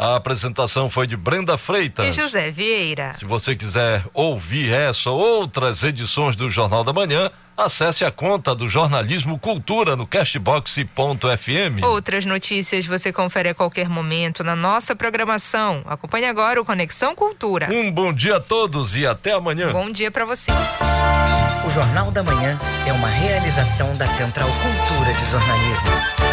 A 0.00 0.16
apresentação 0.16 0.88
foi 0.88 1.06
de 1.06 1.14
Brenda 1.14 1.58
Freitas. 1.58 2.06
E 2.06 2.10
José 2.10 2.50
Vieira. 2.50 3.12
Se 3.18 3.26
você 3.26 3.54
quiser 3.54 4.02
ouvir 4.14 4.72
essa 4.72 5.10
ou 5.10 5.20
outras 5.20 5.82
edições 5.82 6.34
do 6.34 6.48
Jornal 6.48 6.82
da 6.82 6.90
Manhã, 6.90 7.30
acesse 7.54 8.02
a 8.02 8.10
conta 8.10 8.54
do 8.54 8.66
Jornalismo 8.66 9.38
Cultura 9.38 9.96
no 9.96 10.06
castbox.fm. 10.06 11.84
Outras 11.84 12.24
notícias 12.24 12.86
você 12.86 13.12
confere 13.12 13.50
a 13.50 13.54
qualquer 13.54 13.90
momento 13.90 14.42
na 14.42 14.56
nossa 14.56 14.96
programação. 14.96 15.82
Acompanhe 15.84 16.24
agora 16.24 16.58
o 16.58 16.64
Conexão 16.64 17.14
Cultura. 17.14 17.68
Um 17.70 17.92
bom 17.92 18.10
dia 18.10 18.36
a 18.36 18.40
todos 18.40 18.96
e 18.96 19.06
até 19.06 19.34
amanhã. 19.34 19.70
Bom 19.70 19.90
dia 19.90 20.10
para 20.10 20.24
você. 20.24 20.50
O 21.66 21.68
Jornal 21.68 22.10
da 22.10 22.22
Manhã 22.22 22.58
é 22.86 22.92
uma 22.94 23.08
realização 23.08 23.94
da 23.98 24.06
Central 24.06 24.48
Cultura 24.48 25.12
de 25.12 25.30
Jornalismo. 25.30 26.29